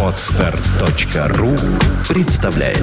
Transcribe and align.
Отстар.ру 0.00 1.56
представляет 2.08 2.78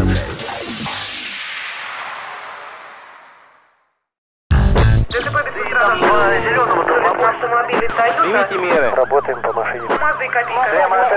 Примите 8.22 8.58
меры. 8.58 8.90
Работаем 8.96 9.42
по 9.42 9.54
машине. 9.54 9.88
Терра 9.88 11.10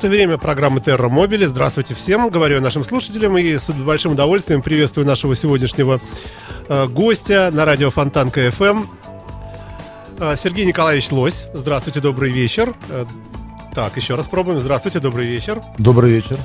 вот 0.00 0.06
и 0.06 0.08
время 0.08 0.38
программы 0.38 0.80
Терра 0.80 1.10
Мобиле. 1.10 1.44
Здравствуйте 1.44 1.94
всем, 1.94 2.30
говорю 2.30 2.62
нашим 2.62 2.84
слушателям 2.84 3.36
и 3.36 3.58
с 3.58 3.68
большим 3.70 4.12
удовольствием 4.12 4.62
приветствую 4.62 5.06
нашего 5.06 5.36
сегодняшнего 5.36 6.00
э, 6.68 6.86
гостя 6.86 7.50
на 7.52 7.66
радио 7.66 7.90
Фонтанка 7.90 8.30
ФМ. 8.30 8.84
Э, 10.18 10.36
Сергей 10.38 10.64
Николаевич 10.64 11.10
Лось. 11.10 11.48
Здравствуйте, 11.52 12.00
добрый 12.00 12.30
вечер. 12.32 12.72
Э, 12.88 13.04
так, 13.74 13.94
еще 13.98 14.14
раз 14.14 14.26
пробуем. 14.26 14.58
Здравствуйте, 14.58 15.00
добрый 15.00 15.26
вечер. 15.26 15.60
Добрый 15.76 16.12
вечер. 16.12 16.38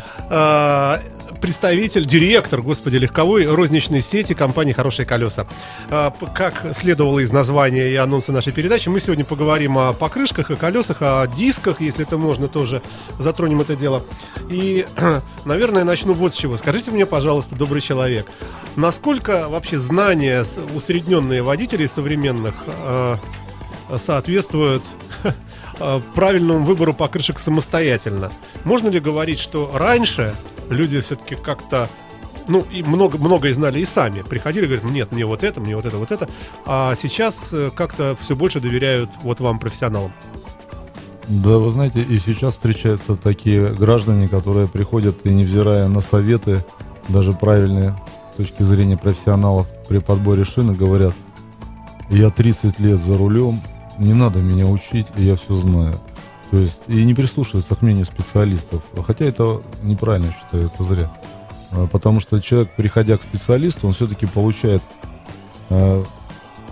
Представитель, 1.41 2.05
директор, 2.05 2.61
господи, 2.61 2.97
легковой 2.97 3.45
розничной 3.45 4.01
сети 4.01 4.33
компании 4.33 4.73
«Хорошие 4.73 5.05
колеса». 5.05 5.45
П- 5.89 6.11
Как 6.33 6.65
следовало 6.75 7.19
из 7.19 7.31
названия 7.31 7.89
и 7.91 7.95
анонса 7.95 8.31
нашей 8.31 8.51
передачи, 8.53 8.89
мы 8.89 8.99
сегодня 8.99 9.25
поговорим 9.25 9.77
о 9.77 9.93
покрышках, 9.93 10.49
о 10.51 10.55
колесах, 10.55 10.97
о 11.01 11.25
дисках, 11.27 11.81
если 11.81 12.03
это 12.05 12.17
можно, 12.17 12.47
тоже 12.47 12.81
затронем 13.19 13.61
это 13.61 13.75
дело. 13.75 14.03
И, 14.49 14.85
наверное, 15.45 15.83
начну 15.83 16.13
вот 16.13 16.33
с 16.33 16.35
чего. 16.37 16.57
Скажите 16.57 16.91
мне, 16.91 17.05
пожалуйста, 17.05 17.55
добрый 17.55 17.81
человек, 17.81 18.27
насколько 18.75 19.47
вообще 19.49 19.77
знания 19.77 20.43
усредненные 20.75 21.43
водителей 21.43 21.87
современных 21.87 22.55
э, 22.67 23.15
соответствуют 23.97 24.83
э, 25.79 25.99
правильному 26.15 26.65
выбору 26.65 26.93
покрышек 26.93 27.39
самостоятельно. 27.39 28.31
Можно 28.63 28.89
ли 28.89 28.99
говорить, 28.99 29.39
что 29.39 29.71
раньше 29.75 30.33
люди 30.69 30.99
все-таки 31.01 31.35
как-то 31.35 31.89
ну, 32.47 32.65
и 32.71 32.83
много, 32.83 33.17
многое 33.17 33.53
знали 33.53 33.79
и 33.79 33.85
сами. 33.85 34.21
Приходили 34.21 34.65
говорят, 34.65 34.85
нет, 34.85 35.11
мне 35.11 35.25
вот 35.25 35.43
это, 35.43 35.59
мне 35.61 35.75
вот 35.75 35.85
это, 35.85 35.97
вот 35.97 36.11
это. 36.11 36.29
А 36.65 36.93
сейчас 36.95 37.49
э, 37.51 37.71
как-то 37.75 38.15
все 38.19 38.35
больше 38.35 38.59
доверяют 38.59 39.09
вот 39.23 39.39
вам, 39.39 39.59
профессионалам. 39.59 40.11
Да, 41.27 41.57
вы 41.57 41.71
знаете, 41.71 42.03
и 42.03 42.19
сейчас 42.19 42.53
встречаются 42.53 43.15
такие 43.15 43.73
граждане, 43.73 44.27
которые 44.27 44.67
приходят 44.67 45.25
и 45.25 45.29
невзирая 45.29 45.87
на 45.87 46.01
советы, 46.01 46.63
даже 47.07 47.33
правильные 47.33 47.95
с 48.33 48.37
точки 48.37 48.61
зрения 48.61 48.97
профессионалов 48.97 49.67
при 49.87 49.97
подборе 49.97 50.43
шины, 50.43 50.75
говорят, 50.75 51.13
я 52.09 52.29
30 52.29 52.79
лет 52.79 52.99
за 52.99 53.17
рулем, 53.17 53.61
не 53.97 54.13
надо 54.13 54.39
меня 54.39 54.67
учить, 54.67 55.07
я 55.15 55.35
все 55.35 55.55
знаю. 55.55 55.99
То 56.55 56.61
есть, 56.61 56.79
и 56.87 57.03
не 57.03 57.13
прислушиваются 57.13 57.75
к 57.75 57.81
мнению 57.81 58.05
специалистов. 58.05 58.81
Хотя 59.05 59.25
это 59.25 59.61
неправильно, 59.83 60.31
считаю, 60.31 60.67
это 60.67 60.83
зря. 60.85 61.11
А, 61.71 61.85
Потому 61.87 62.21
что 62.21 62.39
человек, 62.39 62.69
приходя 62.77 63.17
к 63.17 63.23
специалисту, 63.23 63.87
он 63.87 63.93
все-таки 63.93 64.25
получает 64.25 64.81
э, 65.69 66.03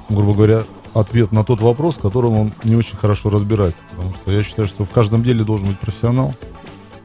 грубо 0.07 0.35
говоря, 0.35 0.63
ответ 0.93 1.33
на 1.33 1.43
тот 1.43 1.59
вопрос, 1.59 1.95
в 1.95 1.99
он 2.39 2.53
не 2.63 2.77
очень 2.77 2.95
хорошо 2.95 3.29
разбирается. 3.29 3.81
Потому 3.89 4.13
что 4.13 4.31
я 4.31 4.41
считаю, 4.43 4.69
что 4.69 4.85
в 4.85 4.89
каждом 4.89 5.21
деле 5.21 5.43
должен 5.43 5.67
быть 5.67 5.79
профессионал. 5.79 6.33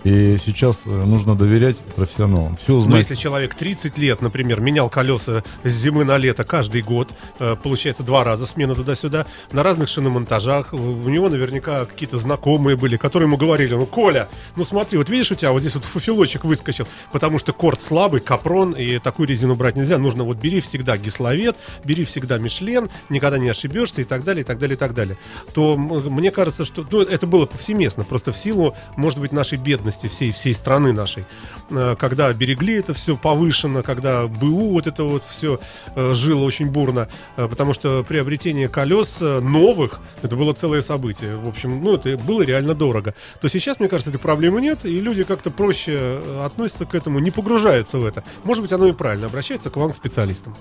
И 0.04 0.38
сейчас 0.44 0.76
э, 0.84 0.90
нужно 0.90 1.34
доверять 1.34 1.76
профессионалам. 1.76 2.56
Все 2.56 2.74
Но 2.74 2.80
знать. 2.80 2.98
если 2.98 3.16
человек 3.16 3.54
30 3.54 3.98
лет, 3.98 4.22
например, 4.22 4.60
менял 4.60 4.88
колеса 4.88 5.42
с 5.64 5.70
зимы 5.70 6.04
на 6.04 6.16
лето 6.18 6.44
каждый 6.44 6.82
год, 6.82 7.12
э, 7.40 7.56
получается 7.60 8.04
два 8.04 8.22
раза 8.22 8.46
смена 8.46 8.74
туда-сюда, 8.74 9.26
на 9.50 9.62
разных 9.62 9.88
шиномонтажах, 9.88 10.72
у 10.72 11.08
него 11.08 11.28
наверняка 11.28 11.84
какие-то 11.84 12.16
знакомые 12.16 12.76
были, 12.76 12.96
которые 12.96 13.26
ему 13.26 13.36
говорили, 13.36 13.74
ну, 13.74 13.86
Коля, 13.86 14.28
ну 14.54 14.62
смотри, 14.62 14.98
вот 14.98 15.08
видишь, 15.08 15.32
у 15.32 15.34
тебя 15.34 15.50
вот 15.50 15.60
здесь 15.60 15.74
вот 15.74 15.84
фуфелочек 15.84 16.44
выскочил, 16.44 16.86
потому 17.12 17.38
что 17.38 17.52
корт 17.52 17.82
слабый, 17.82 18.20
капрон, 18.20 18.72
и 18.72 18.98
такую 18.98 19.28
резину 19.28 19.56
брать 19.56 19.74
нельзя, 19.74 19.98
нужно 19.98 20.22
вот 20.22 20.36
бери 20.36 20.60
всегда 20.60 20.96
гисловет, 20.96 21.56
бери 21.84 22.04
всегда 22.04 22.38
Мишлен, 22.38 22.88
никогда 23.08 23.38
не 23.38 23.48
ошибешься 23.48 24.02
и 24.02 24.04
так 24.04 24.22
далее, 24.22 24.42
и 24.42 24.46
так 24.46 24.58
далее, 24.58 24.76
и 24.76 24.78
так 24.78 24.94
далее. 24.94 25.18
То 25.52 25.76
мне 25.76 26.30
кажется, 26.30 26.64
что 26.64 26.86
ну, 26.88 27.02
это 27.02 27.26
было 27.26 27.46
повсеместно, 27.46 28.04
просто 28.04 28.30
в 28.30 28.38
силу, 28.38 28.76
может 28.96 29.18
быть, 29.18 29.32
нашей 29.32 29.58
бедности 29.58 29.87
всей, 29.90 30.32
всей 30.32 30.54
страны 30.54 30.92
нашей, 30.92 31.24
Э, 31.70 31.96
когда 31.98 32.32
берегли 32.32 32.74
это 32.74 32.94
все 32.94 33.16
повышенно, 33.16 33.82
когда 33.82 34.26
БУ 34.26 34.70
вот 34.70 34.86
это 34.86 35.04
вот 35.04 35.24
все 35.24 35.60
жило 35.94 36.44
очень 36.44 36.70
бурно, 36.70 37.08
э, 37.36 37.46
потому 37.48 37.72
что 37.72 38.04
приобретение 38.06 38.68
колес 38.68 39.18
э, 39.20 39.40
новых, 39.40 40.00
это 40.22 40.36
было 40.36 40.52
целое 40.52 40.80
событие. 40.80 41.36
В 41.36 41.48
общем, 41.48 41.82
ну, 41.82 41.94
это 41.94 42.16
было 42.16 42.42
реально 42.42 42.74
дорого. 42.74 43.14
То 43.40 43.48
сейчас, 43.48 43.80
мне 43.80 43.88
кажется, 43.88 44.10
этой 44.10 44.18
проблемы 44.18 44.60
нет, 44.60 44.84
и 44.84 45.00
люди 45.00 45.24
как-то 45.24 45.50
проще 45.50 45.92
э, 45.94 46.44
относятся 46.44 46.86
к 46.86 46.94
этому, 46.94 47.18
не 47.18 47.30
погружаются 47.30 47.98
в 47.98 48.04
это. 48.04 48.24
Может 48.44 48.62
быть, 48.62 48.72
оно 48.72 48.86
и 48.86 48.92
правильно, 48.92 49.26
обращаются 49.26 49.70
к 49.70 49.76
вам, 49.76 49.92
к 49.92 49.96
специалистам. 49.96 50.56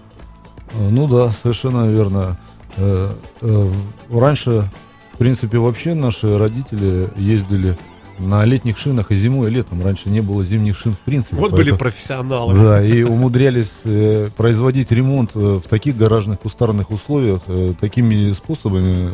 Э, 0.74 0.90
Ну 0.90 1.08
да, 1.08 1.32
совершенно 1.32 1.90
верно. 1.90 2.38
Э, 2.76 3.12
э, 3.42 3.70
Раньше, 4.12 4.70
в 5.14 5.18
принципе, 5.18 5.58
вообще 5.58 5.94
наши 5.94 6.38
родители 6.38 7.10
ездили 7.16 7.78
на 8.20 8.44
летних 8.46 8.78
шинах 8.78 9.12
и 9.12 9.16
зимой, 9.16 9.50
и 9.50 9.54
летом. 9.54 9.84
Раньше 9.84 10.10
не 10.10 10.22
было 10.22 10.44
зимних 10.44 10.78
шин 10.78 10.94
в 10.94 11.00
принципе. 11.00 11.36
Вот 11.36 11.52
были 11.52 11.72
поэтому- 11.72 11.80
профессионалы. 11.80 12.54
Да, 12.56 12.84
и 12.84 13.04
умудрялись 13.04 13.72
э, 13.84 14.30
производить 14.36 14.92
ремонт 14.92 15.32
э, 15.36 15.40
в 15.40 15.68
таких 15.68 15.96
гаражных 15.98 16.40
кустарных 16.40 16.92
условиях 16.92 17.42
э, 17.48 17.74
такими 17.80 18.32
способами, 18.34 19.12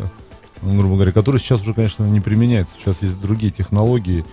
грубо 0.62 0.96
говоря, 0.96 1.12
которые 1.12 1.42
сейчас 1.42 1.62
уже, 1.62 1.74
конечно, 1.74 2.04
не 2.06 2.22
применяются. 2.22 2.76
Сейчас 2.80 2.98
есть 3.02 3.20
другие 3.20 3.52
технологии. 3.52 4.26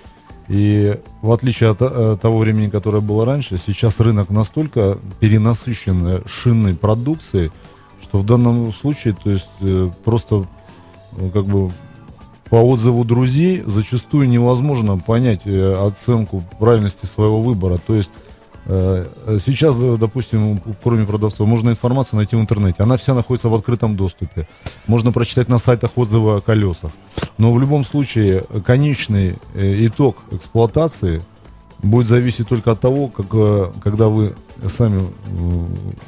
И 0.48 0.98
в 1.22 1.30
отличие 1.30 1.70
от 1.70 1.78
э, 1.80 2.16
того 2.20 2.38
времени, 2.38 2.68
которое 2.68 3.00
было 3.00 3.24
раньше, 3.24 3.56
сейчас 3.64 4.00
рынок 4.00 4.30
настолько 4.30 4.98
перенасыщен 5.20 6.06
э, 6.06 6.20
шинной 6.26 6.74
продукцией, 6.74 7.52
что 8.02 8.18
в 8.18 8.26
данном 8.26 8.72
случае, 8.72 9.14
то 9.14 9.30
есть 9.30 9.48
э, 9.60 9.90
просто 10.04 10.46
как 11.32 11.46
бы 11.46 11.70
по 12.50 12.56
отзыву 12.56 13.04
друзей 13.04 13.62
зачастую 13.64 14.28
невозможно 14.28 14.98
понять 14.98 15.42
э, 15.44 15.86
оценку 15.86 16.44
правильности 16.58 17.06
своего 17.06 17.40
выбора. 17.40 17.78
То 17.78 17.94
есть 17.94 18.10
э, 18.66 19.06
сейчас, 19.46 19.76
допустим, 19.76 20.60
кроме 20.82 21.06
продавцов, 21.06 21.46
можно 21.46 21.70
информацию 21.70 22.16
найти 22.16 22.34
в 22.34 22.40
интернете. 22.40 22.82
Она 22.82 22.96
вся 22.96 23.14
находится 23.14 23.48
в 23.48 23.54
открытом 23.54 23.96
доступе. 23.96 24.48
Можно 24.88 25.12
прочитать 25.12 25.48
на 25.48 25.58
сайтах 25.58 25.92
отзывы 25.94 26.38
о 26.38 26.40
колесах. 26.40 26.90
Но 27.38 27.52
в 27.52 27.60
любом 27.60 27.84
случае 27.84 28.44
конечный 28.66 29.36
э, 29.54 29.86
итог 29.86 30.16
эксплуатации 30.32 31.22
будет 31.78 32.08
зависеть 32.08 32.48
только 32.48 32.72
от 32.72 32.80
того, 32.80 33.08
как, 33.08 33.28
когда 33.82 34.08
вы 34.08 34.34
сами 34.68 35.08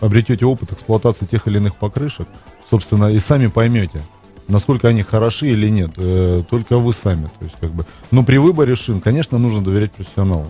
обретете 0.01 0.45
опыт 0.45 0.73
эксплуатации 0.73 1.25
тех 1.25 1.47
или 1.47 1.57
иных 1.59 1.77
покрышек, 1.77 2.29
собственно, 2.69 3.07
и 3.07 3.19
сами 3.19 3.47
поймете, 3.47 4.03
насколько 4.53 4.89
они 4.89 5.03
хороши 5.03 5.49
или 5.49 5.69
нет. 5.69 5.93
Э, 5.97 6.43
Только 6.49 6.79
вы 6.79 6.93
сами. 6.93 7.25
То 7.39 7.45
есть, 7.45 7.57
как 7.61 7.71
бы. 7.71 7.85
Но 8.11 8.23
при 8.23 8.37
выборе 8.37 8.77
шин, 8.77 9.01
конечно, 9.01 9.39
нужно 9.39 9.65
доверять 9.65 9.91
профессионалам. 9.93 10.49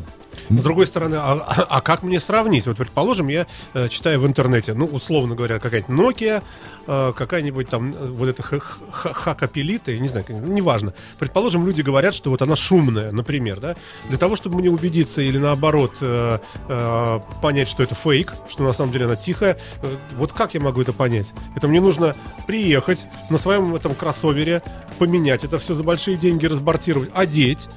С 0.50 0.62
другой 0.62 0.87
стороны, 0.87 1.16
а, 1.16 1.66
а- 1.69 1.81
как 1.81 2.03
мне 2.03 2.20
сравнить? 2.20 2.66
Вот, 2.66 2.76
предположим, 2.76 3.28
я 3.28 3.47
э, 3.75 3.88
читаю 3.88 4.20
в 4.20 4.26
интернете, 4.26 4.75
ну, 4.75 4.87
условно 4.87 5.34
говоря, 5.34 5.59
какая-нибудь 5.59 5.94
Nokia, 5.94 6.43
э, 6.87 7.12
какая-нибудь 7.16 7.69
там, 7.69 7.94
э, 7.94 8.06
вот 8.06 8.28
эта 8.28 8.42
хакапелита, 8.42 9.97
не 9.97 10.09
знаю, 10.09 10.25
как- 10.26 10.37
неважно. 10.37 10.94
Предположим, 11.19 11.66
люди 11.66 11.82
говорят, 11.82 12.15
что 12.15 12.31
вот 12.31 12.42
она 12.42 12.56
шумная, 12.56 13.12
например, 13.12 13.60
да? 13.60 13.77
Для 14.09 14.18
того, 14.18 14.36
чтобы 14.36 14.59
мне 14.59 14.71
убедиться 14.71 15.22
или 15.22 15.39
наоборот 15.39 15.97
э, 16.01 16.39
э, 16.68 17.21
понять, 17.41 17.68
что 17.68 17.83
это 17.83 17.95
фейк, 17.95 18.34
что 18.48 18.62
на 18.62 18.72
самом 18.72 18.92
деле 18.92 19.06
она 19.06 19.16
тихая, 19.16 19.59
э, 19.83 19.97
вот 20.16 20.33
как 20.33 20.54
я 20.54 20.60
могу 20.60 20.80
это 20.83 20.92
понять? 20.92 21.33
Это 21.56 21.68
мне 21.68 21.80
нужно 21.80 22.15
приехать 22.47 23.06
на 23.30 23.39
своем 23.39 23.74
этом 23.74 23.95
кроссовере, 23.95 24.62
поменять 24.98 25.45
это 25.45 25.59
все 25.59 25.74
за 25.74 25.83
большие 25.83 26.16
деньги, 26.16 26.47
разбортировать, 26.47 27.10
одеть, 27.15 27.68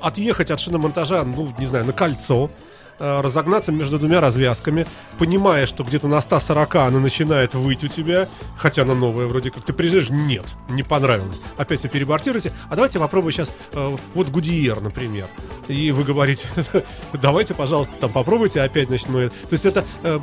отъехать 0.00 0.50
от 0.50 0.60
шиномонтажа, 0.60 1.24
ну, 1.24 1.52
не 1.58 1.66
знаю, 1.66 1.84
на 1.84 1.92
кольцо, 1.92 2.44
э, 2.46 2.48
разогнаться 2.98 3.72
между 3.72 3.98
двумя 3.98 4.20
развязками, 4.20 4.86
понимая, 5.18 5.66
что 5.66 5.84
где-то 5.84 6.08
на 6.08 6.20
140 6.20 6.74
она 6.76 7.00
начинает 7.00 7.54
выть 7.54 7.84
у 7.84 7.88
тебя, 7.88 8.28
хотя 8.56 8.82
она 8.82 8.94
новая 8.94 9.26
вроде 9.26 9.50
как. 9.50 9.64
Ты 9.64 9.72
приезжаешь, 9.72 10.10
нет, 10.10 10.44
не 10.68 10.82
понравилось. 10.82 11.40
Опять 11.56 11.80
все 11.80 11.88
перебортируете. 11.88 12.52
А 12.70 12.76
давайте 12.76 12.98
попробуем 12.98 13.32
сейчас 13.32 13.52
э, 13.72 13.96
вот 14.14 14.28
Гудиер, 14.28 14.80
например. 14.80 15.26
И 15.68 15.90
вы 15.90 16.04
говорите, 16.04 16.48
давайте, 17.12 17.54
пожалуйста, 17.54 17.94
там 18.00 18.12
попробуйте 18.12 18.60
опять, 18.60 18.88
значит, 18.88 19.08
мы... 19.08 19.28
То 19.28 19.52
есть 19.52 19.66
это... 19.66 19.84
Э, 20.02 20.20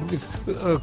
э, 0.47 0.79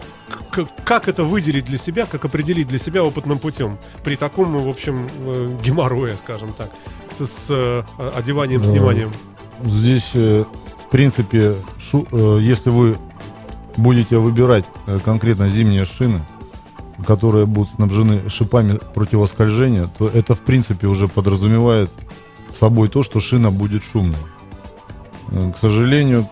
как 0.85 1.09
это 1.09 1.25
выделить 1.25 1.65
для 1.65 1.79
себя, 1.79 2.07
как 2.07 2.25
определить 2.25 2.69
для 2.69 2.79
себя 2.79 3.05
опытным 3.05 3.39
путем 3.39 3.79
при 4.05 4.17
таком, 4.17 4.65
в 4.65 4.69
общем, 4.69 5.09
э, 5.19 5.59
геморрое, 5.63 6.17
скажем 6.17 6.53
так, 6.53 6.71
с, 7.11 7.27
с 7.27 7.47
э, 7.51 7.83
одеванием, 8.15 8.65
сниманием. 8.65 9.13
Здесь, 9.65 10.11
э, 10.15 10.45
принципе, 10.91 11.55
шу- 11.81 12.07
э, 12.11 12.39
если 12.43 12.71
вы 12.71 12.97
будете 13.77 14.19
выбирать 14.19 14.65
э, 14.87 14.99
конкретно 15.05 15.49
зимние 15.49 15.85
шины, 15.85 16.21
которые 17.07 17.47
будут 17.47 17.71
снабжены 17.75 18.29
шипами 18.29 18.79
противоскольжения, 18.95 19.89
то 19.99 20.07
это, 20.09 20.35
в 20.35 20.41
принципе, 20.41 20.87
уже 20.87 21.09
подразумевает 21.09 21.91
собой 22.59 22.89
то, 22.89 23.03
что 23.03 23.21
шина 23.21 23.51
будет 23.51 23.83
шумной. 23.85 24.19
Э, 25.31 25.53
К 25.57 25.59
сожалению, 25.61 26.29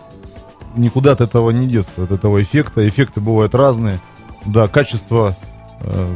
никуда 0.75 1.13
от 1.13 1.21
этого 1.21 1.49
не 1.51 1.65
деться, 1.67 2.03
от 2.03 2.11
этого 2.11 2.41
эффекта. 2.41 2.87
Эффекты 2.87 3.19
бывают 3.21 3.55
разные. 3.55 3.99
Да, 4.45 4.67
качество, 4.67 5.35
э, 5.81 6.15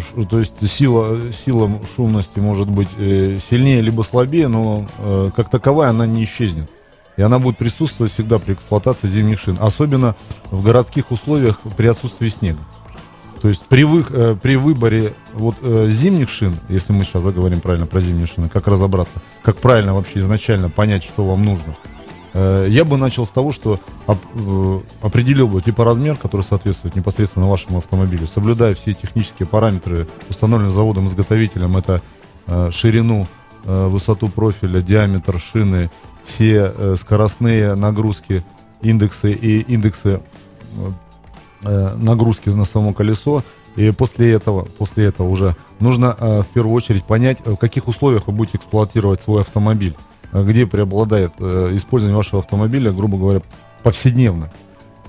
ш- 0.00 0.24
то 0.26 0.38
есть 0.40 0.68
сила, 0.70 1.16
сила 1.44 1.70
шумности 1.96 2.38
может 2.40 2.68
быть 2.68 2.88
э, 2.98 3.38
сильнее 3.48 3.80
либо 3.80 4.02
слабее, 4.02 4.48
но 4.48 4.86
э, 4.98 5.30
как 5.34 5.48
таковая 5.50 5.90
она 5.90 6.06
не 6.06 6.24
исчезнет. 6.24 6.70
И 7.16 7.22
она 7.22 7.38
будет 7.38 7.56
присутствовать 7.56 8.12
всегда 8.12 8.38
при 8.38 8.52
эксплуатации 8.54 9.08
зимних 9.08 9.40
шин. 9.40 9.56
Особенно 9.60 10.14
в 10.50 10.62
городских 10.62 11.10
условиях 11.10 11.60
при 11.76 11.86
отсутствии 11.86 12.28
снега. 12.28 12.58
То 13.40 13.48
есть 13.48 13.62
при, 13.66 13.84
вы- 13.84 14.04
э, 14.08 14.36
при 14.40 14.56
выборе 14.56 15.14
вот, 15.34 15.54
э, 15.62 15.88
зимних 15.90 16.30
шин, 16.30 16.58
если 16.68 16.92
мы 16.92 17.04
сейчас 17.04 17.22
заговорим 17.22 17.60
правильно 17.60 17.86
про 17.86 18.00
зимние 18.00 18.26
шины, 18.26 18.48
как 18.48 18.66
разобраться, 18.66 19.14
как 19.42 19.56
правильно 19.58 19.94
вообще 19.94 20.18
изначально 20.20 20.68
понять, 20.70 21.04
что 21.04 21.24
вам 21.26 21.44
нужно, 21.44 21.76
э, 22.32 22.66
я 22.70 22.84
бы 22.84 22.96
начал 22.96 23.24
с 23.26 23.30
того, 23.30 23.52
что 23.52 23.78
оп- 24.06 24.82
определил 25.02 25.48
бы 25.48 25.60
типоразмер, 25.62 26.16
который 26.16 26.42
соответствует 26.42 26.96
непосредственно 26.96 27.48
вашему 27.48 27.78
автомобилю, 27.78 28.26
соблюдая 28.26 28.74
все 28.74 28.94
технические 28.94 29.46
параметры, 29.46 30.08
установленные 30.30 30.72
заводом-изготовителем, 30.74 31.76
это 31.76 32.02
ширину, 32.70 33.26
высоту 33.64 34.28
профиля, 34.28 34.80
диаметр 34.80 35.40
шины, 35.40 35.90
все 36.26 36.72
э, 36.74 36.96
скоростные 37.00 37.74
нагрузки, 37.74 38.44
индексы 38.82 39.32
и 39.32 39.60
индексы 39.60 40.20
э, 41.62 41.96
нагрузки 41.96 42.48
на 42.50 42.64
само 42.64 42.92
колесо. 42.92 43.42
И 43.76 43.90
после 43.90 44.32
этого, 44.32 44.64
после 44.78 45.06
этого 45.06 45.28
уже 45.28 45.54
нужно 45.80 46.16
э, 46.18 46.42
в 46.42 46.46
первую 46.46 46.74
очередь 46.74 47.04
понять, 47.04 47.38
э, 47.44 47.52
в 47.52 47.56
каких 47.56 47.88
условиях 47.88 48.26
вы 48.26 48.32
будете 48.32 48.58
эксплуатировать 48.58 49.22
свой 49.22 49.42
автомобиль, 49.42 49.94
э, 50.32 50.44
где 50.44 50.66
преобладает 50.66 51.32
э, 51.38 51.70
использование 51.74 52.16
вашего 52.16 52.40
автомобиля, 52.40 52.92
грубо 52.92 53.18
говоря, 53.18 53.42
повседневно. 53.82 54.50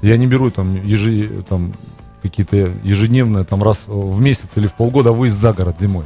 Я 0.01 0.17
не 0.17 0.27
беру 0.27 0.51
там, 0.51 0.75
ежи, 0.85 1.43
там 1.47 1.73
какие-то 2.21 2.57
ежедневные, 2.83 3.45
там 3.45 3.63
раз 3.63 3.83
в 3.87 4.19
месяц 4.21 4.49
или 4.55 4.67
в 4.67 4.73
полгода 4.73 5.11
выезд 5.11 5.39
за 5.39 5.53
город 5.53 5.77
зимой. 5.79 6.05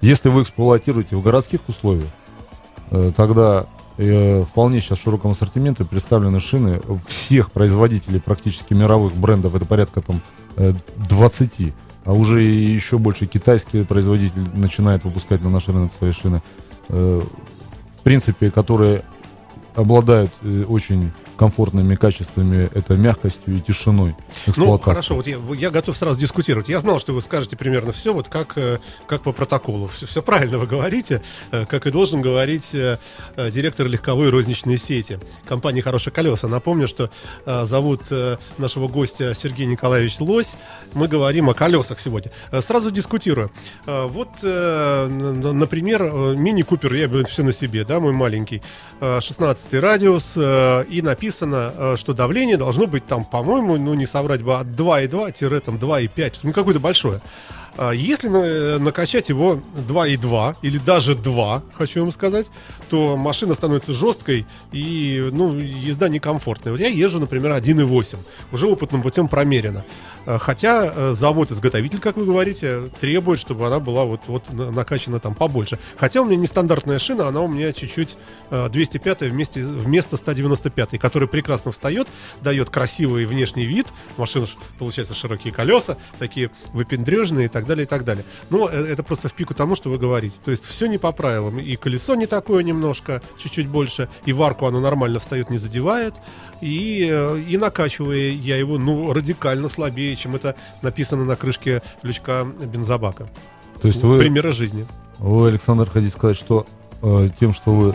Если 0.00 0.28
вы 0.28 0.42
эксплуатируете 0.42 1.16
в 1.16 1.22
городских 1.22 1.60
условиях, 1.68 2.10
э, 2.90 3.12
тогда 3.16 3.66
э, 4.04 4.44
вполне 4.44 4.80
сейчас 4.80 4.98
в 4.98 5.02
широком 5.02 5.32
ассортименте 5.32 5.84
представлены 5.84 6.40
шины 6.40 6.80
всех 7.06 7.52
производителей 7.52 8.20
практически 8.20 8.74
мировых 8.74 9.14
брендов, 9.14 9.54
это 9.54 9.64
порядка 9.64 10.00
там 10.00 10.20
э, 10.56 10.72
20, 11.08 11.72
а 12.04 12.12
уже 12.12 12.42
еще 12.42 12.98
больше 12.98 13.26
китайский 13.26 13.84
производитель 13.84 14.42
начинает 14.54 15.04
выпускать 15.04 15.42
на 15.42 15.50
наш 15.50 15.68
рынок 15.68 15.92
свои 15.98 16.12
шины, 16.12 16.42
э, 16.88 17.22
в 17.22 18.02
принципе, 18.02 18.50
которые 18.50 19.02
обладают 19.74 20.32
э, 20.42 20.64
очень 20.68 21.12
комфортными 21.42 21.96
качествами, 21.96 22.70
это 22.72 22.94
мягкостью 22.94 23.56
и 23.56 23.60
тишиной 23.60 24.14
Ну, 24.56 24.78
хорошо, 24.78 25.16
вот 25.16 25.26
я, 25.26 25.38
я 25.56 25.70
готов 25.70 25.98
сразу 25.98 26.16
дискутировать. 26.16 26.68
Я 26.68 26.78
знал, 26.78 27.00
что 27.00 27.12
вы 27.12 27.20
скажете 27.20 27.56
примерно 27.56 27.90
все, 27.90 28.14
вот 28.14 28.28
как, 28.28 28.52
э, 28.54 28.78
как 29.08 29.22
по 29.22 29.32
протоколу. 29.32 29.88
Все, 29.88 30.06
все 30.06 30.22
правильно 30.22 30.58
вы 30.58 30.68
говорите, 30.68 31.20
э, 31.50 31.66
как 31.66 31.88
и 31.88 31.90
должен 31.90 32.22
говорить 32.22 32.72
э, 32.74 32.98
директор 33.50 33.88
легковой 33.88 34.30
розничной 34.30 34.78
сети 34.78 35.18
компании 35.44 35.80
«Хорошие 35.80 36.12
колеса». 36.12 36.46
Напомню, 36.46 36.86
что 36.86 37.10
зовут 37.44 38.02
нашего 38.58 38.86
гостя 38.86 39.34
Сергей 39.34 39.66
Николаевич 39.66 40.20
Лось. 40.20 40.56
Мы 40.94 41.08
говорим 41.08 41.50
о 41.50 41.54
колесах 41.54 41.98
сегодня. 41.98 42.30
Сразу 42.60 42.92
дискутирую. 42.92 43.50
Вот, 43.86 44.28
например, 44.42 46.02
мини-купер, 46.36 46.94
я 46.94 47.08
беру 47.08 47.24
все 47.24 47.42
на 47.42 47.52
себе, 47.52 47.84
да, 47.84 47.98
мой 47.98 48.12
маленький, 48.12 48.62
э, 49.00 49.20
16 49.20 49.74
радиус, 49.80 50.36
и 50.36 51.00
написано, 51.02 51.31
э, 51.40 51.96
что 51.96 52.12
давление 52.12 52.56
должно 52.56 52.86
быть 52.86 53.06
там, 53.06 53.24
по-моему, 53.24 53.76
ну 53.76 53.94
не 53.94 54.06
соврать 54.06 54.42
бы, 54.42 54.54
от 54.56 54.66
2,2-2,5, 54.66 56.40
ну 56.42 56.52
какое-то 56.52 56.80
большое. 56.80 57.20
А 57.76 57.92
Если 57.92 58.28
на- 58.28 58.78
накачать 58.78 59.30
его 59.30 59.58
2,2 59.88 60.56
или 60.62 60.76
даже 60.78 61.14
2, 61.14 61.62
хочу 61.72 62.00
вам 62.02 62.12
сказать, 62.12 62.50
то 62.90 63.16
машина 63.16 63.54
становится 63.54 63.94
жесткой 63.94 64.46
и 64.72 65.28
ну, 65.32 65.56
езда 65.58 66.08
некомфортная. 66.08 66.72
Вот 66.72 66.80
я 66.80 66.88
езжу, 66.88 67.18
например, 67.18 67.52
1,8. 67.52 68.18
Уже 68.52 68.66
опытным 68.66 69.00
путем 69.02 69.26
промерено. 69.28 69.84
А, 70.26 70.38
Хотя 70.38 70.92
э, 70.94 71.14
завод-изготовитель, 71.14 71.98
как 71.98 72.16
вы 72.16 72.26
говорите, 72.26 72.90
требует, 73.00 73.40
чтобы 73.40 73.66
она 73.66 73.80
была 73.80 74.04
вот, 74.04 74.20
вот 74.26 74.52
на- 74.52 74.70
накачана 74.70 75.18
там 75.18 75.34
побольше. 75.34 75.78
Хотя 75.96 76.20
у 76.20 76.26
меня 76.26 76.36
нестандартная 76.36 76.98
шина, 76.98 77.28
она 77.28 77.40
у 77.40 77.48
меня 77.48 77.72
чуть-чуть 77.72 78.16
э, 78.50 78.68
205 78.70 79.22
вместе, 79.22 79.64
вместо 79.64 80.16
195, 80.18 80.98
которая 81.00 81.26
прекрасно 81.28 81.72
встает, 81.72 82.06
дает 82.42 82.68
красивый 82.70 83.24
внешний 83.24 83.64
вид. 83.64 83.86
Машина, 84.18 84.46
получается, 84.78 85.14
широкие 85.14 85.52
колеса, 85.54 85.96
такие 86.18 86.50
выпендрежные 86.74 87.46
и 87.46 87.48
так 87.48 87.61
далее, 87.66 87.84
и 87.84 87.88
так 87.88 88.04
далее. 88.04 88.24
Но 88.50 88.68
э, 88.68 88.72
это 88.72 89.02
просто 89.02 89.28
в 89.28 89.32
пику 89.34 89.54
тому, 89.54 89.74
что 89.74 89.90
вы 89.90 89.98
говорите. 89.98 90.38
То 90.44 90.50
есть 90.50 90.64
все 90.64 90.86
не 90.86 90.98
по 90.98 91.12
правилам. 91.12 91.58
И 91.58 91.76
колесо 91.76 92.14
не 92.14 92.26
такое 92.26 92.62
немножко, 92.62 93.22
чуть-чуть 93.38 93.68
больше, 93.68 94.08
и 94.24 94.32
в 94.32 94.42
арку 94.42 94.66
оно 94.66 94.80
нормально 94.80 95.18
встает, 95.18 95.50
не 95.50 95.58
задевает. 95.58 96.14
И, 96.60 97.08
э, 97.10 97.40
и 97.40 97.56
накачивая 97.56 98.30
я 98.30 98.56
его, 98.56 98.78
ну, 98.78 99.12
радикально 99.12 99.68
слабее, 99.68 100.14
чем 100.16 100.34
это 100.36 100.54
написано 100.82 101.24
на 101.24 101.36
крышке 101.36 101.82
лючка 102.02 102.44
бензобака. 102.44 103.28
То 103.80 103.88
есть 103.88 104.02
вы, 104.02 104.18
Примеры 104.18 104.52
жизни. 104.52 104.86
Вы, 105.18 105.48
Александр, 105.48 105.88
хотите 105.90 106.12
сказать, 106.16 106.36
что 106.36 106.66
э, 107.02 107.28
тем, 107.40 107.52
что 107.52 107.72
вы, 107.74 107.94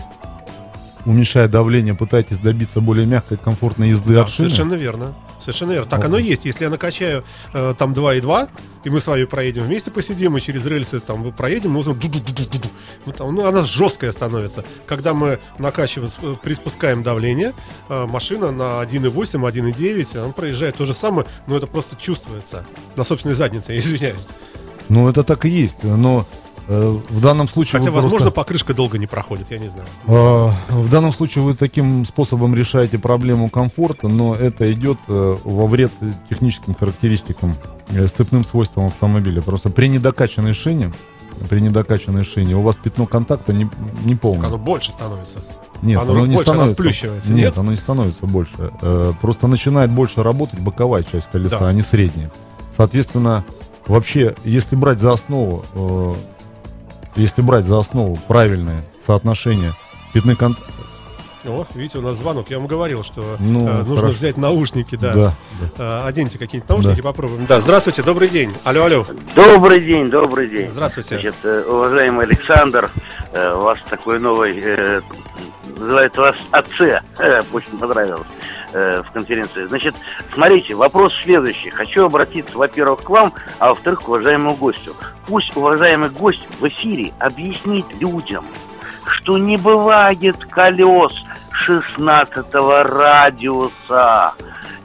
уменьшая 1.05 1.47
давление, 1.47 1.93
пытаетесь 1.93 2.39
добиться 2.39 2.81
более 2.81 3.05
мягкой, 3.05 3.37
комфортной 3.37 3.89
езды 3.89 4.13
Да, 4.13 4.21
от 4.23 4.29
шины? 4.29 4.49
совершенно 4.49 4.73
верно. 4.73 5.15
Совершенно 5.47 5.71
верно. 5.71 5.89
Так 5.89 6.03
оно 6.03 6.17
и 6.17 6.23
есть. 6.23 6.43
Если 6.43 6.65
я 6.65 6.69
накачаю 6.69 7.23
э, 7.53 7.73
там 7.77 7.93
2,2, 7.93 8.49
и 8.83 8.89
мы 8.89 8.99
с 8.99 9.07
вами 9.07 9.23
проедем 9.23 9.63
вместе, 9.63 9.89
посидим, 9.89 10.35
и 10.35 10.41
через 10.41 10.65
рельсы 10.65 10.99
там 10.99 11.31
проедем, 11.31 11.71
мы 11.71 11.79
узнаем, 11.79 11.97
ну, 13.05 13.31
ну, 13.31 13.45
она 13.45 13.63
жесткая 13.63 14.11
становится. 14.11 14.65
Когда 14.85 15.13
мы 15.13 15.39
накачиваем, 15.57 16.11
э, 16.21 16.35
приспускаем 16.43 17.01
давление, 17.01 17.53
э, 17.87 18.05
машина 18.05 18.51
на 18.51 18.81
1,8, 18.81 19.45
1,9, 19.45 20.17
она 20.21 20.33
проезжает 20.33 20.75
то 20.75 20.85
же 20.85 20.93
самое, 20.93 21.25
но 21.47 21.55
это 21.55 21.65
просто 21.65 21.95
чувствуется. 21.95 22.65
На 22.97 23.05
собственной 23.05 23.35
заднице, 23.35 23.77
извиняюсь. 23.77 24.27
Ну, 24.89 25.07
это 25.07 25.23
так 25.23 25.45
и 25.45 25.49
есть. 25.49 25.81
Но 25.81 26.27
в 26.67 27.21
данном 27.21 27.47
случае... 27.47 27.79
Хотя, 27.79 27.91
возможно, 27.91 28.17
просто- 28.19 28.31
покрышка 28.31 28.73
долго 28.73 28.97
не 28.97 29.07
проходит, 29.07 29.51
я 29.51 29.57
не 29.57 29.67
знаю. 29.69 29.87
Э, 30.07 30.49
В 30.73 30.89
данном 30.89 31.13
случае 31.13 31.43
вы 31.43 31.53
таким 31.53 32.05
способом 32.05 32.55
решаете 32.55 32.99
проблему 32.99 33.49
комфорта, 33.49 34.07
но 34.07 34.35
это 34.35 34.71
идет 34.73 34.97
э, 35.07 35.37
во 35.43 35.65
вред 35.67 35.91
техническим 36.29 36.75
характеристикам, 36.75 37.55
э, 37.89 38.05
сцепным 38.07 38.43
свойствам 38.43 38.87
автомобиля. 38.87 39.41
Просто 39.41 39.69
при 39.69 39.87
недокачанной 39.87 40.53
шине, 40.53 40.91
при 41.49 41.59
недокачанной 41.61 42.23
шине 42.25 42.55
у 42.55 42.61
вас 42.61 42.75
пятно 42.77 43.05
контакта 43.05 43.53
не, 43.53 43.69
не 44.03 44.15
полное. 44.15 44.47
Оно 44.47 44.57
больше 44.57 44.91
становится. 44.91 45.39
Нет, 45.83 46.01
Оно 46.01 46.13
оно, 46.13 46.25
не 46.25 46.33
больше 46.35 46.49
становится. 46.49 46.71
расплющивается, 46.73 47.29
нет, 47.33 47.37
нет? 47.45 47.57
оно 47.59 47.71
не 47.71 47.77
становится 47.77 48.25
больше. 48.25 48.71
Э, 48.81 49.13
просто 49.21 49.47
начинает 49.47 49.91
больше 49.91 50.23
работать 50.23 50.59
боковая 50.59 51.03
часть 51.03 51.27
колеса, 51.31 51.59
Да. 51.59 51.67
а 51.69 51.73
не 51.73 51.83
средняя. 51.83 52.31
Соответственно, 52.75 53.45
вообще, 53.85 54.35
если 54.43 54.75
брать 54.75 54.99
за 54.99 55.13
основу, 55.13 55.63
э, 55.73 56.13
если 57.17 57.41
брать 57.41 57.65
за 57.65 57.79
основу 57.79 58.17
правильное 58.27 58.85
соотношение 59.05 59.73
пятны 60.13 60.35
контакта, 60.35 60.71
О, 61.45 61.65
видите, 61.75 61.99
у 61.99 62.01
нас 62.01 62.17
звонок. 62.17 62.49
Я 62.49 62.57
вам 62.57 62.67
говорил, 62.67 63.03
что 63.03 63.37
Ну, 63.39 63.67
э, 63.67 63.77
нужно 63.83 63.95
хорошо. 63.97 64.13
взять 64.15 64.37
наушники, 64.37 64.95
да. 64.95 65.13
да, 65.13 65.33
да. 65.77 66.03
Э, 66.03 66.07
оденьте 66.07 66.37
какие-нибудь 66.37 66.69
наушники, 66.69 67.01
попробуем. 67.01 67.45
Да, 67.45 67.61
здравствуйте, 67.61 68.03
добрый 68.03 68.27
день. 68.27 68.53
Алло, 68.65 68.83
алло. 68.83 69.05
Добрый 69.33 69.79
день, 69.79 70.09
добрый 70.09 70.49
день. 70.49 70.69
Здравствуйте. 70.69 71.15
Значит, 71.15 71.35
э, 71.43 71.63
уважаемый 71.67 72.25
Александр, 72.25 72.91
э, 73.31 73.53
у 73.53 73.61
вас 73.61 73.77
такой 73.89 74.19
новый, 74.19 74.59
э, 74.61 75.01
называют 75.77 76.17
вас 76.17 76.35
АЦ, 76.51 76.81
э, 77.19 77.41
очень 77.53 77.77
понравилось. 77.79 78.27
Э, 78.73 79.03
в 79.07 79.11
конференции. 79.11 79.65
Значит, 79.65 79.95
смотрите, 80.33 80.75
вопрос 80.75 81.13
следующий. 81.23 81.69
Хочу 81.69 82.05
обратиться, 82.05 82.57
во-первых, 82.57 83.03
к 83.03 83.09
вам, 83.09 83.33
а 83.59 83.69
во-вторых, 83.69 84.01
к 84.01 84.07
уважаемому 84.07 84.55
гостю. 84.55 84.95
Пусть 85.25 85.55
уважаемый 85.55 86.09
гость 86.09 86.47
в 86.59 86.67
эфире 86.67 87.13
объяснит 87.19 87.85
людям, 87.99 88.45
что 89.05 89.37
не 89.37 89.57
бывает 89.57 90.37
колес 90.45 91.13
16 91.51 92.53
радиуса. 92.53 94.33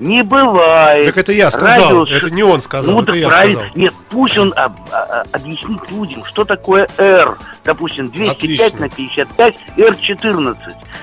Не 0.03 0.23
бывает. 0.25 1.07
Так 1.07 1.17
это 1.19 1.33
я 1.33 1.51
сказал, 1.51 1.85
Радиус 1.85 2.11
это 2.11 2.31
не 2.31 2.43
он 2.43 2.61
сказал, 2.61 2.93
ну, 2.95 3.03
это 3.03 3.13
я 3.15 3.29
правильно. 3.29 3.59
сказал. 3.61 3.77
Нет, 3.77 3.95
пусть 4.11 4.37
он 4.37 4.53
об- 4.57 4.77
а- 4.91 4.97
а- 5.23 5.25
объяснит 5.33 5.89
людям, 5.91 6.25
что 6.25 6.45
такое 6.45 6.89
R. 6.99 7.39
Допустим, 7.65 8.11
205 8.11 8.73
Отлично. 8.73 8.81
на 8.81 8.89
55, 8.89 9.55
R14. 9.77 10.57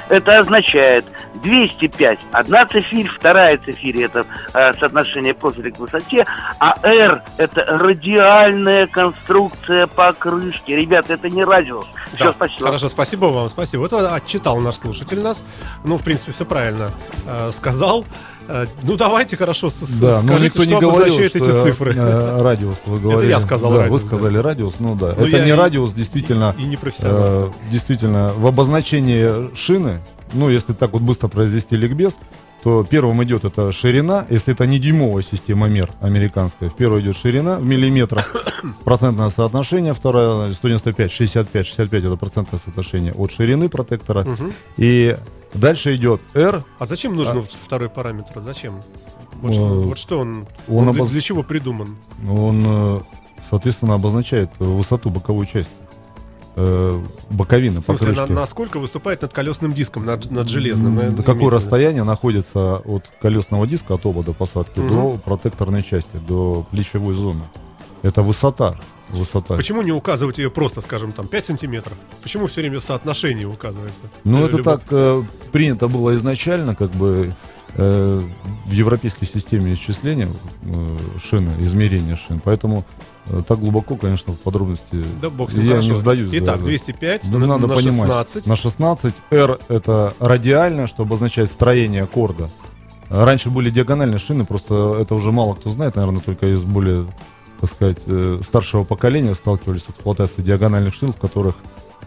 Это 0.10 0.39
означает 0.39 1.06
205 1.36 2.20
одна 2.34 2.65
цифирь, 2.65 3.08
вторая 3.08 3.58
цифирь 3.60 4.01
это 4.03 4.25
э, 4.53 4.74
соотношение 4.77 5.34
профиля 5.34 5.72
к 5.72 5.79
высоте, 5.79 6.25
а 6.60 6.75
R 6.84 7.22
это 7.38 7.63
радиальная 7.65 8.88
конструкция 8.88 9.88
покрышки. 9.88 10.72
Ребята, 10.72 11.13
это 11.13 11.29
не 11.29 11.46
радиус. 11.46 11.86
Все, 12.15 12.25
Да, 12.25 12.34
спасибо. 12.34 12.65
Хорошо, 12.65 12.89
спасибо 12.89 13.25
вам, 13.27 13.48
спасибо. 13.48 13.86
Это 13.86 14.13
отчитал 14.13 14.58
наш 14.60 14.75
слушатель 14.75 15.22
нас. 15.22 15.46
Ну, 15.86 15.96
в 15.98 16.03
принципе, 16.03 16.34
все 16.34 16.44
правильно 16.46 16.91
э, 17.25 17.51
сказал. 17.53 18.03
Э, 18.51 18.65
ну, 18.82 18.98
давайте 18.98 19.38
хорошо 19.38 19.70
с- 19.70 20.00
Да, 20.00 20.22
но 20.24 20.34
скажите, 20.34 20.46
никто 20.46 20.62
что 20.63 20.70
не 20.70 20.79
говорил, 20.79 20.89
обозначают 21.13 21.34
что 21.36 21.46
эти 21.46 21.63
цифры. 21.63 21.96
э, 21.96 22.41
радиус 22.41 22.77
вы 22.88 23.00
говорили. 23.00 23.29
я 23.29 23.39
сказал 23.39 23.72
Да, 23.74 23.77
радиус, 23.84 24.01
Вы 24.01 24.08
сказали 24.08 24.38
радиус, 24.39 24.74
ну 24.79 24.96
да. 24.96 25.13
Ну, 25.15 25.25
это 25.27 25.44
не 25.44 25.50
и- 25.50 25.53
радиус, 25.53 25.94
действительно. 25.94 26.56
И 26.58 26.63
не 26.63 26.75
профессионал. 26.75 27.20
э, 27.22 27.50
действительно, 27.72 28.34
в 28.36 28.48
обозначении 28.48 29.56
шины, 29.56 30.01
ну, 30.34 30.50
если 30.50 30.74
так 30.74 30.94
вот 30.94 31.03
быстро 31.03 31.27
произвести 31.27 31.77
ликбез, 31.77 32.13
то 32.63 32.83
первым 32.83 33.23
идет 33.23 33.45
это 33.45 33.71
ширина, 33.71 34.25
если 34.29 34.53
это 34.53 34.67
не 34.67 34.79
дюймовая 34.79 35.23
система 35.23 35.67
мер 35.67 35.91
американская, 36.01 36.69
в 36.69 36.75
первую 36.75 37.01
идет 37.01 37.15
ширина 37.17 37.57
в 37.57 37.63
миллиметрах, 37.65 38.35
процентное 38.83 39.29
соотношение, 39.29 39.93
вторая 39.93 40.53
195, 40.53 41.11
65, 41.11 41.67
65 41.67 42.03
это 42.03 42.15
процентное 42.17 42.59
соотношение 42.59 43.13
от 43.13 43.31
ширины 43.31 43.69
протектора, 43.69 44.23
Мгм. 44.23 44.51
и 44.77 45.17
дальше 45.53 45.95
идет 45.95 46.21
R, 46.33 46.63
А 46.79 46.85
зачем 46.85 47.15
нужен 47.15 47.43
второй 47.43 47.89
параметр? 47.89 48.41
Зачем? 48.41 48.81
Вот, 49.41 49.51
Э, 49.51 49.53
что- 49.53 49.81
вот 49.81 49.97
что 49.97 50.19
он, 50.19 50.45
он 50.67 50.87
он 50.89 50.93
для, 50.93 51.03
обоз- 51.03 51.09
для 51.11 51.21
чего 51.21 51.43
придуман? 51.43 51.95
Он, 52.29 52.63
э, 52.65 52.99
соответственно, 53.49 53.93
обозначает 53.93 54.49
высоту 54.59 55.09
боковой 55.09 55.47
части. 55.47 55.71
Э, 56.61 57.01
Боковины 57.29 57.79
В 57.79 57.85
смысле, 57.85 58.11
на- 58.11 58.27
насколько 58.27 58.79
выступает 58.79 59.21
над 59.21 59.33
колесным 59.33 59.71
диском, 59.71 60.05
над, 60.05 60.29
над 60.29 60.49
железным? 60.49 60.87
М, 60.87 60.95
наверное, 60.95 61.17
До 61.17 61.23
какое 61.23 61.49
расстояние 61.51 62.03
находится 62.03 62.77
от 62.77 63.03
колесного 63.21 63.65
диска, 63.65 63.93
от 63.93 64.05
обода 64.05 64.33
посадки, 64.33 64.79
Мгм. 64.79 64.89
до 64.89 65.17
протекторной 65.23 65.83
части, 65.83 66.17
до 66.27 66.65
плечевой 66.69 67.13
зоны. 67.15 67.43
Это 68.01 68.21
высота. 68.23 68.75
Высота. 69.09 69.55
Почему 69.55 69.81
не 69.81 69.91
указывать 69.91 70.37
ее 70.37 70.51
просто, 70.51 70.81
скажем, 70.81 71.13
там 71.13 71.27
5 71.27 71.45
сантиметров? 71.45 71.93
Почему 72.21 72.45
все 72.47 72.61
время 72.61 72.79
соотношение 72.81 73.47
указывается? 73.47 74.03
Ну, 74.25 74.43
Э, 74.43 74.47
это 74.47 74.57
любо- 74.57 74.63
так 74.63 74.81
э, 74.91 75.23
принято 75.51 75.87
было 75.87 76.15
изначально, 76.15 76.75
как 76.75 76.91
бы 76.91 77.29
э, 77.29 77.33
в 77.75 78.71
европейской 78.71 79.25
системе 79.25 79.73
исчисления 79.73 80.29
э, 80.63 80.97
шины, 81.23 81.51
измерения 81.61 82.15
шин. 82.15 82.39
Поэтому 82.43 82.85
э, 83.27 83.41
так 83.47 83.59
глубоко, 83.59 83.95
конечно, 83.95 84.33
в 84.33 84.39
подробности 84.39 85.03
Да 85.21 85.29
бог 85.29 85.51
я 85.53 85.69
хорошо. 85.69 85.93
не 85.93 85.97
вдаюсь. 85.97 86.29
Итак, 86.33 86.59
да. 86.59 86.65
205 86.65 87.31
Да 87.31 87.38
на, 87.38 87.47
надо 87.47 87.67
на 87.67 87.75
понимать. 87.75 88.07
16. 88.07 88.47
На 88.47 88.55
16 88.55 89.13
R 89.31 89.59
это 89.67 90.13
радиально, 90.19 90.88
что 90.88 91.03
обозначает 91.03 91.51
строение 91.51 92.03
аккорда. 92.03 92.49
Раньше 93.09 93.49
были 93.49 93.69
диагональные 93.71 94.19
шины, 94.19 94.45
просто 94.45 94.97
это 95.01 95.15
уже 95.15 95.31
мало 95.31 95.55
кто 95.55 95.71
знает, 95.71 95.95
наверное, 95.95 96.21
только 96.21 96.45
из 96.53 96.61
более, 96.61 97.07
так 97.59 97.71
сказать, 97.71 98.03
э, 98.05 98.41
старшего 98.43 98.83
поколения 98.83 99.33
сталкивались 99.33 99.83
с 99.83 99.89
эксплуатацией 99.89 100.45
диагональных 100.45 100.93
шин, 100.93 101.11
в 101.11 101.17
которых 101.17 101.55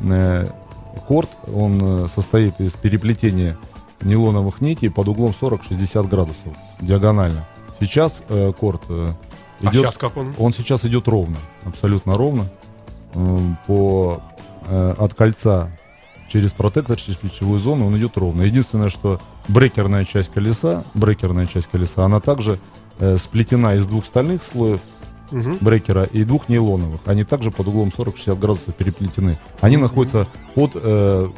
э, 0.01 0.49
корд, 1.09 1.29
он 1.53 2.05
э, 2.05 2.09
состоит 2.15 2.61
из 2.61 2.73
переплетения 2.73 3.57
нейлоновых 4.05 4.61
нитей 4.61 4.91
под 4.91 5.09
углом 5.09 5.35
40-60 5.41 6.09
градусов 6.09 6.55
диагонально. 6.81 7.47
Сейчас 7.81 8.23
э, 8.29 8.53
корд 8.59 8.83
э, 8.89 9.13
а 9.61 9.65
идет 9.67 9.83
сейчас 9.83 9.99
как 9.99 10.17
он? 10.17 10.35
он 10.39 10.53
сейчас 10.53 10.85
идет 10.85 11.09
ровно, 11.09 11.37
абсолютно 11.65 12.17
ровно. 12.17 12.49
М, 13.15 13.57
По, 13.67 14.23
э, 14.69 14.95
от 14.99 15.15
кольца 15.15 15.71
через 16.29 16.53
протектор, 16.53 16.97
через 16.97 17.17
плечевую 17.17 17.59
зону 17.61 17.87
он 17.87 17.97
идет 17.99 18.17
ровно. 18.17 18.43
Единственное, 18.43 18.89
что 18.89 19.21
брекерная 19.49 20.05
часть 20.05 20.33
колеса, 20.33 20.85
брекерная 20.95 21.47
часть 21.47 21.69
колеса, 21.69 22.05
она 22.05 22.21
также 22.21 22.59
э, 22.99 23.17
сплетена 23.17 23.75
из 23.75 23.87
двух 23.87 24.05
стальных 24.07 24.43
слоев 24.51 24.81
Мгм. 25.31 25.59
брекера 25.63 26.05
и 26.05 26.25
двух 26.25 26.51
нейлоновых. 26.51 27.01
Они 27.07 27.25
также 27.25 27.51
под 27.51 27.67
углом 27.69 27.91
40-60 27.97 28.39
градусов 28.39 28.75
переплетены. 28.75 29.39
Они 29.63 29.79
находятся 29.79 30.27
под 30.55 30.73
э, 30.75 31.29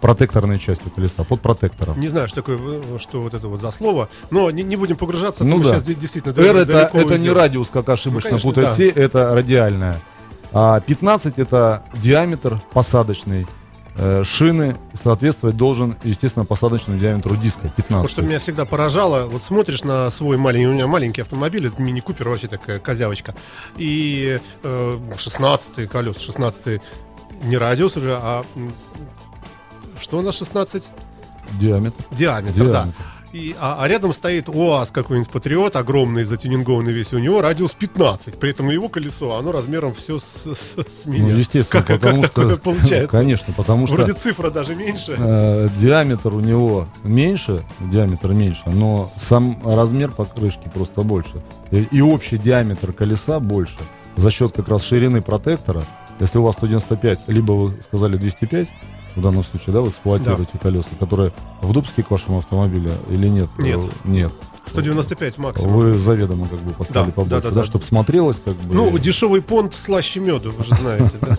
протекторной 0.00 0.58
частью 0.58 0.90
колеса, 0.90 1.24
под 1.24 1.40
протектором. 1.40 1.98
Не 2.00 2.08
знаю, 2.08 2.26
что 2.28 2.36
такое, 2.36 2.58
э, 2.58 2.98
что 2.98 3.20
вот 3.22 3.34
это 3.34 3.48
вот 3.48 3.60
за 3.60 3.70
слово, 3.70 4.08
но 4.30 4.50
не, 4.50 4.62
не 4.62 4.76
будем 4.76 4.96
погружаться, 4.96 5.44
Ну 5.44 5.56
потому 5.56 5.64
да. 5.64 5.70
сейчас 5.74 5.82
де- 5.84 5.94
действительно 5.94 6.32
R 6.32 6.56
это, 6.56 6.90
это 6.92 7.18
не 7.18 7.30
радиус, 7.30 7.68
как 7.72 7.88
ошибочно 7.88 8.30
Ну, 8.30 8.38
конечно, 8.38 8.48
путают 8.50 8.68
да. 8.70 8.74
все, 8.74 8.88
это 8.88 9.34
радиальная. 9.34 10.00
А 10.52 10.80
15 10.80 11.38
это 11.38 11.84
диаметр 12.02 12.60
посадочный 12.72 13.46
э, 13.96 14.24
шины, 14.24 14.76
соответствовать 15.02 15.56
должен, 15.56 15.96
естественно, 16.02 16.44
посадочному 16.44 16.98
диаметру 16.98 17.36
диска 17.36 17.68
15. 17.68 17.92
Вот 18.02 18.10
что 18.10 18.22
меня 18.22 18.38
всегда 18.40 18.64
поражало, 18.64 19.26
вот 19.26 19.42
смотришь 19.42 19.84
на 19.84 20.10
свой 20.10 20.38
маленький, 20.38 20.66
у 20.66 20.72
меня 20.72 20.86
маленький 20.86 21.20
автомобиль, 21.20 21.66
это 21.68 21.80
мини-купер, 21.80 22.28
вообще 22.28 22.46
такая 22.48 22.78
козявочка, 22.78 23.34
и 23.76 24.40
э, 24.62 24.98
16 25.16 25.88
колес, 25.88 26.18
16 26.18 26.80
не 27.44 27.56
радиус 27.58 27.96
уже, 27.96 28.14
а 28.20 28.44
что 30.00 30.18
у 30.18 30.22
нас 30.22 30.36
16? 30.36 30.88
Диаметр. 31.60 32.04
Диаметр, 32.12 32.54
Диаметр. 32.54 32.72
да. 32.72 32.88
И, 33.32 33.54
а, 33.60 33.78
а 33.80 33.86
рядом 33.86 34.12
стоит 34.12 34.48
УАЗ 34.48 34.90
какой-нибудь 34.90 35.30
Патриот, 35.30 35.76
огромный, 35.76 36.24
затюнингованный 36.24 36.92
весь, 36.92 37.12
у 37.12 37.18
него 37.20 37.40
радиус 37.40 37.74
15, 37.74 38.34
при 38.40 38.50
этом 38.50 38.68
его 38.70 38.88
колесо, 38.88 39.36
оно 39.36 39.52
размером 39.52 39.94
все 39.94 40.18
с, 40.18 40.24
с- 40.52 40.74
с 40.76 41.06
меня. 41.06 41.28
Ну, 41.28 41.36
естественно, 41.36 41.84
как, 41.84 42.00
потому 42.00 42.22
как 42.22 42.32
что... 42.32 42.56
получается? 42.64 43.08
Конечно, 43.08 43.54
потому 43.56 43.86
что 43.86 43.94
Вроде 43.94 44.14
цифра 44.14 44.50
даже 44.50 44.74
меньше. 44.74 45.14
э, 45.16 45.68
диаметр 45.78 46.34
у 46.34 46.40
него 46.40 46.88
меньше, 47.04 47.64
диаметр 47.78 48.32
меньше, 48.32 48.62
но 48.66 49.12
сам 49.16 49.62
размер 49.64 50.10
покрышки 50.10 50.68
просто 50.74 51.02
больше. 51.02 51.40
И, 51.70 51.82
и 51.92 52.00
общий 52.00 52.36
диаметр 52.36 52.92
колеса 52.92 53.38
больше. 53.38 53.78
За 54.16 54.32
счет 54.32 54.52
как 54.56 54.66
раз 54.66 54.82
ширины 54.82 55.22
протектора, 55.22 55.84
если 56.18 56.38
у 56.38 56.42
вас 56.42 56.56
195, 56.56 57.20
либо 57.28 57.52
вы 57.52 57.80
сказали 57.84 58.16
205, 58.16 58.66
в 59.16 59.20
данном 59.22 59.44
случае, 59.44 59.74
да, 59.74 59.80
вы 59.80 59.88
эксплуатируете 59.90 60.58
колеса, 60.62 60.88
которые 60.98 61.32
в 61.62 61.72
Дубске 61.72 62.02
к 62.02 62.10
вашему 62.10 62.38
автомобилю 62.38 62.90
или 63.10 63.28
нет? 63.28 63.48
Нет. 63.58 63.80
Нет. 64.04 64.32
195 64.66 65.38
максимум. 65.38 65.72
Вы 65.72 65.98
заведомо 65.98 66.46
как 66.48 66.58
бы 66.60 66.72
поставили 66.72 67.08
Да, 67.10 67.12
побольше, 67.12 67.30
да, 67.30 67.40
да, 67.40 67.48
да, 67.50 67.60
да. 67.62 67.64
чтобы 67.66 67.84
смотрелось 67.84 68.36
как 68.44 68.54
бы. 68.56 68.74
Ну, 68.74 68.96
дешевый 68.98 69.42
понт 69.42 69.74
слаще 69.74 70.20
меду, 70.20 70.52
вы 70.56 70.62
же 70.64 70.74
знаете, 70.74 71.10
да? 71.20 71.36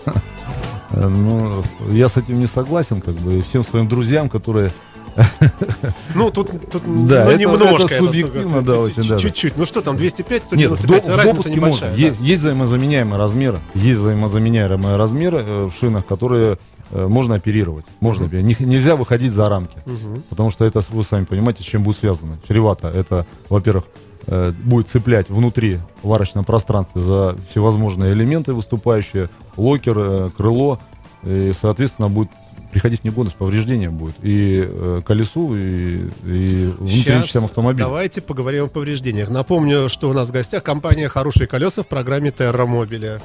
Э, 0.90 1.08
Ну, 1.08 1.62
я 1.90 2.08
с 2.08 2.16
этим 2.18 2.38
не 2.38 2.46
согласен, 2.46 3.00
как 3.00 3.14
бы, 3.14 3.38
и 3.38 3.42
всем 3.42 3.64
своим 3.64 3.88
друзьям, 3.88 4.28
которые 4.28 4.72
Ну, 6.14 6.30
тут, 6.30 6.50
тут 6.70 6.82
Да, 7.06 7.24
ну, 7.24 7.30
это- 7.30 7.38
немножко. 7.38 7.94
это 7.94 8.04
субъективно, 8.04 8.62
только, 8.62 8.70
да, 8.70 8.78
очень 8.80 9.08
даже. 9.08 9.28
Чуть-чуть. 9.28 9.56
Ну 9.56 9.64
что 9.66 9.80
там, 9.82 9.96
205, 9.96 10.52
Нет, 10.52 10.70
в, 10.70 10.76
195, 10.76 11.04
доп- 11.06 11.12
в 11.12 11.16
разница 11.16 11.50
небольшая. 11.50 11.70
можно. 11.70 11.88
да. 11.90 11.94
Есть, 11.96 12.20
есть 12.20 12.42
взаимозаменяемые 12.42 13.18
размеры. 13.18 13.60
Есть 13.74 14.00
взаимозаменяемые 14.00 14.96
размеры 14.96 15.42
в 15.66 15.72
шинах, 15.78 16.06
которые 16.06 16.58
можно 16.92 17.34
оперировать. 17.36 17.84
Можно 18.00 18.26
оперировать. 18.26 18.60
Не- 18.60 18.66
нельзя 18.66 18.96
выходить 18.96 19.32
за 19.32 19.48
рамки. 19.48 19.78
Мгм. 19.86 20.22
Потому 20.28 20.50
что 20.50 20.64
это, 20.64 20.82
вы 20.90 21.02
сами 21.02 21.24
понимаете, 21.24 21.62
с 21.62 21.66
чем 21.66 21.82
будет 21.82 21.98
связано. 21.98 22.38
Чревато. 22.46 22.88
Это, 22.88 23.26
во-первых, 23.48 23.84
э, 24.26 24.52
будет 24.64 24.88
цеплять 24.88 25.28
внутриарочного 25.30 26.44
пространства 26.44 27.00
за 27.02 27.36
всевозможные 27.50 28.12
элементы 28.12 28.52
выступающие, 28.52 29.28
локер, 29.56 29.98
э, 29.98 30.30
крыло, 30.36 30.78
и, 31.24 31.52
соответственно, 31.60 32.08
будет 32.08 32.30
приходить 32.72 33.02
в 33.02 33.04
негодность, 33.04 33.36
повреждение 33.36 33.90
будет 33.90 34.14
и 34.22 34.64
э, 34.66 35.02
колесу, 35.04 35.54
и, 35.54 36.08
и 36.24 36.72
внутренним 36.78 37.22
частям 37.22 37.44
автомобиля. 37.44 37.84
давайте 37.84 38.22
поговорим 38.22 38.64
о 38.64 38.68
повреждениях. 38.68 39.28
Напомню, 39.28 39.88
что 39.90 40.08
у 40.08 40.14
нас 40.14 40.30
в 40.30 40.32
гостях 40.32 40.62
компания 40.62 41.08
«Хорошие 41.08 41.46
колеса» 41.46 41.82
в 41.82 41.86
программе 41.86 42.30
Мобиле. 42.30 43.20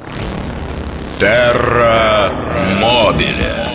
Терра 1.19 2.31
Мобиле. 2.79 3.67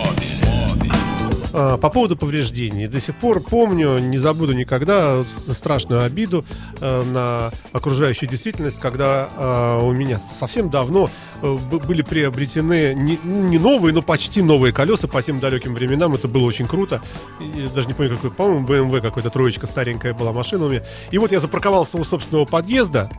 А, 1.51 1.77
По 1.77 1.89
поводу 1.89 2.15
повреждений. 2.15 2.87
До 2.87 3.01
сих 3.01 3.15
пор 3.15 3.41
помню, 3.41 3.99
не 3.99 4.17
забуду 4.17 4.53
никогда 4.53 5.23
страшную 5.25 6.03
обиду 6.03 6.45
э, 6.79 7.03
на 7.03 7.51
окружающую 7.73 8.29
действительность, 8.29 8.79
когда 8.79 9.27
э, 9.37 9.79
у 9.83 9.91
меня 9.91 10.19
совсем 10.19 10.69
давно 10.69 11.09
э, 11.41 11.57
были 11.85 12.01
приобретены 12.01 12.93
не, 12.95 13.59
новые, 13.59 13.93
но 13.93 14.01
почти 14.01 14.41
новые 14.41 14.71
колеса 14.71 15.07
по 15.07 15.21
тем 15.21 15.39
далеким 15.39 15.73
временам. 15.73 16.15
Это 16.15 16.29
было 16.29 16.45
очень 16.45 16.67
круто. 16.67 17.01
И 17.39 17.67
даже 17.75 17.87
не 17.87 17.93
помню, 17.93 18.15
какой, 18.15 18.31
по-моему, 18.31 18.65
BMW 18.65 19.01
какой-то 19.01 19.29
троечка 19.29 19.67
старенькая 19.67 20.13
была 20.13 20.31
машина 20.31 20.65
у 20.65 20.69
меня. 20.69 20.81
И 21.11 21.17
вот 21.17 21.33
я 21.33 21.39
запарковался 21.39 21.97
у 21.97 22.03
собственного 22.05 22.45
подъезда, 22.45 23.11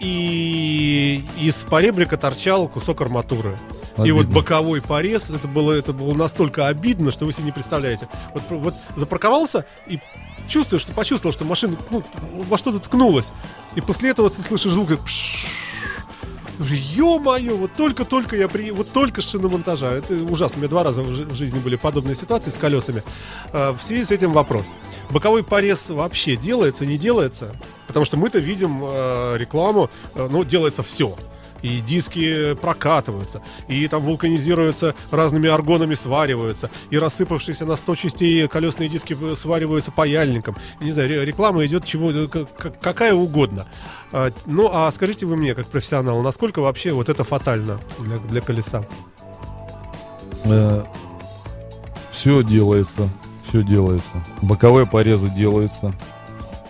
и 0.00 1.24
из 1.38 1.64
поребрика 1.64 2.16
торчал 2.16 2.68
кусок 2.68 3.00
арматуры. 3.00 3.58
И 4.04 4.12
вот 4.12 4.24
Обидно. 4.24 4.34
боковой 4.34 4.82
порез, 4.82 5.30
это 5.30 5.48
было, 5.48 5.72
это 5.72 5.92
было 5.92 6.12
настолько 6.12 6.66
обидно, 6.66 7.10
что 7.10 7.24
вы 7.24 7.32
себе 7.32 7.44
не 7.44 7.52
представляете. 7.52 8.08
Вот, 8.34 8.42
вот 8.50 8.74
запарковался 8.94 9.64
и 9.86 9.98
чувствую, 10.48 10.80
что 10.80 10.92
почувствовал, 10.92 11.32
что 11.32 11.44
машина 11.44 11.76
ну, 11.90 12.02
во 12.48 12.58
что-то 12.58 12.78
ткнулась. 12.78 13.32
И 13.74 13.80
после 13.80 14.10
этого 14.10 14.28
ты 14.28 14.42
слышишь 14.42 14.72
звук, 14.72 14.88
как 14.88 15.00
пшшш. 15.04 15.75
Ё-моё, 16.58 17.56
вот 17.56 17.72
только-только 17.76 18.36
я 18.36 18.48
при... 18.48 18.70
Вот 18.70 18.90
только 18.92 19.20
с 19.20 19.28
шиномонтажа. 19.28 19.86
Это 19.86 20.14
ужасно. 20.14 20.56
У 20.56 20.60
меня 20.60 20.68
два 20.68 20.82
раза 20.84 21.02
в, 21.02 21.10
жи- 21.14 21.24
в 21.26 21.34
жизни 21.34 21.58
были 21.58 21.76
подобные 21.76 22.14
ситуации 22.14 22.50
с 22.50 22.56
колесами. 22.56 23.02
А, 23.52 23.72
в 23.76 23.82
связи 23.82 24.04
с 24.04 24.10
этим 24.10 24.32
вопрос. 24.32 24.72
Боковой 25.10 25.44
порез 25.44 25.90
вообще 25.90 26.36
делается, 26.36 26.86
не 26.86 26.96
делается? 26.96 27.54
Потому 27.86 28.04
что 28.04 28.16
мы-то 28.16 28.38
видим 28.38 28.82
э, 28.84 29.36
рекламу, 29.38 29.90
э, 30.14 30.28
ну, 30.30 30.44
делается 30.44 30.82
все. 30.82 31.16
И 31.62 31.80
диски 31.80 32.54
прокатываются, 32.54 33.42
и 33.68 33.86
там 33.88 34.02
вулканизируются, 34.02 34.94
разными 35.10 35.48
аргонами 35.48 35.94
свариваются, 35.94 36.70
и 36.90 36.98
рассыпавшиеся 36.98 37.64
на 37.66 37.76
100 37.76 37.94
частей 37.96 38.46
колесные 38.48 38.88
диски 38.88 39.16
э, 39.20 39.34
свариваются 39.34 39.90
паяльником. 39.90 40.56
Не 40.80 40.92
знаю, 40.92 41.08
ре- 41.08 41.24
реклама 41.24 41.64
идет 41.66 41.84
чего, 41.84 42.10
э, 42.10 42.26
какая 42.80 43.14
угодно. 43.14 43.66
А, 44.12 44.30
Ну, 44.46 44.70
а 44.72 44.90
скажите 44.92 45.26
вы 45.26 45.36
мне, 45.36 45.54
как 45.54 45.66
профессионал, 45.68 46.22
насколько 46.22 46.60
вообще 46.60 46.92
вот 46.92 47.08
это 47.08 47.24
фатально 47.24 47.80
для, 47.98 48.18
для 48.18 48.40
колеса? 48.40 48.84
все 52.10 52.42
делается, 52.42 53.08
все 53.48 53.62
делается. 53.62 54.24
Боковые 54.42 54.86
порезы 54.86 55.28
делаются, 55.30 55.92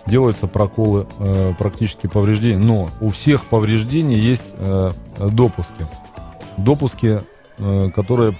делаются 0.07 0.47
проколы, 0.47 1.07
э, 1.19 1.53
практически 1.57 2.07
повреждения. 2.07 2.57
Но 2.57 2.89
у 3.01 3.09
всех 3.09 3.45
повреждений 3.45 4.17
есть 4.17 4.43
э, 4.53 4.91
допуски. 5.17 5.85
Допуски, 6.57 7.21
э, 7.57 7.89
которые 7.93 8.37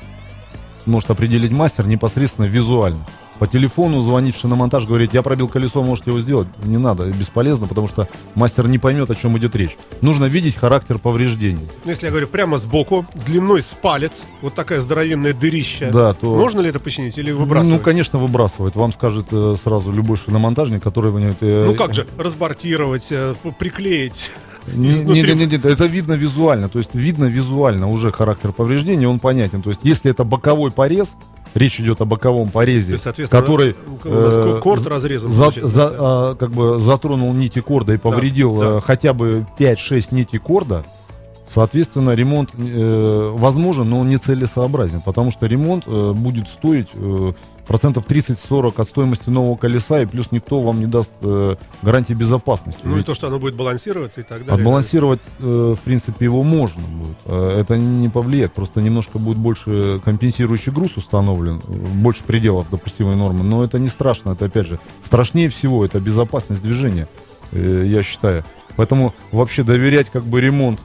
может 0.85 1.11
определить 1.11 1.51
мастер 1.51 1.85
непосредственно 1.85 2.45
визуально. 2.45 3.05
По 3.39 3.47
телефону 3.47 4.01
звонить 4.01 4.35
в 4.35 4.39
шиномонтаж, 4.39 4.85
говорить, 4.85 5.13
я 5.13 5.21
пробил 5.21 5.47
колесо, 5.47 5.83
можете 5.83 6.09
его 6.09 6.21
сделать. 6.21 6.47
Не 6.63 6.77
надо, 6.77 7.05
бесполезно, 7.05 7.67
потому 7.67 7.87
что 7.87 8.07
мастер 8.35 8.67
не 8.67 8.79
поймет, 8.79 9.11
о 9.11 9.15
чем 9.15 9.37
идет 9.37 9.55
речь. 9.55 9.77
Нужно 10.01 10.25
видеть 10.25 10.55
характер 10.55 10.97
повреждений. 10.97 11.67
Ну, 11.85 11.91
если 11.91 12.05
я 12.05 12.11
говорю 12.11 12.27
прямо 12.27 12.57
сбоку, 12.57 13.05
длиной 13.25 13.61
с 13.61 13.75
палец, 13.75 14.25
вот 14.41 14.55
такая 14.55 14.81
здоровенная 14.81 15.33
дырища, 15.33 15.91
Да, 15.91 16.13
то- 16.13 16.35
можно 16.35 16.61
ли 16.61 16.69
это 16.69 16.79
починить 16.79 17.17
или 17.17 17.31
выбрасывать? 17.31 17.77
Ну, 17.77 17.83
конечно, 17.83 18.17
выбрасывает. 18.19 18.75
Вам 18.75 18.91
скажет 18.91 19.27
э, 19.31 19.55
сразу 19.63 19.91
любой 19.91 20.17
шиномонтажник, 20.17 20.81
который 20.81 21.11
вы 21.11 21.35
э, 21.39 21.65
Ну 21.65 21.75
как 21.75 21.93
же, 21.93 22.07
разбортировать, 22.17 23.11
э, 23.11 23.35
приклеить. 23.59 24.31
Не, 24.73 24.89
изнутри. 24.89 25.33
не, 25.33 25.45
не, 25.45 25.45
не, 25.45 25.55
это 25.57 25.85
видно 25.85 26.13
визуально. 26.13 26.69
То 26.69 26.79
есть 26.79 26.93
видно 26.95 27.25
визуально 27.25 27.89
уже 27.89 28.11
характер 28.11 28.51
повреждения, 28.51 29.07
он 29.07 29.19
понятен. 29.19 29.61
То 29.61 29.69
есть 29.69 29.81
если 29.83 30.11
это 30.11 30.23
боковой 30.23 30.71
порез, 30.71 31.07
речь 31.55 31.79
идет 31.79 32.01
о 32.01 32.05
боковом 32.05 32.49
порезе, 32.49 32.93
есть, 32.93 33.03
соответственно, 33.03 33.41
который 33.41 33.75
э, 34.03 34.59
корд 34.61 34.85
разрезан. 34.87 35.31
за- 35.31 35.51
за- 35.51 35.89
да. 35.89 35.95
а, 35.99 36.35
как 36.35 36.51
бы 36.51 36.79
затронул 36.79 37.33
нити 37.33 37.59
корда 37.59 37.93
и 37.93 37.97
повредил 37.97 38.57
да. 38.59 38.65
э, 38.77 38.81
хотя 38.83 39.13
бы 39.13 39.45
5-6 39.57 40.07
нитей 40.11 40.39
корда, 40.39 40.85
соответственно, 41.47 42.11
ремонт 42.11 42.49
э, 42.57 43.31
возможен, 43.33 43.89
но 43.89 43.99
он 43.99 44.09
не 44.09 44.17
целесообразен, 44.17 45.01
потому 45.01 45.31
что 45.31 45.45
ремонт 45.45 45.83
э, 45.87 46.11
будет 46.13 46.47
стоить 46.49 46.89
э, 46.93 47.33
процентов 47.67 48.05
30-40 48.07 48.81
от 48.81 48.87
стоимости 48.87 49.29
нового 49.29 49.57
колеса, 49.57 50.01
и 50.01 50.05
плюс 50.05 50.31
никто 50.31 50.61
вам 50.61 50.79
не 50.79 50.85
даст 50.85 51.11
э, 51.21 51.55
гарантии 51.81 52.13
безопасности. 52.13 52.81
Ну 52.83 52.93
и 52.93 52.97
Ведь 52.97 53.05
то, 53.05 53.13
что 53.13 53.27
оно 53.27 53.39
будет 53.39 53.55
балансироваться 53.55 54.21
и 54.21 54.23
так 54.23 54.45
далее. 54.45 54.55
Отбалансировать, 54.55 55.19
э, 55.39 55.75
в 55.77 55.81
принципе, 55.81 56.25
его 56.25 56.43
можно 56.43 56.81
будет. 56.81 57.17
Э, 57.25 57.59
Это 57.59 57.77
не 57.77 58.09
повлияет, 58.09 58.53
просто 58.53 58.81
немножко 58.81 59.19
будет 59.19 59.37
больше 59.37 59.99
компенсирующий 60.03 60.71
груз 60.71 60.97
установлен, 60.97 61.61
больше 62.01 62.23
пределов 62.23 62.69
допустимой 62.69 63.15
нормы, 63.15 63.43
но 63.43 63.63
это 63.63 63.79
не 63.79 63.89
страшно, 63.89 64.31
это 64.31 64.45
опять 64.45 64.67
же, 64.67 64.79
страшнее 65.03 65.49
всего 65.49 65.85
это 65.85 65.99
безопасность 65.99 66.61
движения, 66.61 67.07
э, 67.51 67.83
я 67.85 68.03
считаю. 68.03 68.43
Поэтому 68.75 69.13
вообще 69.31 69.63
доверять 69.63 70.09
как 70.09 70.23
бы 70.23 70.39
ремонт 70.39 70.79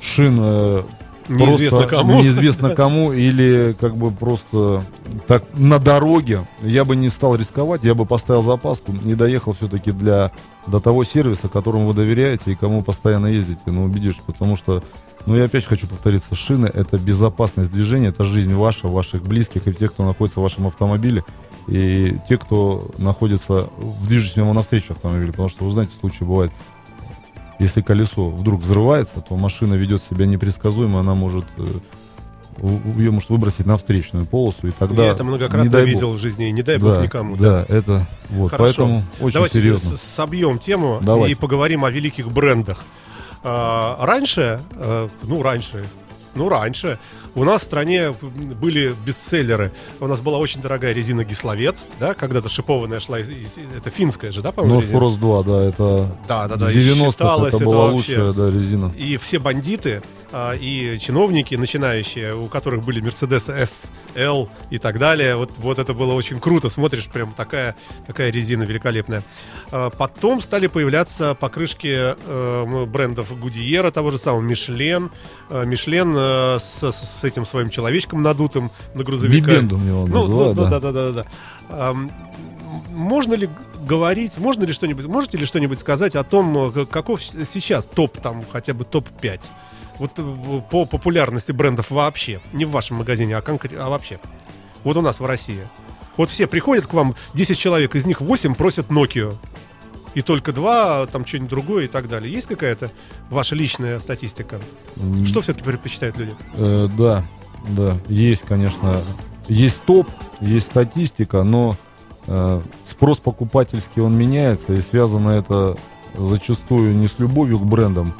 шин 0.00 0.38
э, 0.40 0.82
Неизвестно 1.28 1.78
просто 1.78 1.96
кому. 1.96 2.20
неизвестно 2.20 2.70
кому 2.70 3.12
или 3.12 3.76
как 3.80 3.96
бы 3.96 4.10
просто 4.10 4.84
так 5.26 5.44
на 5.54 5.78
дороге. 5.78 6.44
Я 6.62 6.84
бы 6.84 6.96
не 6.96 7.08
стал 7.08 7.36
рисковать, 7.36 7.84
я 7.84 7.94
бы 7.94 8.06
поставил 8.06 8.42
запаску. 8.42 8.92
И 9.04 9.14
доехал 9.14 9.54
все-таки 9.54 9.92
для 9.92 10.32
до 10.66 10.80
того 10.80 11.04
сервиса, 11.04 11.48
которому 11.48 11.88
вы 11.88 11.94
доверяете 11.94 12.52
и 12.52 12.54
кому 12.54 12.82
постоянно 12.82 13.26
ездите, 13.26 13.60
ну 13.66 13.84
убедишь, 13.84 14.16
потому 14.24 14.56
что 14.56 14.82
ну 15.26 15.36
я 15.36 15.44
опять 15.44 15.64
хочу 15.64 15.86
повториться, 15.86 16.34
шины 16.34 16.66
это 16.66 16.98
безопасность 16.98 17.70
движения, 17.70 18.08
это 18.08 18.24
жизнь 18.24 18.54
ваша, 18.54 18.88
ваших 18.88 19.22
близких 19.22 19.66
и 19.66 19.72
тех, 19.72 19.92
кто 19.92 20.04
находится 20.04 20.40
в 20.40 20.42
вашем 20.42 20.66
автомобиле 20.66 21.24
и 21.68 22.16
те, 22.28 22.38
кто 22.38 22.90
находится 22.98 23.68
в 23.76 24.06
движущем 24.06 24.42
ему 24.42 24.52
навстречу 24.52 24.92
автомобиле, 24.92 25.30
потому 25.30 25.48
что 25.48 25.64
вы 25.64 25.72
знаете, 25.72 25.92
случаи 26.00 26.24
бывают 26.24 26.52
если 27.58 27.80
колесо 27.80 28.28
вдруг 28.30 28.62
взрывается, 28.62 29.20
то 29.20 29.36
машина 29.36 29.74
ведет 29.74 30.02
себя 30.02 30.26
непредсказуемо, 30.26 31.00
она 31.00 31.14
может 31.14 31.44
ее 32.96 33.10
может 33.10 33.30
выбросить 33.30 33.66
на 33.66 33.76
встречную 33.78 34.26
полосу, 34.26 34.68
и 34.68 34.70
тогда 34.72 35.04
Я 35.04 35.12
это 35.12 35.24
многократно 35.24 35.62
не 35.64 35.68
дай 35.70 35.82
бог. 35.84 35.88
видел 35.94 36.12
в 36.12 36.18
жизни, 36.18 36.48
и 36.48 36.52
не 36.52 36.62
дай 36.62 36.76
бог 36.78 36.96
да, 36.96 37.02
никому. 37.02 37.36
Да, 37.36 37.64
это 37.68 38.06
вот, 38.28 38.50
Хорошо. 38.50 38.64
поэтому 38.64 39.04
очень 39.20 39.34
Давайте 39.34 39.58
серьезно. 39.60 39.96
с- 39.96 40.02
собьем 40.02 40.58
тему 40.58 40.98
Давайте. 41.02 41.32
и 41.32 41.34
поговорим 41.34 41.84
о 41.84 41.90
великих 41.90 42.30
брендах. 42.30 42.84
А, 43.42 43.98
раньше, 44.04 44.60
э, 44.76 45.08
ну 45.22 45.42
раньше, 45.42 45.86
ну 46.34 46.48
раньше, 46.48 46.98
у 47.34 47.44
нас 47.44 47.62
в 47.62 47.64
стране 47.64 48.14
были 48.60 48.94
бестселлеры. 49.06 49.72
У 50.00 50.06
нас 50.06 50.20
была 50.20 50.38
очень 50.38 50.60
дорогая 50.60 50.92
резина 50.92 51.24
Гисловет, 51.24 51.76
да, 52.00 52.14
когда-то 52.14 52.48
шипованная 52.48 53.00
шла, 53.00 53.20
из- 53.20 53.28
из- 53.30 53.58
это 53.76 53.90
финская 53.90 54.32
же, 54.32 54.42
да, 54.42 54.52
по-моему, 54.52 54.80
North 54.80 54.82
резина? 54.84 54.98
Force 54.98 55.18
2, 55.18 55.42
да, 55.44 55.64
это 55.64 56.16
Да, 56.28 56.48
да, 56.48 56.56
да, 56.56 56.66
в 56.66 56.70
и 56.70 56.74
90-х 56.78 57.10
считалось 57.12 57.48
это 57.54 57.56
это 57.56 57.64
была 57.64 57.86
вообще- 57.92 58.18
лучшая 58.18 58.32
да, 58.32 58.50
резина. 58.50 58.92
И 58.96 59.16
все 59.16 59.38
бандиты 59.38 60.02
а, 60.34 60.54
и 60.54 60.98
чиновники 60.98 61.54
начинающие, 61.56 62.34
у 62.34 62.46
которых 62.48 62.82
были 62.84 63.02
Mercedes 63.02 63.52
S, 63.52 63.90
L 64.14 64.48
и 64.70 64.78
так 64.78 64.98
далее, 64.98 65.36
вот, 65.36 65.50
вот 65.58 65.78
это 65.78 65.92
было 65.92 66.14
очень 66.14 66.40
круто. 66.40 66.70
Смотришь, 66.70 67.06
прям 67.08 67.32
такая, 67.34 67.76
такая 68.06 68.30
резина 68.30 68.62
великолепная. 68.62 69.22
А, 69.70 69.90
потом 69.90 70.40
стали 70.40 70.68
появляться 70.68 71.34
покрышки 71.34 72.14
э, 72.16 72.86
брендов 72.86 73.38
Гудиера, 73.38 73.90
того 73.90 74.10
же 74.10 74.16
самого 74.16 74.40
Мишлен. 74.40 75.10
А, 75.50 75.64
Мишлен 75.64 76.16
э, 76.22 76.58
с, 76.60 76.82
с 76.92 77.24
этим 77.24 77.44
своим 77.44 77.70
человечком 77.70 78.22
надутым 78.22 78.70
на 78.94 79.04
грузовиках. 79.04 79.48
Бибендум 79.52 79.86
его 79.86 80.06
Ну, 80.06 80.22
называют, 80.28 80.56
ну, 80.56 80.64
да. 80.64 80.70
да, 80.70 80.80
да, 80.80 80.92
да, 80.92 81.12
да. 81.12 81.24
да. 81.68 81.94
Можно 82.90 83.34
ли 83.34 83.48
говорить, 83.86 84.38
можно 84.38 84.64
ли 84.64 84.72
что-нибудь, 84.72 85.06
можете 85.06 85.38
ли 85.38 85.44
что-нибудь 85.46 85.78
сказать 85.78 86.14
о 86.16 86.24
том, 86.24 86.56
э, 86.74 86.86
каков 86.86 87.22
сейчас 87.22 87.86
топ, 87.86 88.18
там, 88.20 88.44
хотя 88.50 88.74
бы 88.74 88.84
топ-5? 88.84 89.40
Вот 89.98 90.12
э, 90.18 90.60
по 90.70 90.86
популярности 90.86 91.52
брендов 91.52 91.90
вообще. 91.90 92.40
Не 92.52 92.64
в 92.64 92.70
вашем 92.70 92.96
магазине, 92.98 93.36
а, 93.36 93.40
конкре- 93.40 93.78
а 93.78 93.88
вообще. 93.88 94.18
Вот 94.84 94.96
у 94.96 95.02
нас 95.02 95.20
в 95.20 95.26
России. 95.26 95.68
Вот 96.16 96.28
все 96.30 96.46
приходят 96.46 96.86
к 96.86 96.92
вам, 96.92 97.14
10 97.34 97.58
человек, 97.58 97.94
из 97.94 98.04
них 98.06 98.20
8 98.20 98.54
просят 98.54 98.88
Nokia. 98.88 99.36
И 100.14 100.22
только 100.22 100.52
два, 100.52 101.06
там 101.06 101.26
что-нибудь 101.26 101.50
другое 101.50 101.84
и 101.84 101.88
так 101.88 102.08
далее. 102.08 102.32
Есть 102.32 102.46
какая-то 102.46 102.90
ваша 103.30 103.54
личная 103.54 103.98
статистика? 104.00 104.60
Что 105.24 105.40
все-таки 105.40 105.64
предпочитают 105.64 106.16
люди? 106.18 106.34
Э, 106.54 106.88
да, 106.96 107.24
да, 107.68 107.96
есть, 108.08 108.42
конечно, 108.42 109.02
есть 109.48 109.80
топ, 109.82 110.08
есть 110.40 110.66
статистика, 110.66 111.42
но 111.42 111.76
э, 112.26 112.60
спрос 112.84 113.18
покупательский 113.18 114.02
он 114.02 114.16
меняется, 114.16 114.74
и 114.74 114.80
связано 114.80 115.30
это 115.30 115.76
зачастую 116.16 116.94
не 116.94 117.08
с 117.08 117.18
любовью 117.18 117.58
к 117.58 117.64
брендам, 117.64 118.14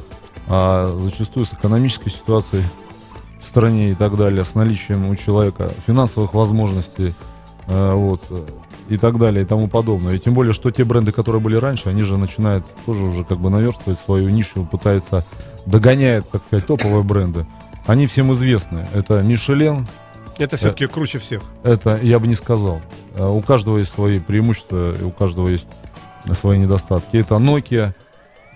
а 0.49 0.97
зачастую 0.99 1.47
с 1.47 1.53
экономической 1.53 2.11
ситуацией 2.11 2.65
в 3.41 3.47
стране 3.47 3.91
и 3.91 3.95
так 3.95 4.17
далее, 4.17 4.45
с 4.45 4.55
наличием 4.55 5.09
у 5.09 5.17
человека 5.17 5.73
финансовых 5.87 6.35
возможностей, 6.35 7.15
э, 7.67 7.95
вот, 7.95 8.23
и 8.93 8.99
так 8.99 9.19
далее, 9.19 9.43
и 9.43 9.47
тому 9.47 9.69
подобное. 9.69 10.15
И 10.17 10.19
тем 10.19 10.35
более, 10.35 10.53
что 10.53 10.71
те 10.71 10.85
бренды, 10.85 11.13
которые 11.13 11.41
были 11.41 11.57
раньше, 11.57 11.89
они 11.89 12.03
же 12.03 12.19
начинают 12.19 12.67
тоже 12.85 13.03
уже 13.03 13.25
как 13.25 13.39
бы 13.39 13.49
наверстывать 13.49 13.99
свою 13.99 14.29
нишу, 14.29 14.65
пытаются 14.71 15.25
догоняют, 15.65 16.29
так 16.31 16.45
сказать, 16.45 16.67
топовые 16.67 17.03
бренды. 17.03 17.47
Они 17.87 18.07
всем 18.07 18.33
известны. 18.35 18.87
Это 18.93 19.23
Мишелен, 19.23 19.87
Это 20.39 20.57
все-таки 20.57 20.87
круче 20.87 21.19
всех. 21.19 21.43
Это 21.63 21.99
я 22.03 22.19
бы 22.19 22.27
не 22.27 22.35
сказал. 22.35 22.81
Э, 23.15 23.27
У 23.29 23.41
каждого 23.41 23.79
есть 23.79 23.93
свои 23.95 24.19
преимущества, 24.19 24.93
и 24.93 25.03
у 25.03 25.11
каждого 25.11 25.49
есть 25.49 25.69
свои 26.39 26.59
недостатки. 26.59 27.17
Это 27.17 27.37
Nokia, 27.37 27.93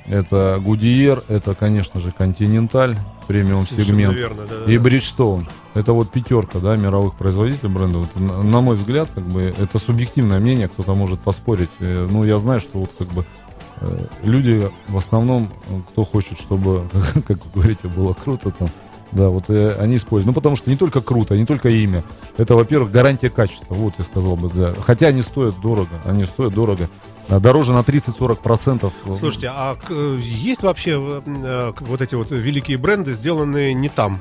это 0.06 0.60
Goodyear, 0.62 1.24
это, 1.28 1.54
конечно 1.54 1.98
же, 2.00 2.12
Continental, 2.16 2.94
премиум 3.26 3.66
Совершенно 3.66 3.86
сегмент. 3.98 4.14
верно, 4.16 4.42
да, 4.48 4.54
да, 4.66 4.72
И. 4.72 4.76
Bridgestone. 4.78 5.46
Это 5.74 5.92
вот 5.92 6.10
пятерка, 6.10 6.58
да, 6.58 6.76
мировых 6.76 7.14
производителей 7.16 7.68
брендов. 7.68 8.08
Это, 8.10 8.22
на, 8.22 8.42
на 8.42 8.60
мой 8.60 8.76
взгляд, 8.76 9.08
как 9.14 9.24
бы, 9.24 9.54
это 9.56 9.78
субъективное 9.78 10.40
мнение, 10.40 10.68
кто-то 10.68 10.94
может 10.94 11.20
поспорить. 11.20 11.70
Э, 11.80 12.06
Ну, 12.10 12.24
я 12.24 12.38
знаю, 12.38 12.60
что 12.60 12.78
вот 12.78 12.90
как 12.98 13.08
бы 13.08 13.24
э, 13.80 13.98
люди 14.22 14.70
в 14.88 14.96
основном, 14.96 15.50
э, 15.68 15.80
кто 15.92 16.04
хочет, 16.04 16.38
чтобы, 16.40 16.84
как 17.26 17.44
вы 17.44 17.50
говорите, 17.54 17.88
было 17.88 18.14
круто 18.14 18.50
там, 18.50 18.68
да, 19.12 19.28
вот 19.28 19.44
э, 19.50 19.76
они 19.78 19.96
используют. 19.96 20.26
Ну, 20.26 20.32
потому 20.32 20.56
что 20.56 20.70
не 20.70 20.76
только 20.76 21.00
круто, 21.00 21.36
не 21.36 21.46
только 21.46 21.68
имя. 21.68 22.02
Это, 22.38 22.54
во-первых, 22.54 22.90
гарантия 22.90 23.30
качества. 23.30 23.74
Вот, 23.74 23.94
я 23.98 24.04
сказал 24.04 24.36
бы, 24.36 24.50
да. 24.52 24.74
Хотя 24.84 25.08
они 25.08 25.22
стоят 25.22 25.60
дорого. 25.60 25.90
Они 26.04 26.24
стоят 26.24 26.54
дорого. 26.54 26.88
А 27.28 27.40
Дороже 27.40 27.72
на 27.72 27.80
30-40%. 27.80 29.18
Слушайте, 29.18 29.50
а 29.52 29.76
э, 29.88 30.18
есть 30.20 30.62
вообще 30.62 31.22
э, 31.26 31.72
вот 31.80 32.00
эти 32.00 32.14
вот 32.14 32.30
великие 32.30 32.78
бренды, 32.78 33.14
сделанные 33.14 33.74
не 33.74 33.88
там? 33.88 34.20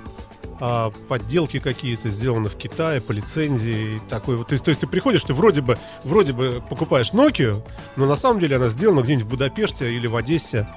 А 0.60 0.92
подделки 1.10 1.60
какие-то 1.60 2.10
сделаны 2.10 2.50
в 2.50 2.56
Китае 2.56 3.02
по 3.02 3.12
лицензии 3.12 3.98
и 3.98 4.00
такой 4.10 4.38
вот. 4.38 4.48
То 4.48 4.54
есть, 4.54 4.64
то 4.64 4.70
есть 4.70 4.82
ты 4.82 4.88
приходишь, 4.88 5.22
ты 5.24 5.34
вроде 5.34 5.62
бы, 5.62 5.78
вроде 6.04 6.34
бы 6.34 6.64
покупаешь 6.68 7.12
Nokia, 7.12 7.62
но 7.96 8.06
на 8.06 8.16
самом 8.16 8.40
деле 8.40 8.56
она 8.56 8.70
сделана 8.70 9.02
где-нибудь 9.02 9.26
в 9.26 9.30
Будапеште 9.30 9.94
или 9.94 10.08
в 10.08 10.16
Одессе. 10.16 10.68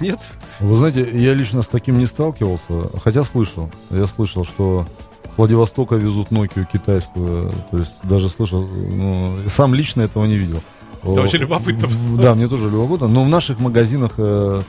Нет? 0.00 0.18
Вы 0.60 0.76
знаете, 0.76 1.08
я 1.12 1.32
лично 1.32 1.62
с 1.62 1.68
таким 1.68 1.98
не 1.98 2.06
сталкивался, 2.06 2.90
хотя 3.02 3.22
слышал. 3.22 3.70
Я 3.90 4.06
слышал, 4.06 4.44
что 4.44 4.86
с 5.32 5.38
Владивостока 5.38 5.94
везут 5.94 6.30
Nokia 6.30 6.66
китайскую. 6.70 7.52
То 7.70 7.78
есть 7.78 7.92
даже 8.02 8.28
слышал, 8.28 8.66
ну, 8.66 9.38
сам 9.48 9.74
лично 9.74 10.02
этого 10.02 10.24
не 10.26 10.36
видел. 10.36 10.62
Да, 11.04 11.22
очень 11.22 11.40
любопытно. 11.40 11.88
Да, 12.20 12.34
мне 12.34 12.48
тоже 12.48 12.70
любопытно. 12.70 13.08
Но 13.08 13.24
в 13.24 13.28
наших 13.28 13.58
магазинах 13.60 14.12
э, 14.16 14.62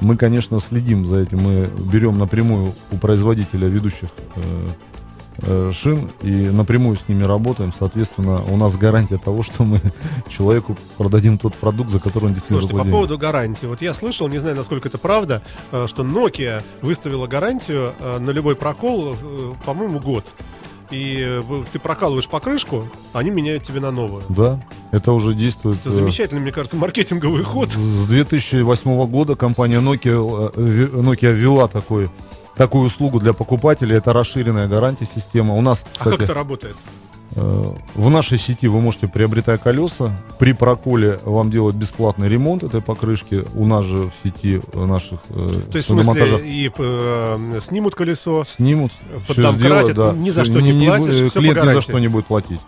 мы, 0.00 0.16
конечно, 0.16 0.60
следим 0.60 1.06
за 1.06 1.20
этим. 1.20 1.40
Мы 1.40 1.70
берем 1.92 2.18
напрямую 2.18 2.74
у 2.90 2.96
производителя 2.96 3.66
ведущих 3.68 4.08
э, 4.36 4.68
э, 5.38 5.72
шин 5.74 6.10
и 6.22 6.30
напрямую 6.50 6.98
с 6.98 7.08
ними 7.08 7.22
работаем. 7.24 7.72
Соответственно, 7.76 8.42
у 8.44 8.56
нас 8.56 8.76
гарантия 8.76 9.16
того, 9.16 9.42
что 9.42 9.64
мы 9.64 9.80
человеку 10.28 10.76
продадим 10.98 11.38
тот 11.38 11.54
продукт, 11.54 11.90
за 11.90 11.98
который 11.98 12.26
он 12.26 12.34
действительно 12.34 12.60
Слушайте, 12.60 12.72
по 12.72 12.78
заплатил. 12.84 12.92
поводу 12.92 13.18
гарантии. 13.18 13.66
Вот 13.66 13.80
я 13.80 13.94
слышал, 13.94 14.28
не 14.28 14.38
знаю, 14.38 14.56
насколько 14.56 14.88
это 14.88 14.98
правда, 14.98 15.42
что 15.86 16.02
Nokia 16.02 16.62
выставила 16.82 17.26
гарантию 17.26 17.92
на 18.18 18.30
любой 18.30 18.54
прокол, 18.56 19.16
по-моему, 19.64 20.00
год. 20.00 20.32
И 20.90 21.40
ты 21.72 21.78
прокалываешь 21.78 22.28
покрышку, 22.28 22.88
они 23.12 23.30
меняют 23.30 23.62
тебе 23.62 23.78
на 23.78 23.92
новую. 23.92 24.24
Да, 24.28 24.60
это 24.92 25.12
уже 25.12 25.34
действует. 25.34 25.78
Это 25.80 25.88
э, 25.90 25.92
замечательный, 25.92 26.40
мне 26.40 26.52
кажется, 26.52 26.76
маркетинговый 26.76 27.44
ход. 27.44 27.70
С 27.72 28.06
2008 28.06 29.06
года 29.06 29.36
компания 29.36 29.80
Nokia, 29.80 30.52
э, 30.54 30.86
Nokia 30.92 31.32
ввела 31.32 31.68
такой, 31.68 32.10
такую 32.56 32.84
услугу 32.86 33.18
для 33.20 33.32
покупателей. 33.32 33.96
Это 33.96 34.12
расширенная 34.12 34.68
гарантия 34.68 35.06
система. 35.14 35.54
У 35.54 35.60
нас, 35.60 35.84
А 35.98 36.04
как 36.04 36.12
кстати, 36.14 36.24
это 36.24 36.34
работает? 36.34 36.76
э, 37.36 37.72
в 37.94 38.10
нашей 38.10 38.38
сети 38.38 38.66
вы 38.66 38.80
можете, 38.80 39.06
приобретая 39.06 39.56
колеса, 39.58 40.10
при 40.40 40.52
проколе 40.52 41.20
вам 41.24 41.50
делают 41.52 41.76
бесплатный 41.76 42.28
ремонт 42.28 42.64
этой 42.64 42.82
покрышки. 42.82 43.44
У 43.54 43.66
нас 43.66 43.84
же 43.84 44.10
в 44.10 44.12
сети 44.24 44.60
наших 44.74 45.20
То 45.28 45.76
есть, 45.78 45.88
в 45.88 46.02
смысле, 46.02 46.40
и 46.44 46.70
э, 46.76 47.60
снимут 47.62 47.94
колесо, 47.94 48.44
снимут, 48.56 48.90
всё 49.28 49.42
домкрат, 49.42 49.86
сделают, 49.86 50.16
ни 50.18 50.30
за 50.30 50.44
что 50.44 50.60
не 50.60 50.72
бу- 50.72 50.86
платишь, 50.86 51.32
клиент 51.32 51.62
ни 51.64 51.72
за 51.74 51.80
что 51.82 51.98
не 52.00 52.08
будет 52.08 52.26
платить. 52.26 52.60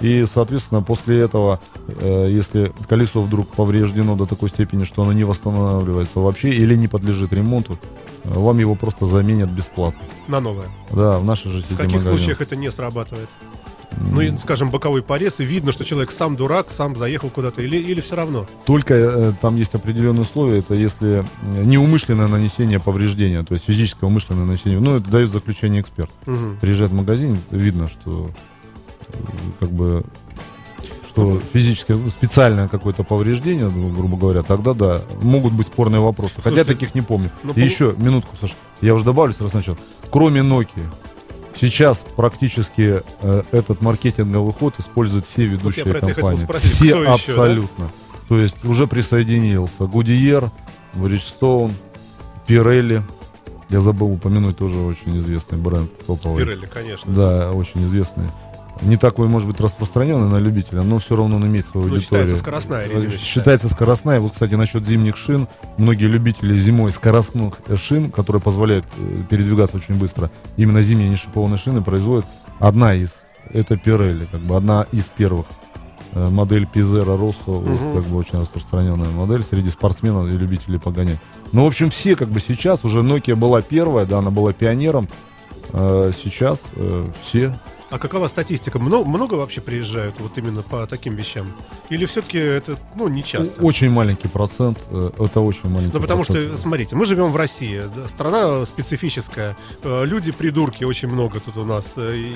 И, 0.00 0.24
соответственно, 0.32 0.82
после 0.82 1.20
этого, 1.20 1.60
э, 1.86 2.26
если 2.30 2.72
колесо 2.88 3.22
вдруг 3.22 3.48
повреждено 3.48 4.16
до 4.16 4.26
такой 4.26 4.48
степени, 4.48 4.84
что 4.84 5.02
оно 5.02 5.12
не 5.12 5.24
восстанавливается 5.24 6.20
вообще 6.20 6.50
или 6.50 6.74
не 6.74 6.88
подлежит 6.88 7.32
ремонту, 7.32 7.78
э, 8.24 8.30
вам 8.32 8.58
его 8.58 8.74
просто 8.74 9.04
заменят 9.06 9.50
бесплатно. 9.50 10.00
на 10.28 10.40
новое. 10.40 10.68
Да, 10.90 11.18
в 11.18 11.24
нашей 11.24 11.50
же 11.50 11.60
сети 11.62 11.74
В 11.74 11.76
каких 11.76 11.92
магазинов. 11.92 12.18
случаях 12.18 12.40
это 12.40 12.56
не 12.56 12.70
срабатывает? 12.70 13.28
Ну, 13.98 14.20
и, 14.20 14.36
скажем, 14.38 14.70
боковой 14.70 15.02
порез, 15.02 15.40
и 15.40 15.44
видно, 15.44 15.72
что 15.72 15.84
человек 15.84 16.12
сам 16.12 16.36
дурак, 16.36 16.70
сам 16.70 16.96
заехал 16.96 17.28
куда-то, 17.28 17.60
или, 17.60 17.76
или 17.76 18.00
все 18.00 18.14
равно? 18.14 18.46
Только 18.64 18.94
э, 18.94 19.32
там 19.42 19.56
есть 19.56 19.74
определенные 19.74 20.22
условия, 20.22 20.60
это 20.60 20.74
если 20.74 21.18
э, 21.42 21.64
неумышленное 21.64 22.28
нанесение 22.28 22.78
повреждения, 22.78 23.42
то 23.42 23.52
есть 23.52 23.66
физическое 23.66 24.06
умышленное 24.06 24.44
нанесение. 24.44 24.78
Ну, 24.80 24.96
это 24.96 25.10
дает 25.10 25.30
заключение 25.32 25.82
эксперт. 25.82 26.10
Мгм. 26.24 26.58
приезжает 26.60 26.92
в 26.92 26.94
магазин, 26.94 27.40
видно, 27.50 27.88
что 27.88 28.30
как 29.58 29.70
бы 29.70 30.04
что 31.10 31.40
физическое 31.52 31.98
специальное 32.08 32.68
какое-то 32.68 33.02
повреждение, 33.02 33.68
ну, 33.68 33.90
грубо 33.90 34.16
говоря, 34.16 34.42
тогда 34.42 34.74
да, 34.74 35.02
могут 35.20 35.52
быть 35.52 35.66
спорные 35.66 36.00
вопросы. 36.00 36.34
Хотя 36.36 36.50
Слушайте, 36.50 36.72
таких 36.72 36.94
не 36.94 37.02
помню. 37.02 37.30
ну, 37.42 37.52
И 37.54 37.60
еще 37.62 37.94
минутку, 37.98 38.36
Саша, 38.40 38.54
я 38.80 38.94
уже 38.94 39.04
добавлю 39.04 39.34
сразу 39.34 39.50
сначала. 39.50 39.76
Кроме 40.10 40.40
Nokia, 40.42 40.86
сейчас 41.60 42.04
практически 42.16 43.02
э, 43.22 43.42
этот 43.50 43.82
маркетинговый 43.82 44.52
ход 44.52 44.74
используют 44.78 45.26
все 45.26 45.46
ведущие 45.46 45.84
это 45.84 45.90
и 45.90 46.00
хотел 46.00 46.14
компании. 46.14 46.44
спросить, 46.44 46.72
все 46.72 46.84
еще, 46.86 47.04
да? 47.04 47.12
абсолютно. 47.14 47.90
То 48.28 48.38
есть 48.38 48.64
уже 48.64 48.86
присоединился 48.86 49.82
Goodyear, 49.84 50.50
Bridgestone, 50.94 51.72
Pirelli. 52.46 53.02
Я 53.68 53.80
забыл 53.80 54.12
упомянуть 54.12 54.56
тоже 54.56 54.78
очень 54.78 55.18
известный 55.18 55.58
бренд 55.58 55.90
топовый. 56.06 56.44
Пирелли, 56.44 56.66
конечно. 56.66 57.12
Да, 57.12 57.50
очень 57.52 57.84
известный. 57.86 58.28
Не 58.82 58.96
такой, 58.96 59.28
может 59.28 59.46
быть, 59.48 59.60
распространенный 59.60 60.28
на 60.28 60.38
любителя, 60.38 60.82
но 60.82 60.98
все 60.98 61.14
равно 61.16 61.36
он 61.36 61.46
имеет 61.46 61.66
свою 61.66 61.86
Ну, 61.86 61.92
аудиторию. 61.94 62.00
считается 62.26 62.36
скоростная 62.36 62.84
резина, 62.86 63.00
считается. 63.00 63.26
Считается 63.26 63.68
скоростная. 63.68 64.20
Вот, 64.20 64.32
кстати, 64.32 64.54
насчет 64.54 64.86
зимних 64.86 65.16
шин. 65.18 65.48
Многие 65.76 66.06
любители 66.06 66.56
зимой 66.58 66.90
скоростных 66.90 67.54
э, 67.66 67.76
шин, 67.76 68.10
которые 68.10 68.40
позволяют 68.40 68.86
э, 68.96 69.22
передвигаться 69.28 69.76
очень 69.76 69.94
быстро, 69.96 70.30
именно 70.56 70.80
зимние 70.80 71.10
нешипованные 71.10 71.58
шины 71.58 71.82
производят 71.82 72.24
одна 72.58 72.94
из. 72.94 73.10
Это 73.52 73.74
Pirelli, 73.74 74.26
как 74.30 74.40
бы 74.40 74.56
одна 74.56 74.86
из 74.92 75.04
первых. 75.04 75.46
Э, 76.12 76.28
Модель 76.30 76.64
Rosso, 76.64 77.34
вот, 77.46 77.66
Мгм. 77.80 77.94
как 78.00 78.04
бы 78.10 78.16
очень 78.16 78.38
распространенная 78.40 79.10
модель 79.10 79.42
среди 79.44 79.70
спортсменов 79.70 80.26
и 80.28 80.36
любителей 80.38 80.78
погонять. 80.78 81.18
Ну, 81.52 81.64
в 81.64 81.66
общем, 81.66 81.90
все 81.90 82.16
как 82.16 82.28
бы 82.28 82.40
сейчас, 82.40 82.84
уже 82.84 83.00
Nokia 83.00 83.36
была 83.36 83.60
первая, 83.60 84.06
да, 84.06 84.18
она 84.18 84.30
была 84.30 84.52
пионером. 84.54 85.06
Э, 85.72 86.12
Сейчас 86.20 86.62
э, 86.76 87.06
все 87.22 87.54
А 87.90 87.98
какова 87.98 88.28
статистика? 88.28 88.78
Много, 88.78 89.04
много 89.08 89.34
вообще 89.34 89.60
приезжают 89.60 90.14
вот 90.20 90.38
именно 90.38 90.62
по 90.62 90.86
таким 90.86 91.16
вещам? 91.16 91.52
Или 91.88 92.04
все-таки 92.04 92.38
это, 92.38 92.78
ну, 92.94 93.08
не 93.08 93.24
часто? 93.24 93.60
Очень 93.62 93.90
маленький 93.90 94.28
процент. 94.28 94.78
э, 94.90 95.10
Это 95.18 95.40
очень 95.40 95.68
маленький 95.68 95.94
Ну, 95.96 96.00
потому 96.00 96.22
процент. 96.22 96.50
что, 96.50 96.58
смотрите, 96.58 96.94
мы 96.94 97.04
живем 97.04 97.32
в 97.32 97.36
России, 97.36 97.82
да, 97.96 98.06
страна 98.06 98.64
специфическая, 98.64 99.56
э, 99.82 100.04
люди 100.04 100.30
придурки 100.30 100.84
очень 100.84 101.08
много 101.08 101.40
тут 101.40 101.56
у 101.56 101.64
нас, 101.64 101.94
э, 101.96 102.16
и, 102.16 102.34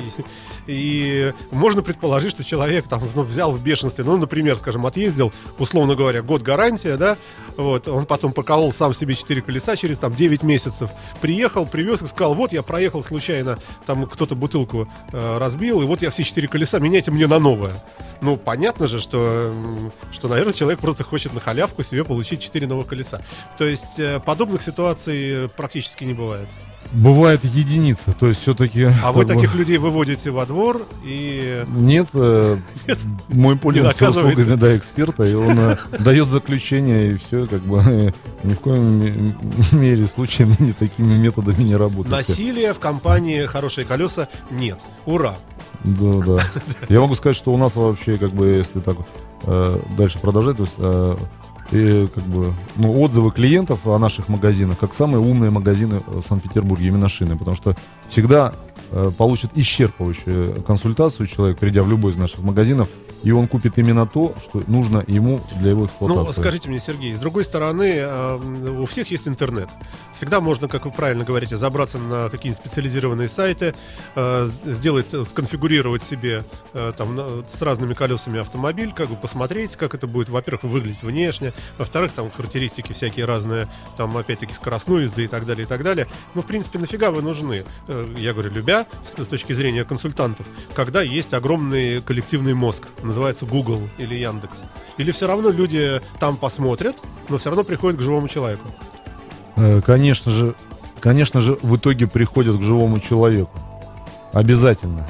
и 0.67 1.33
можно 1.53 1.83
предположить, 1.83 2.33
что 2.33 2.43
человек 2.43 2.89
там 2.89 3.03
ну, 3.15 3.23
взял 3.23 3.53
в 3.53 3.63
бешенстве, 3.63 4.05
ну, 4.05 4.17
например, 4.17 4.57
скажем, 4.57 4.87
отъездил, 4.87 5.33
условно 5.59 5.95
говоря, 5.95 6.23
год 6.23 6.43
гарантия, 6.43 6.97
да, 6.97 7.17
вот, 7.57 7.87
он 7.87 8.07
потом 8.07 8.33
проколол 8.33 8.73
сам 8.73 8.93
себе 8.93 9.15
4 9.15 9.41
колеса 9.43 9.77
через 9.77 10.01
там 10.01 10.13
9 10.13 10.43
месяцев, 10.43 10.91
приехал, 11.21 11.65
привез 11.65 12.03
и 12.03 12.09
сказал, 12.09 12.35
вот 12.35 12.53
я 12.53 12.63
проехал 12.65 13.05
случайно, 13.05 13.59
там 13.87 14.07
кто-то 14.07 14.35
бутылку 14.35 14.89
э, 15.13 15.39
разбил, 15.45 15.83
и 15.83 15.85
вот 15.85 16.03
я 16.03 16.11
все 16.11 16.25
4 16.25 16.49
колеса, 16.49 16.79
меняйте 16.79 17.11
мне 17.11 17.27
на 17.27 17.39
новое. 17.39 17.83
Ну, 18.21 18.37
понятно 18.37 18.87
же, 18.87 18.99
что, 18.99 19.53
что, 20.11 20.29
наверное, 20.29 20.55
человек 20.55 20.81
просто 20.81 21.05
хочет 21.05 21.35
на 21.35 21.41
халявку 21.41 21.83
себе 21.83 22.05
получить 22.05 22.41
4 22.41 22.67
новых 22.67 22.87
колеса. 22.87 23.21
То 23.59 23.65
есть 23.65 23.99
э, 23.99 24.21
подобных 24.21 24.63
ситуаций 24.63 25.51
практически 25.57 26.05
не 26.05 26.15
бывает. 26.15 26.49
Бывает 26.93 27.45
единицы, 27.45 28.13
то 28.19 28.29
есть 28.29 28.41
все-таки... 28.43 28.89
А 29.03 29.13
вы 29.13 29.25
таких 29.25 29.55
людей 29.55 29.79
выводите 29.79 30.31
во 30.31 30.47
двор 30.47 30.87
и... 31.05 31.65
Нет, 31.69 32.09
э, 32.15 32.59
мой 33.29 33.57
пользуется 33.57 34.09
услугами 34.09 34.55
да, 34.55 34.77
эксперта, 34.77 35.25
и 35.25 35.35
он 35.35 35.59
э, 35.59 35.77
дает 35.99 36.29
заключение, 36.29 37.13
и 37.13 37.17
все, 37.17 37.47
как 37.47 37.63
бы 37.63 37.83
э, 37.85 38.13
ни 38.45 38.55
в 38.55 38.61
коем 38.61 39.01
ме- 39.01 39.35
мере 39.73 40.07
случае 40.07 40.49
не 40.59 40.73
такими 40.73 41.15
методами 41.17 41.63
не 41.63 41.75
работаем. 41.75 42.13
Насилия 42.13 42.73
в 42.73 42.79
компании 42.79 43.45
«Хорошие 43.47 43.85
колеса» 43.85 44.29
нет. 44.51 44.79
Ура! 45.05 45.37
Да, 45.85 46.13
да. 46.25 46.43
Я 46.89 47.01
могу 47.01 47.15
сказать, 47.15 47.37
что 47.37 47.53
у 47.53 47.59
нас 47.59 47.75
вообще, 47.75 48.17
как 48.19 48.31
бы, 48.33 48.47
если 48.47 48.81
так 48.81 48.97
э, 49.43 49.79
дальше 49.99 50.19
продолжать, 50.19 50.57
то 50.57 50.63
есть, 50.63 50.75
э, 50.79 51.17
и, 51.73 52.09
как 52.15 52.25
бы, 52.25 52.53
ну, 52.77 53.01
отзывы 53.01 53.31
клиентов 53.31 53.87
о 53.87 53.99
наших 53.99 54.29
магазинах, 54.29 54.79
как 54.79 54.95
самые 54.95 55.21
умные 55.21 55.51
магазины 55.51 56.03
в 56.07 56.23
Санкт-Петербурге, 56.27 56.89
именно 56.89 57.09
шины, 57.09 57.37
потому 57.37 57.57
что 57.57 57.75
всегда 58.09 58.53
получит 59.19 59.53
исчерпывающую 59.55 60.63
консультацию 60.63 61.27
человек, 61.27 61.59
придя 61.59 61.83
в 61.83 61.89
любой 61.89 62.13
из 62.13 62.17
наших 62.17 62.41
магазинов, 62.41 62.89
и 63.25 63.31
он 63.33 63.49
купит 63.49 63.79
именно 63.79 64.07
то, 64.07 64.35
что 64.43 64.63
нужно 64.67 65.03
ему 65.07 65.41
для 65.59 65.71
его 65.71 65.87
эксплуатации. 65.87 66.27
Ну, 66.27 66.33
скажите 66.33 66.69
мне, 66.69 66.79
Сергей, 66.79 67.15
с 67.15 67.19
другой 67.19 67.45
стороны, 67.45 67.95
э, 67.97 68.79
у 68.79 68.85
всех 68.85 69.11
есть 69.11 69.27
интернет. 69.27 69.69
Всегда 70.15 70.41
можно, 70.41 70.69
как 70.69 70.85
вы 70.85 70.93
правильно 70.93 71.25
говорите, 71.25 71.57
забраться 71.57 71.99
на 71.99 72.29
какие-нибудь 72.29 72.63
специализированные 72.63 73.29
сайты, 73.29 73.75
э, 74.15 74.49
сделать, 74.67 75.15
сконфигурировать 75.27 76.03
себе 76.03 76.45
э, 76.75 76.93
там 76.97 77.19
с 77.49 77.63
разными 77.63 77.95
колесами 77.95 78.41
автомобиль, 78.41 78.93
как 78.93 79.09
бы 79.09 79.17
посмотреть, 79.17 79.77
как 79.77 79.95
это 79.95 80.07
будет, 80.07 80.29
во-первых, 80.29 80.65
выглядеть 80.65 81.03
внешне, 81.03 81.55
во-вторых, 81.79 82.13
там 82.13 82.31
характеристики 82.31 82.93
всякие 82.93 83.25
разные, 83.25 83.69
там 83.97 84.15
опять-таки 84.19 84.53
скоростной 84.53 85.05
езды 85.05 85.25
и 85.25 85.29
так 85.29 85.47
далее, 85.47 85.65
и 85.65 85.67
так 85.69 85.83
далее. 85.83 86.09
Ну, 86.35 86.43
в 86.43 86.47
принципе, 86.47 86.79
нафига 86.79 87.11
вы 87.11 87.23
нужны? 87.23 87.65
Я 88.19 88.35
говорю, 88.35 88.51
любя, 88.51 88.84
с 89.07 89.27
точки 89.27 89.53
зрения 89.53 89.85
консультантов, 89.85 90.47
когда 90.75 91.03
есть 91.03 91.35
огромный 91.35 92.03
коллективный 92.03 92.55
мозг, 92.55 92.89
называется 93.03 93.47
Google 93.47 93.89
или 93.99 94.15
Яндекс? 94.15 94.63
Или 94.99 95.11
все 95.13 95.27
равно 95.27 95.51
люди 95.51 96.01
там 96.19 96.37
посмотрят, 96.37 96.97
но 97.29 97.39
все 97.39 97.51
равно 97.51 97.65
приходят 97.65 97.99
к 97.99 98.03
живому 98.03 98.29
человеку? 98.29 98.69
Э, 99.57 99.81
конечно 99.81 100.31
же, 100.31 100.55
конечно 101.01 101.41
же, 101.41 101.59
в 101.63 101.77
итоге 101.77 102.07
приходят 102.07 102.57
к 102.57 102.63
живому 102.63 103.01
человеку. 103.01 103.59
Обязательно. 104.33 105.07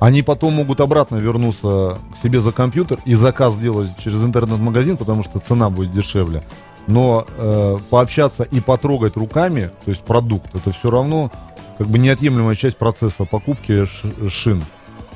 Они 0.00 0.22
потом 0.22 0.54
могут 0.54 0.80
обратно 0.80 1.16
вернуться 1.16 1.98
к 2.14 2.22
себе 2.22 2.40
за 2.40 2.52
компьютер 2.52 2.98
и 3.04 3.14
заказ 3.14 3.54
сделать 3.54 3.90
через 3.98 4.22
интернет-магазин, 4.22 4.96
потому 4.96 5.24
что 5.24 5.40
цена 5.40 5.70
будет 5.70 5.92
дешевле. 5.92 6.44
Но 6.86 7.26
э, 7.36 7.78
пообщаться 7.90 8.44
и 8.44 8.60
потрогать 8.60 9.16
руками, 9.16 9.70
то 9.84 9.90
есть 9.90 10.02
продукт, 10.02 10.54
это 10.54 10.70
все 10.70 10.88
равно 10.90 11.30
как 11.78 11.86
бы 11.86 11.98
неотъемлемая 11.98 12.56
часть 12.56 12.76
процесса 12.76 13.24
покупки 13.24 13.86
шин. 14.28 14.64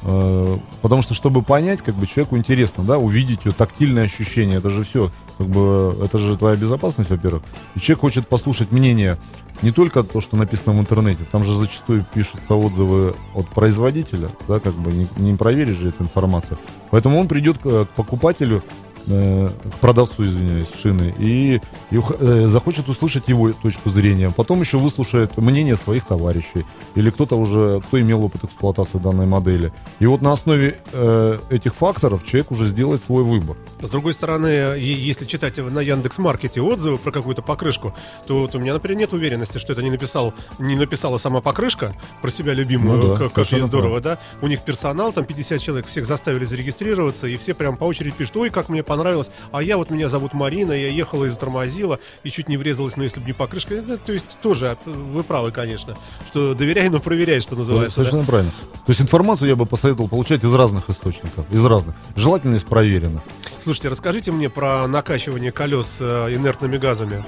Э, 0.03 0.59
потому 0.81 1.03
что, 1.03 1.15
чтобы 1.15 1.43
понять, 1.43 1.83
как 1.83 1.95
бы 1.95 2.07
человеку 2.07 2.37
интересно, 2.37 2.85
да, 2.85 2.99
увидеть 2.99 3.45
ее 3.45 3.53
тактильное 3.53 4.05
ощущение, 4.05 4.59
это 4.59 4.71
же 4.71 4.85
все, 4.85 5.11
как 5.39 5.49
бы, 5.49 5.97
это 6.03 6.19
же 6.19 6.37
твоя 6.37 6.57
безопасность, 6.57 7.11
во-первых. 7.11 7.43
И 7.75 7.81
человек 7.81 8.01
хочет 8.01 8.29
послушать 8.29 8.73
мнение 8.73 9.19
не 9.63 9.71
только 9.71 10.03
то, 10.03 10.21
что 10.21 10.37
написано 10.37 10.73
в 10.73 10.81
интернете, 10.81 11.25
там 11.31 11.45
же 11.45 11.55
зачастую 11.55 12.05
пишутся 12.15 12.55
отзывы 12.55 13.15
от 13.35 13.49
производителя, 13.49 14.31
да, 14.49 14.59
как 14.59 14.75
бы 14.75 14.93
не, 14.93 15.09
не 15.17 15.37
проверишь 15.37 15.77
же 15.77 15.91
эту 15.91 16.03
информацию. 16.03 16.59
Поэтому 16.91 17.19
он 17.19 17.29
придет 17.29 17.59
к, 17.59 17.85
к 17.85 17.89
покупателю 17.91 18.63
Э, 19.09 19.49
к 19.49 19.79
продавцу, 19.81 20.25
извиняюсь, 20.25 20.69
шины, 20.81 21.13
и, 21.19 21.61
и 21.91 22.01
э, 22.21 22.47
захочет 22.47 22.89
услышать 22.89 23.27
его 23.27 23.53
точку 23.53 23.91
зрения. 23.91 24.31
Потом 24.31 24.61
еще 24.61 24.79
выслушает 24.79 25.37
мнение 25.39 25.77
своих 25.77 26.05
товарищей 26.07 26.65
или 26.95 27.11
кто-то 27.11 27.37
уже, 27.37 27.81
кто 27.81 28.01
имел 28.01 28.25
опыт 28.25 28.45
эксплуатации 28.45 28.99
данной 28.99 29.27
модели. 29.27 29.73
И 29.99 30.07
вот 30.07 30.23
на 30.23 30.33
основе 30.33 30.79
э, 30.93 31.39
этих 31.51 31.75
факторов 31.75 32.25
человек 32.25 32.53
уже 32.53 32.69
сделает 32.69 33.03
свой 33.03 33.25
выбор. 33.25 33.57
С 33.81 33.91
другой 33.91 34.15
стороны, 34.15 34.47
если 34.79 35.25
читать 35.25 35.57
на 35.59 35.81
Яндекс 35.81 36.19
Маркете 36.19 36.61
отзывы 36.61 36.99
про 36.99 37.11
какую-то 37.11 37.43
покрышку, 37.43 37.95
то 38.29 38.43
вот 38.43 38.55
у 38.55 38.61
меня, 38.61 38.73
например, 38.73 38.99
нет 38.99 39.13
уверенности, 39.13 39.59
что 39.59 39.73
это 39.73 39.83
не 39.83 39.91
написал, 39.91 40.33
не 40.61 40.77
написала 40.77 41.19
сама 41.19 41.41
покрышка 41.41 41.93
про 42.21 42.31
себя 42.31 42.55
любимую, 42.55 42.99
ну, 42.99 43.09
да, 43.09 43.17
как, 43.17 43.33
как 43.33 43.51
ей 43.51 43.63
здорово, 43.63 44.01
прав. 44.01 44.19
да. 44.19 44.19
У 44.41 44.47
них 44.47 44.63
персонал, 44.63 45.13
там 45.13 45.25
50 45.25 45.61
человек, 45.61 45.87
всех 45.87 46.07
заставили 46.07 46.45
зарегистрироваться, 46.45 47.27
и 47.27 47.37
все 47.37 47.55
прям 47.55 47.77
по 47.77 47.85
очереди 47.85 48.15
пишут, 48.17 48.37
ой, 48.37 48.51
как 48.51 48.69
мне 48.69 48.85
понравилось, 48.93 49.31
а 49.53 49.63
я 49.63 49.79
вот 49.79 49.89
меня 49.89 50.11
зовут 50.11 50.35
Марина, 50.35 50.73
я 50.73 50.89
ехала 50.89 51.25
и 51.25 51.31
затормозила, 51.31 51.99
и 52.25 52.31
чуть 52.31 52.51
не 52.51 52.59
врезалась, 52.59 52.99
но 52.99 53.05
если 53.05 53.21
бы 53.21 53.27
не 53.27 53.33
покрышка, 53.33 53.83
ну, 53.87 53.97
то 53.97 54.13
есть 54.13 54.39
тоже 54.43 54.77
вы 54.85 55.25
правы, 55.25 55.51
конечно, 55.51 55.97
что 56.29 56.55
доверяй, 56.55 56.91
но 56.91 57.01
проверяй, 57.01 57.41
что 57.41 57.57
называется. 57.57 57.95
Совершенно 57.95 58.23
да? 58.23 58.29
правильно. 58.29 58.53
То 58.85 58.91
есть 58.91 59.01
информацию 59.01 59.49
я 59.49 59.57
бы 59.57 59.65
посоветовал 59.65 60.09
получать 60.11 60.45
из 60.45 60.53
разных 60.53 60.91
источников, 60.91 61.51
из 61.51 61.65
разных. 61.65 61.95
Желательно 62.17 62.57
из 62.57 62.65
проверенных. 62.65 63.23
Слушайте, 63.61 63.89
расскажите 63.89 64.31
мне 64.31 64.51
про 64.51 64.87
накачивание 64.87 65.53
колес 65.53 65.97
э, 66.01 66.35
инертными 66.35 66.77
газами. 66.77 67.25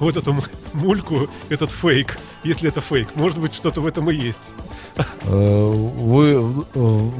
Вот 0.00 0.16
эту 0.16 0.34
мульку, 0.72 1.28
этот 1.50 1.70
фейк, 1.70 2.18
если 2.42 2.68
это 2.68 2.80
фейк. 2.80 3.08
Может 3.14 3.38
быть, 3.38 3.54
что-то 3.54 3.80
в 3.80 3.86
этом 3.86 4.10
и 4.10 4.14
есть. 4.14 4.50
Э, 4.96 5.72
вы 5.72 6.38
в, 6.40 7.12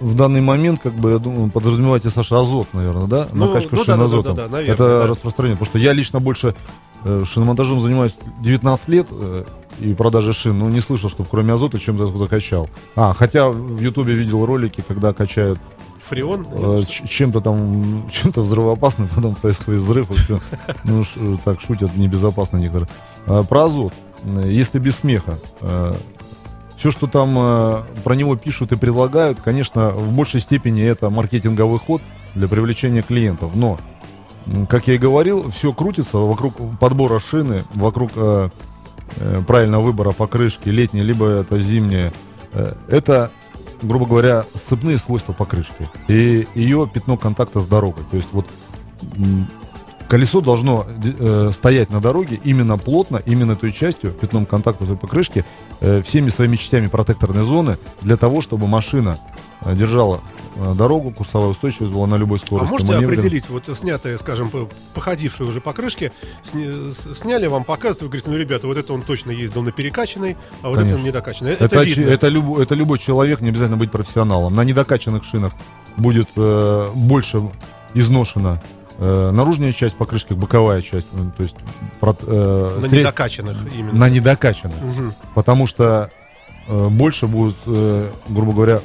в 0.00 0.14
данный 0.14 0.40
момент, 0.40 0.80
как 0.82 0.94
бы, 0.94 1.12
я 1.12 1.18
думаю, 1.18 1.50
подразумеваете, 1.50 2.10
Саша, 2.10 2.40
азот, 2.40 2.68
наверное, 2.72 3.06
да? 3.06 3.28
Ну, 3.32 3.46
Накачка 3.46 3.76
ну, 3.76 3.84
да. 3.84 3.96
Да, 3.96 4.08
да, 4.08 4.32
да, 4.32 4.48
наверное, 4.48 4.74
это 4.74 4.84
да. 4.84 5.06
распространение. 5.06 5.56
Потому 5.56 5.70
что 5.70 5.78
я 5.78 5.92
лично 5.92 6.20
больше 6.20 6.54
э, 7.04 7.24
шиномонтажом 7.24 7.80
занимаюсь 7.80 8.14
19 8.40 8.88
лет 8.88 9.06
и 9.80 9.94
продажи 9.94 10.32
шин, 10.32 10.58
но 10.58 10.68
не 10.70 10.80
слышал, 10.80 11.10
чтобы 11.10 11.28
кроме 11.30 11.52
азота 11.52 11.78
чем-то 11.78 12.06
закачал. 12.16 12.68
А, 12.96 13.14
хотя 13.14 13.48
в 13.48 13.80
Ютубе 13.80 14.14
видел 14.14 14.44
ролики, 14.46 14.84
когда 14.86 15.12
качают 15.12 15.58
Фреон? 16.08 16.46
Э, 16.52 16.82
чем-то 16.86 17.40
там, 17.40 18.08
чем-то 18.12 18.42
взрывоопасным, 18.42 19.08
потом 19.08 19.34
происходит 19.42 19.80
взрыв. 19.82 20.08
Ну, 20.84 21.04
так 21.44 21.60
шутят, 21.60 21.96
небезопасно 21.96 22.58
некоторые. 22.58 22.88
А, 23.26 23.42
про 23.42 23.64
азот. 23.64 23.92
Если 24.44 24.78
без 24.78 24.96
смеха. 24.96 25.38
Э, 25.60 25.94
Все, 26.76 26.90
что 26.90 27.06
там 27.06 27.34
э, 27.36 27.82
про 28.02 28.14
него 28.14 28.36
пишут 28.36 28.72
и 28.72 28.76
предлагают, 28.76 29.40
конечно, 29.40 29.90
в 29.90 30.12
большей 30.12 30.40
степени 30.40 30.82
это 30.82 31.10
маркетинговый 31.10 31.78
ход 31.78 32.02
для 32.34 32.48
привлечения 32.48 33.02
клиентов. 33.02 33.54
Но, 33.54 33.78
как 34.68 34.88
я 34.88 34.94
и 34.94 34.98
говорил, 34.98 35.50
все 35.50 35.72
крутится 35.72 36.18
вокруг 36.18 36.54
подбора 36.78 37.20
шины, 37.20 37.64
вокруг 37.74 38.12
правильного 39.46 39.82
выбора 39.82 40.12
покрышки, 40.12 40.68
летней, 40.68 41.02
либо 41.02 41.26
это 41.28 41.58
зимняя. 41.58 42.12
Это 42.88 43.30
грубо 43.82 44.06
говоря, 44.06 44.44
сцепные 44.54 44.98
свойства 44.98 45.32
покрышки. 45.32 45.88
И 46.08 46.46
ее 46.54 46.88
пятно 46.92 47.16
контакта 47.16 47.60
с 47.60 47.66
дорогой. 47.66 48.04
То 48.10 48.16
есть 48.16 48.28
вот 48.32 48.46
колесо 50.08 50.40
должно 50.40 50.86
э, 50.86 51.50
стоять 51.52 51.90
на 51.90 52.00
дороге 52.00 52.40
именно 52.44 52.78
плотно, 52.78 53.22
именно 53.26 53.56
той 53.56 53.72
частью, 53.72 54.12
пятном 54.12 54.46
контакта 54.46 54.86
той 54.86 54.96
покрышки, 54.96 55.44
э, 55.80 56.02
всеми 56.02 56.30
своими 56.30 56.56
частями 56.56 56.88
протекторной 56.88 57.44
зоны, 57.44 57.78
для 58.00 58.16
того, 58.16 58.40
чтобы 58.40 58.66
машина 58.66 59.18
э, 59.62 59.74
держала 59.74 60.20
дорогу, 60.56 61.10
курсовая 61.10 61.50
устойчивость 61.50 61.92
была 61.92 62.06
на 62.06 62.16
любой 62.16 62.38
скорости. 62.38 62.68
А 62.68 62.70
можете 62.70 62.92
маневрен... 62.92 63.18
определить, 63.18 63.48
вот 63.48 63.68
снятые, 63.76 64.18
скажем, 64.18 64.50
походившие 64.94 65.48
уже 65.48 65.60
покрышки, 65.60 66.12
сня... 66.42 66.90
сняли 66.92 67.46
вам, 67.46 67.64
показывают, 67.64 68.02
вы 68.02 68.08
говорите, 68.08 68.30
ну, 68.30 68.36
ребята, 68.36 68.66
вот 68.66 68.76
это 68.76 68.92
он 68.92 69.02
точно 69.02 69.30
ездил 69.30 69.62
на 69.62 69.72
перекачанной, 69.72 70.36
а 70.62 70.68
вот 70.68 70.76
Конечно. 70.76 70.94
это 70.94 70.98
он 70.98 71.04
недокачанный. 71.06 71.52
Это, 71.52 71.64
это, 71.64 71.82
видно. 71.82 72.10
это, 72.10 72.28
люб... 72.28 72.58
это 72.58 72.74
любой 72.74 72.98
человек, 72.98 73.40
не 73.40 73.48
обязательно 73.48 73.76
быть 73.76 73.90
профессионалом. 73.90 74.54
На 74.54 74.62
недокачанных 74.62 75.24
шинах 75.24 75.52
будет 75.96 76.28
э, 76.36 76.90
больше 76.94 77.42
изношена 77.94 78.60
э, 78.98 79.30
наружная 79.30 79.72
часть 79.72 79.96
покрышки, 79.96 80.32
боковая 80.32 80.82
часть, 80.82 81.08
ну, 81.12 81.30
то 81.36 81.42
есть 81.42 81.56
про, 82.00 82.16
э, 82.20 82.78
на 82.80 82.88
сред... 82.88 83.00
недокачанных 83.00 83.56
именно. 83.74 83.98
На 83.98 84.08
недокачанных, 84.08 84.82
угу. 84.82 85.14
потому 85.34 85.66
что 85.66 86.10
э, 86.68 86.88
больше 86.88 87.26
будет, 87.26 87.56
э, 87.66 88.10
грубо 88.28 88.52
говоря, 88.52 88.80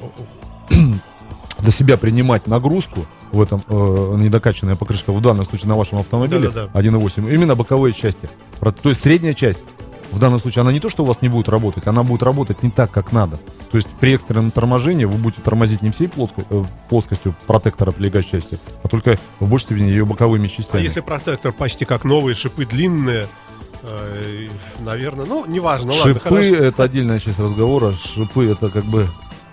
для 1.62 1.72
себя 1.72 1.98
принимать 1.98 2.48
нагрузку 2.48 3.06
в 3.32 3.42
этом 3.42 3.64
э, 3.68 3.74
недокачанная 4.18 4.76
покрышка, 4.76 5.12
в 5.12 5.22
данном 5.22 5.46
случае 5.46 5.70
на 5.70 5.76
вашем 5.76 6.00
автомобиле 6.00 6.50
да, 6.50 6.68
да, 6.68 6.70
да. 6.74 6.80
1.8, 6.80 7.34
именно 7.34 7.56
боковые 7.56 7.94
части. 7.94 8.30
То 8.60 8.90
есть 8.90 9.02
средняя 9.02 9.34
часть, 9.34 9.60
в 10.12 10.20
данном 10.20 10.40
случае, 10.40 10.62
она 10.62 10.72
не 10.72 10.80
то, 10.80 10.90
что 10.90 11.04
у 11.04 11.06
вас 11.06 11.22
не 11.22 11.30
будет 11.30 11.50
работать, 11.50 11.86
она 11.88 12.04
будет 12.04 12.24
работать 12.24 12.64
не 12.64 12.72
так, 12.72 12.92
как 12.92 13.12
надо. 13.12 13.40
То 13.72 13.78
есть 13.78 13.88
при 14.00 14.14
экстренном 14.14 14.52
торможении 14.52 15.06
вы 15.06 15.18
будете 15.18 15.42
тормозить 15.42 15.82
не 15.82 15.92
всей 15.92 16.08
плоско, 16.08 16.44
э, 16.50 16.64
плоскостью 16.90 17.36
протектора 17.46 17.92
прилегающей 17.92 18.32
части, 18.32 18.60
а 18.84 18.88
только 18.88 19.20
в 19.40 19.50
большей 19.50 19.66
степени 19.66 19.90
ее 19.90 20.06
боковыми 20.06 20.48
частями. 20.48 20.80
А 20.80 20.84
если 20.84 21.02
протектор 21.02 21.54
почти 21.54 21.86
как 21.86 22.04
новый, 22.04 22.34
шипы 22.34 22.66
длинные, 22.66 23.28
э, 23.84 24.48
наверное, 24.80 25.26
ну, 25.26 25.46
неважно, 25.46 25.94
шипы 25.94 26.08
ладно, 26.08 26.22
хорошо. 26.22 26.56
это 26.56 26.84
отдельная 26.84 27.20
часть 27.20 27.40
разговора, 27.40 27.94
шипы 27.94 28.48
это 28.48 28.70
как 28.70 28.86
бы... 28.86 29.08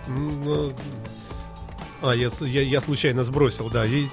Ну, 0.08 0.72
а, 2.08 2.14
я, 2.14 2.30
я, 2.40 2.62
я 2.62 2.80
случайно 2.80 3.24
сбросил, 3.24 3.68
да. 3.70 3.84
И... 3.86 4.06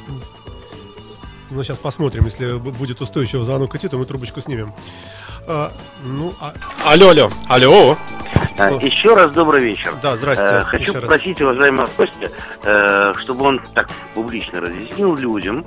Ну, 1.49 1.63
сейчас 1.63 1.77
посмотрим, 1.77 2.25
если 2.25 2.57
будет 2.57 3.01
устойчивый 3.01 3.45
звонок 3.45 3.75
идти, 3.75 3.87
то 3.87 3.97
мы 3.97 4.05
трубочку 4.05 4.41
снимем. 4.41 4.73
А, 5.47 5.71
ну, 6.03 6.33
а... 6.39 6.53
Алло, 6.85 7.09
алло, 7.09 7.29
алло. 7.49 7.97
А, 8.57 8.71
еще 8.71 9.13
раз 9.13 9.31
добрый 9.31 9.63
вечер. 9.63 9.93
Да, 10.01 10.15
здрасте. 10.15 10.45
Э, 10.45 10.63
хочу 10.63 10.93
попросить 10.93 11.39
раз. 11.39 11.51
уважаемого 11.51 11.89
гостя, 11.97 12.31
э, 12.63 13.13
чтобы 13.17 13.45
он 13.45 13.59
так 13.73 13.89
публично 14.13 14.61
разъяснил 14.61 15.15
людям, 15.15 15.65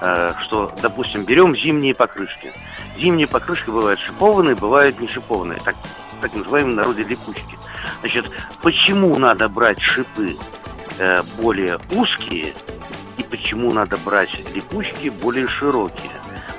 э, 0.00 0.32
что, 0.42 0.72
допустим, 0.80 1.24
берем 1.24 1.56
зимние 1.56 1.94
покрышки. 1.94 2.52
Зимние 2.96 3.26
покрышки 3.26 3.70
бывают 3.70 4.00
шипованные, 4.00 4.54
бывают 4.54 4.98
не 5.00 5.08
шипованные, 5.08 5.60
так, 5.64 5.76
так 6.20 6.32
называемые 6.34 6.74
в 6.74 6.76
народе 6.76 7.02
липучки. 7.02 7.58
Значит, 8.00 8.30
почему 8.62 9.16
надо 9.18 9.48
брать 9.48 9.80
шипы 9.80 10.36
Э, 10.98 11.22
более 11.40 11.78
узкие 11.92 12.54
и 13.16 13.22
почему 13.22 13.72
надо 13.72 13.96
брать 13.98 14.30
липучки 14.52 15.10
более 15.10 15.46
широкие. 15.46 16.10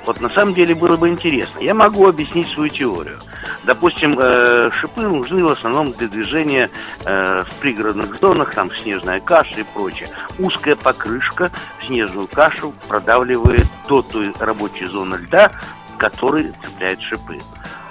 Вот 0.06 0.22
на 0.22 0.30
самом 0.30 0.54
деле 0.54 0.74
было 0.74 0.96
бы 0.96 1.10
интересно. 1.10 1.60
Я 1.60 1.74
могу 1.74 2.08
объяснить 2.08 2.48
свою 2.48 2.70
теорию. 2.70 3.18
Допустим, 3.64 4.18
э, 4.18 4.70
шипы 4.72 5.02
нужны 5.02 5.44
в 5.44 5.52
основном 5.52 5.92
для 5.92 6.08
движения 6.08 6.70
э, 7.04 7.44
в 7.46 7.54
пригородных 7.56 8.18
зонах, 8.18 8.54
там 8.54 8.74
снежная 8.76 9.20
каша 9.20 9.60
и 9.60 9.62
прочее. 9.62 10.08
Узкая 10.38 10.74
покрышка 10.74 11.50
снежную 11.86 12.26
кашу 12.26 12.72
продавливает 12.88 13.66
до 13.88 14.00
той 14.00 14.32
рабочей 14.38 14.86
зоны 14.86 15.16
льда, 15.16 15.52
который 15.98 16.54
цепляет 16.62 17.02
шипы. 17.02 17.40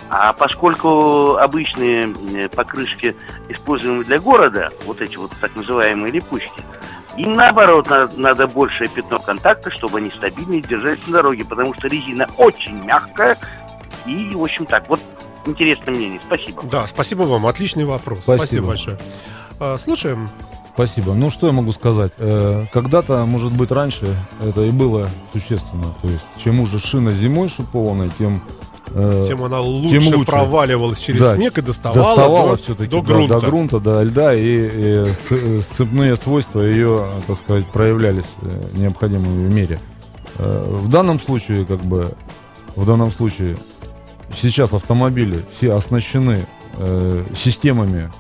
А 0.10 0.34
поскольку 0.34 1.36
обычные 1.38 2.14
э, 2.34 2.50
покрышки 2.50 3.16
используемые 3.48 4.06
для 4.06 4.20
города, 4.20 4.72
вот 4.86 5.02
эти 5.02 5.18
вот 5.18 5.32
так 5.40 5.56
называемые 5.56 6.12
липучки, 6.12 6.64
им 7.16 7.34
наоборот 7.34 7.88
надо, 7.90 8.18
надо 8.18 8.48
большее 8.48 8.90
пятно 8.90 9.20
контакта, 9.20 9.70
чтобы 9.72 10.00
они 10.00 10.10
стабильнее 10.10 10.62
держались 10.62 11.06
на 11.08 11.14
дороге, 11.14 11.46
потому 11.46 11.74
что 11.76 11.88
резина 11.88 12.28
очень 12.38 12.84
мягкая. 12.84 13.38
И, 14.06 14.32
в 14.34 14.44
общем 14.44 14.66
так, 14.66 14.90
вот 14.90 15.00
интересное 15.46 15.94
мнение. 15.94 16.20
Спасибо. 16.26 16.64
Да, 16.64 16.88
спасибо 16.88 17.24
вам. 17.24 17.46
Отличный 17.46 17.86
вопрос. 17.86 18.24
Спасибо. 18.24 18.38
Спасибо, 18.38 18.68
большое. 18.68 18.98
А, 19.60 19.78
слушаем. 19.78 20.30
Спасибо. 20.74 21.14
Ну, 21.14 21.30
что 21.30 21.48
я 21.48 21.54
могу 21.54 21.74
сказать? 21.74 22.14
Э, 22.18 22.66
Когда-то, 22.72 23.26
может 23.26 23.52
быть, 23.52 23.70
раньше 23.70 24.16
это 24.42 24.62
и 24.64 24.72
было 24.72 25.10
существенно. 25.34 25.94
То 26.02 26.08
есть, 26.08 26.24
чем 26.38 26.62
уже 26.62 26.80
шина 26.80 27.14
зимой 27.14 27.50
шипованная, 27.50 28.10
тем... 28.18 28.42
э, 28.94 29.26
Тем 29.28 29.44
она 29.44 29.60
лучше, 29.60 29.96
лучше. 30.16 30.26
проваливалась 30.26 31.00
через 31.00 31.22
Да, 31.22 31.36
снег 31.36 31.58
и 31.58 31.62
доставала, 31.62 32.04
доставала 32.16 32.58
до, 32.58 32.64
все-таки 32.64 32.90
до 32.90 33.02
да, 33.02 33.08
грунта. 33.08 33.40
до 33.40 33.48
грунта, 33.48 33.80
до 33.80 34.04
льда, 34.04 34.36
и, 34.36 35.08
и 35.08 35.62
сцепные 35.62 36.16
свойства 36.16 36.62
ее, 36.62 37.06
так 37.28 37.40
сказать, 37.40 37.66
проявлялись 37.68 38.26
э, 38.42 38.66
в 38.74 38.80
необходимой 38.80 39.30
мере. 39.30 39.80
Э, 40.38 40.66
В 40.84 40.90
данном 40.90 41.20
случае, 41.20 41.66
как 41.66 41.82
бы, 41.82 42.12
в 42.76 42.86
данном 42.86 43.12
случае, 43.12 43.58
сейчас 44.40 44.74
автомобили 44.74 45.44
все 45.56 45.74
оснащены 45.74 46.46
э, 46.78 47.24
системами 47.36 48.12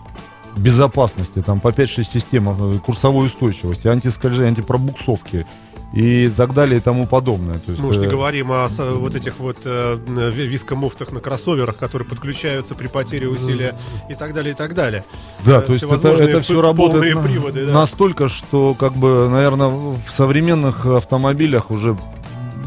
безопасности, 0.57 1.41
там 1.41 1.59
по 1.59 1.69
5-6 1.69 2.03
систем 2.11 2.75
э, 2.75 2.79
курсовой 2.79 3.27
устойчивости, 3.27 3.87
антискольжения, 3.87 4.49
антипробуксовки 4.49 5.45
и 5.93 6.29
так 6.29 6.53
далее 6.53 6.77
и 6.77 6.81
тому 6.81 7.07
подобное. 7.07 7.59
То 7.59 7.71
есть, 7.71 7.81
Мы 7.81 7.89
уж 7.89 7.97
не 7.97 8.05
э, 8.05 8.09
говорим 8.09 8.51
о 8.51 8.69
со- 8.69 8.93
вот 8.93 9.15
этих 9.15 9.39
вот 9.39 9.57
э, 9.65 9.97
ви- 10.07 10.47
вискомуфтах 10.47 11.11
на 11.11 11.19
кроссоверах, 11.19 11.77
которые 11.77 12.07
подключаются 12.07 12.75
при 12.75 12.87
потере 12.87 13.27
усилия 13.27 13.75
и 14.09 14.13
так 14.15 14.33
далее, 14.33 14.53
и 14.53 14.55
так 14.55 14.75
далее. 14.75 15.03
Да, 15.45 15.57
Э, 15.57 15.61
то 15.61 15.71
есть 15.73 15.83
это, 15.83 15.95
всевозможные 15.95 16.29
это 16.29 16.41
все 16.41 16.61
работает 16.61 16.93
полные 16.93 17.15
на- 17.15 17.21
приводы, 17.23 17.65
да. 17.65 17.73
настолько, 17.73 18.29
что, 18.29 18.73
как 18.75 18.93
бы, 18.93 19.27
наверное, 19.29 19.67
в 19.69 19.99
современных 20.11 20.85
автомобилях 20.85 21.71
уже 21.71 21.97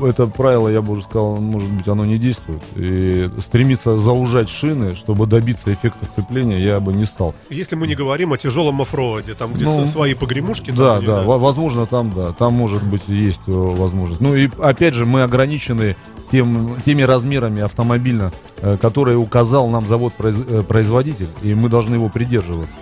это 0.04 0.26
правило, 0.26 0.68
я 0.68 0.82
бы 0.82 0.92
уже 0.94 1.02
сказал, 1.04 1.36
может 1.36 1.70
быть, 1.70 1.86
оно 1.88 2.04
не 2.04 2.18
действует. 2.18 2.62
И 2.76 3.30
стремиться 3.40 3.96
заужать 3.98 4.48
шины, 4.48 4.94
чтобы 4.96 5.26
добиться 5.26 5.72
эффекта 5.72 6.04
сцепления, 6.06 6.58
я 6.58 6.80
бы 6.80 6.92
не 6.92 7.04
стал. 7.04 7.34
Если 7.50 7.74
мы 7.76 7.86
не 7.86 7.94
говорим 7.94 8.32
о 8.32 8.38
тяжелом 8.38 8.80
оффроуде, 8.82 9.34
там, 9.34 9.52
где 9.54 9.64
Ну, 9.64 9.86
свои 9.86 10.14
погремушки. 10.14 10.66
там 10.66 10.76
Да, 10.76 10.96
них, 10.98 11.06
да, 11.06 11.22
во- 11.22 11.38
возможно, 11.38 11.86
там, 11.86 12.12
да, 12.14 12.32
там 12.32 12.54
может 12.54 12.82
быть 12.84 13.02
есть 13.08 13.42
э, 13.46 13.52
возможность. 13.52 14.20
Ну 14.20 14.34
и 14.34 14.48
опять 14.58 14.94
же, 14.94 15.06
мы 15.06 15.22
ограничены 15.22 15.96
тем, 16.30 16.76
теми 16.84 17.02
размерами 17.02 17.62
автомобильно, 17.62 18.32
э, 18.60 18.76
которые 18.80 19.18
указал 19.18 19.68
нам 19.68 19.86
завод-производитель, 19.86 21.28
и 21.42 21.54
мы 21.54 21.68
должны 21.68 21.94
его 21.96 22.08
придерживаться. 22.08 22.72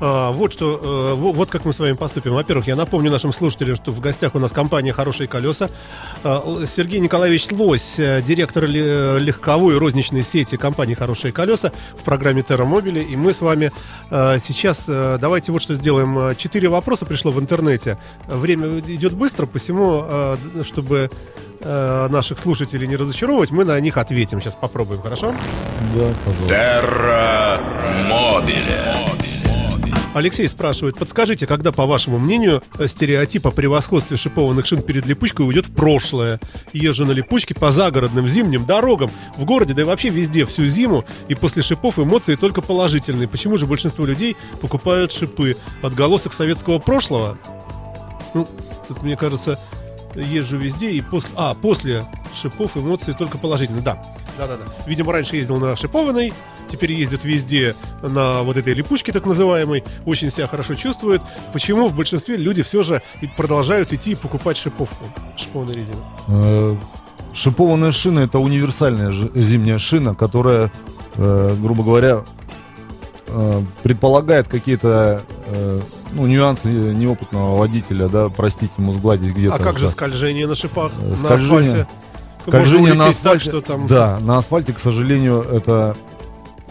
А, 0.00 0.30
вот 0.32 0.52
что, 0.52 0.80
э, 1.12 1.14
во- 1.14 1.32
вот 1.32 1.50
как 1.50 1.64
мы 1.66 1.72
с 1.72 1.78
вами 1.78 1.92
поступим. 1.92 2.32
Во-первых, 2.34 2.66
я 2.66 2.74
напомню 2.76 3.10
нашим 3.10 3.32
слушателям, 3.34 3.76
что 3.76 3.92
в 3.92 4.00
гостях 4.00 4.34
у 4.34 4.38
нас 4.38 4.50
компания 4.50 4.92
«Хорошие 4.92 5.28
колеса». 5.28 5.68
А, 6.24 6.42
Сергей 6.66 7.00
Николаевич 7.00 7.50
Лось, 7.50 7.98
э, 7.98 8.22
директор 8.22 8.64
ле- 8.64 9.18
легковой 9.18 9.76
розничной 9.76 10.22
сети 10.22 10.56
компании 10.56 10.94
«Хорошие 10.94 11.32
колеса» 11.32 11.72
в 11.98 12.02
программе 12.02 12.42
«Терра 12.42 12.64
Мобили». 12.64 13.00
И 13.00 13.14
мы 13.16 13.34
с 13.34 13.40
вами 13.42 13.72
э, 14.10 14.38
сейчас, 14.40 14.86
давайте 14.86 15.52
вот 15.52 15.60
что 15.62 15.74
сделаем. 15.74 16.34
Четыре 16.36 16.68
вопроса 16.68 17.04
пришло 17.04 17.30
в 17.30 17.38
интернете. 17.40 17.98
Время 18.26 18.78
идет 18.80 19.12
быстро, 19.12 19.46
посему, 19.46 20.04
чтобы 20.64 21.10
наших 21.62 22.38
слушателей 22.38 22.86
не 22.86 22.96
разочаровывать, 22.96 23.50
мы 23.50 23.64
на 23.66 23.78
них 23.80 23.98
ответим. 23.98 24.40
Сейчас 24.40 24.54
попробуем, 24.54 25.02
хорошо? 25.02 25.34
Да, 25.94 26.08
пожалуйста. 26.24 26.48
Терра 26.48 27.60
Мобиле. 28.08 28.96
Алексей 30.12 30.48
спрашивает, 30.48 30.96
подскажите, 30.96 31.46
когда, 31.46 31.70
по 31.70 31.86
вашему 31.86 32.18
мнению, 32.18 32.62
стереотип 32.86 33.46
о 33.46 33.52
превосходстве 33.52 34.16
шипованных 34.16 34.66
шин 34.66 34.82
перед 34.82 35.06
липучкой 35.06 35.46
уйдет 35.46 35.66
в 35.66 35.74
прошлое? 35.74 36.40
Езжу 36.72 37.06
на 37.06 37.12
липучке 37.12 37.54
по 37.54 37.70
загородным 37.70 38.26
зимним 38.26 38.66
дорогам, 38.66 39.10
в 39.36 39.44
городе, 39.44 39.72
да 39.72 39.82
и 39.82 39.84
вообще 39.84 40.08
везде 40.08 40.44
всю 40.46 40.66
зиму, 40.66 41.04
и 41.28 41.36
после 41.36 41.62
шипов 41.62 42.00
эмоции 42.00 42.34
только 42.34 42.60
положительные. 42.60 43.28
Почему 43.28 43.56
же 43.56 43.66
большинство 43.66 44.04
людей 44.04 44.36
покупают 44.60 45.12
шипы? 45.12 45.56
Отголосок 45.80 46.32
советского 46.32 46.80
прошлого? 46.80 47.38
Ну, 48.34 48.48
тут, 48.88 49.04
мне 49.04 49.16
кажется, 49.16 49.60
езжу 50.16 50.56
везде, 50.56 50.90
и 50.90 51.00
после... 51.02 51.30
А, 51.36 51.54
после 51.54 52.04
шипов 52.40 52.76
эмоции 52.76 53.12
только 53.12 53.38
положительные, 53.38 53.82
да. 53.82 54.02
Да-да-да. 54.38 54.64
Видимо, 54.86 55.12
раньше 55.12 55.36
ездил 55.36 55.56
на 55.58 55.76
шипованной, 55.76 56.32
теперь 56.68 56.92
ездит 56.92 57.24
везде 57.24 57.74
на 58.02 58.42
вот 58.42 58.56
этой 58.56 58.74
липучке 58.74 59.12
так 59.12 59.26
называемой, 59.26 59.84
очень 60.06 60.30
себя 60.30 60.46
хорошо 60.46 60.74
чувствует. 60.74 61.20
Почему 61.52 61.88
в 61.88 61.94
большинстве 61.94 62.36
люди 62.36 62.62
все 62.62 62.82
же 62.82 63.02
продолжают 63.36 63.92
идти 63.92 64.12
и 64.12 64.14
покупать 64.14 64.56
шиповку, 64.56 65.04
шипованную 65.36 65.76
резину? 65.76 66.04
Э, 66.28 66.76
Шипованная 67.32 67.92
шина 67.92 68.20
это 68.20 68.40
универсальная 68.40 69.12
зимняя 69.34 69.78
шина, 69.78 70.14
которая, 70.16 70.72
э, 71.16 71.56
грубо 71.60 71.84
говоря, 71.84 72.24
э, 73.28 73.62
предполагает 73.82 74.48
какие-то 74.48 75.22
ну, 76.12 76.26
нюансы 76.26 76.66
неопытного 76.66 77.56
водителя, 77.56 78.08
да, 78.08 78.28
простить 78.30 78.72
ему 78.76 78.94
сгладить 78.94 79.32
где-то. 79.32 79.54
А 79.54 79.58
как 79.60 79.78
же 79.78 79.88
скольжение 79.88 80.48
на 80.48 80.56
шипах, 80.56 80.90
Э, 81.00 81.08
на 81.10 81.16
скольжение- 81.16 81.66
асфальте? 81.82 81.86
Скольжение 82.42 82.94
на 82.94 83.04
улететь 83.04 83.22
так, 83.22 83.36
асфальте, 83.36 83.50
что 83.50 83.60
там... 83.60 83.86
да, 83.86 84.18
на 84.20 84.38
асфальте, 84.38 84.72
к 84.72 84.78
сожалению, 84.78 85.42
это 85.42 85.96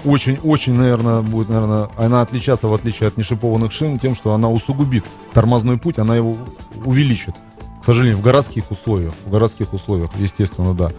очень-очень, 0.06 0.74
наверное, 0.74 1.22
будет, 1.22 1.50
наверное, 1.50 1.90
она 1.98 2.22
отличаться, 2.22 2.68
в 2.68 2.74
отличие 2.74 3.08
от 3.08 3.18
нешипованных 3.18 3.72
шин, 3.72 4.00
тем, 4.00 4.16
что 4.16 4.34
она 4.34 4.50
усугубит 4.50 5.04
тормозной 5.34 5.78
путь, 5.78 6.00
она 6.00 6.16
его 6.16 6.38
увеличит. 6.86 7.36
К 7.82 7.86
сожалению, 7.86 8.18
в 8.18 8.22
городских 8.22 8.72
условиях, 8.72 9.14
в 9.26 9.30
городских 9.30 9.74
условиях, 9.74 10.12
естественно, 10.18 10.74
да. 10.74 10.92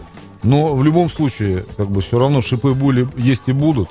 Но 0.43 0.75
в 0.75 0.83
любом 0.83 1.09
случае, 1.09 1.65
как 1.77 1.89
бы 1.89 2.01
все 2.01 2.17
равно 2.17 2.41
шипы 2.41 2.73
были, 2.73 3.07
есть 3.15 3.43
и 3.47 3.51
будут. 3.51 3.89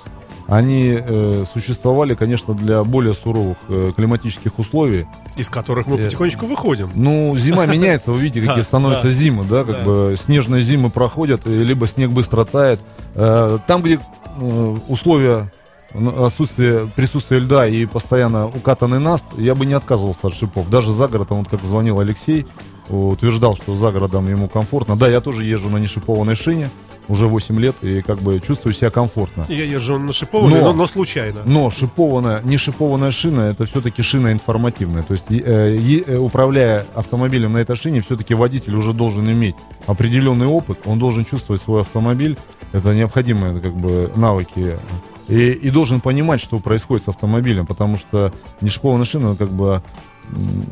Они 0.51 0.99
э, 0.99 1.45
существовали, 1.53 2.15
конечно, 2.15 2.55
для 2.55 2.83
более 2.83 3.15
суровых 3.15 3.57
э, 3.69 3.93
климатических 3.95 4.59
условий. 4.59 5.07
Из 5.37 5.49
которых 5.49 5.87
мы 5.87 5.97
Э, 5.97 6.05
потихонечку 6.07 6.47
выходим. 6.47 6.91
Ну, 6.93 7.37
зима 7.37 7.67
меняется, 7.67 8.11
вы 8.11 8.21
видите, 8.21 8.45
какие 8.47 8.65
становятся 8.65 9.13
зимы, 9.13 9.45
да, 9.49 9.63
как 9.63 9.85
бы 9.85 10.17
снежные 10.21 10.63
зимы 10.63 10.91
проходят, 10.91 11.47
и 11.47 11.51
либо 11.63 11.87
снег 11.87 12.11
быстро 12.11 12.45
тает. 12.45 12.81
Э, 13.15 13.59
Там, 13.69 13.83
где 13.83 14.01
э, 14.41 14.77
условия 14.89 15.53
отсутствие 15.95 16.89
присутствия 16.97 17.39
льда 17.39 17.69
и 17.69 17.87
постоянно 17.87 18.49
укатанный 18.49 18.99
наст, 18.99 19.25
я 19.37 19.55
бы 19.55 19.67
не 19.67 19.75
отказывался 19.75 20.27
от 20.29 20.35
шипов. 20.35 20.69
Даже 20.69 20.93
за 20.93 21.07
городом, 21.07 21.39
вот 21.39 21.49
как 21.49 21.63
звонил 21.63 22.01
Алексей, 22.01 22.45
утверждал, 22.89 23.55
что 23.55 23.77
за 23.77 23.93
городом 23.93 24.29
ему 24.29 24.49
комфортно. 24.49 24.97
Да, 24.97 25.07
я 25.09 25.21
тоже 25.21 25.45
езжу 25.45 25.69
на 25.69 25.77
нешипованной 25.79 26.35
шине 26.35 26.71
уже 27.11 27.27
8 27.27 27.59
лет 27.61 27.75
и 27.83 28.03
как 28.03 28.21
бы 28.21 28.41
чувствую 28.41 28.73
себя 28.73 28.91
комфортно. 28.91 29.45
Я 29.49 29.65
езжу 29.65 29.99
на 29.99 30.13
шипованной, 30.13 30.61
Но- 30.61 30.67
но, 30.69 30.73
но 30.73 30.87
случайно. 30.87 31.43
Но 31.45 31.71
шипованная, 31.71 32.41
не 32.43 32.57
шипованная 32.57 33.11
шина, 33.11 33.41
это 33.51 33.67
все-таки 33.67 34.03
шина 34.03 34.33
информативная. 34.33 35.03
То 35.03 35.15
есть, 35.15 35.27
э, 35.29 35.77
э, 36.07 36.17
управляя 36.17 36.87
автомобилем 36.95 37.55
на 37.55 37.59
этой 37.59 37.75
шине, 37.77 38.01
все-таки 38.01 38.35
водитель 38.35 38.77
уже 38.77 38.93
должен 38.93 39.29
иметь 39.31 39.57
определенный 39.87 40.47
опыт, 40.47 40.79
он 40.87 40.99
должен 41.01 41.25
чувствовать 41.25 41.63
свой 41.63 41.81
автомобиль, 41.81 42.37
это 42.73 42.95
необходимые 42.95 43.59
как 43.61 43.75
бы 43.75 44.13
навыки. 44.15 44.79
И, 45.27 45.51
и 45.51 45.71
должен 45.71 46.01
понимать, 46.01 46.41
что 46.41 46.61
происходит 46.61 47.07
с 47.07 47.09
автомобилем, 47.09 47.67
потому 47.67 47.99
что 47.99 48.33
не 48.61 48.69
шипованная 48.71 49.05
шина, 49.07 49.35
как 49.37 49.51
бы, 49.51 49.83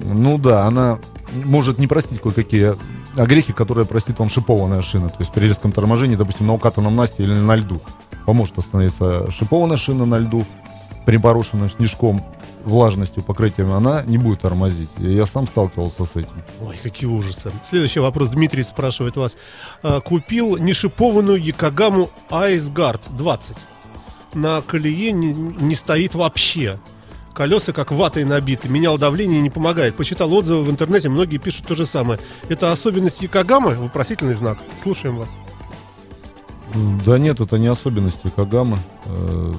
ну 0.05 0.39
да, 0.39 0.67
она 0.67 0.99
может 1.33 1.79
не 1.79 1.87
простить 1.87 2.21
кое-какие 2.21 2.75
огрехи, 3.17 3.53
которые 3.53 3.87
простит 3.87 4.19
вам 4.19 4.29
шипованная 4.29 4.83
шина. 4.83 5.09
То 5.09 5.17
есть 5.21 5.33
при 5.33 5.47
резком 5.47 5.73
торможении, 5.73 6.17
допустим, 6.17 6.47
на 6.47 6.55
укатанном 6.55 6.95
насте 6.97 7.23
или 7.23 7.35
на 7.35 7.57
льду. 7.57 7.81
Поможет 8.27 8.59
остановиться 8.59 9.31
шипованная 9.31 9.77
шина 9.77 10.05
на 10.05 10.19
льду, 10.19 10.45
припорошенным 11.07 11.71
снежком, 11.71 12.23
влажностью, 12.65 13.23
покрытием, 13.23 13.73
она 13.73 14.03
не 14.03 14.19
будет 14.19 14.41
тормозить. 14.41 14.91
Я 14.99 15.27
сам 15.27 15.47
сталкивался 15.47 16.05
с 16.05 16.11
этим. 16.17 16.43
Ой, 16.61 16.77
какие 16.83 17.09
ужасы. 17.09 17.51
Следующий 17.69 18.01
вопрос. 18.01 18.31
Дмитрий 18.31 18.63
спрашивает 18.63 19.17
вас. 19.17 19.37
А, 19.83 20.01
Купил 20.01 20.57
нешипованную 20.59 21.43
Якогаму 21.43 22.11
Guard 22.31 23.01
20. 23.17 23.57
На 24.35 24.61
колее 24.61 25.13
не, 25.13 25.33
не 25.33 25.75
стоит 25.75 26.15
вообще. 26.15 26.79
Колеса 27.39 27.73
как 27.73 27.93
ватой 27.93 28.25
набиты. 28.25 28.69
Менял 28.69 28.99
давление, 28.99 29.41
не 29.41 29.49
помогает. 29.49 29.95
Почитал 29.95 30.35
отзывы 30.35 30.65
в 30.65 30.71
интернете, 30.73 31.09
многие 31.09 31.39
пишут 31.39 31.69
то 31.69 31.77
же 31.77 31.87
самое. 31.87 32.19
Это 32.49 32.73
особенность 32.73 33.23
Якогамы? 33.23 33.77
Вопросительный 33.77 34.35
знак. 34.35 34.59
Слушаем 34.83 35.19
вас. 35.19 35.29
Да 37.07 37.17
нет, 37.17 37.39
это 37.39 37.57
не 37.57 37.69
особенности 37.69 38.33
Кагамы. 38.35 38.79
Э, 39.05 39.55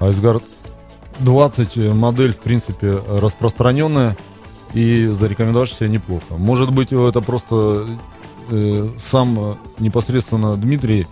Айсгард 0.00 0.42
20 1.18 1.76
модель, 1.92 2.32
в 2.32 2.38
принципе, 2.38 3.02
распространенная 3.20 4.16
и 4.72 5.08
зарекомендовавшая 5.08 5.76
себя 5.76 5.88
неплохо. 5.88 6.38
Может 6.38 6.70
быть, 6.70 6.90
это 6.90 7.20
просто 7.20 7.98
э, 8.48 8.88
сам 9.10 9.38
э, 9.38 9.54
непосредственно 9.78 10.56
Дмитрий 10.56 11.06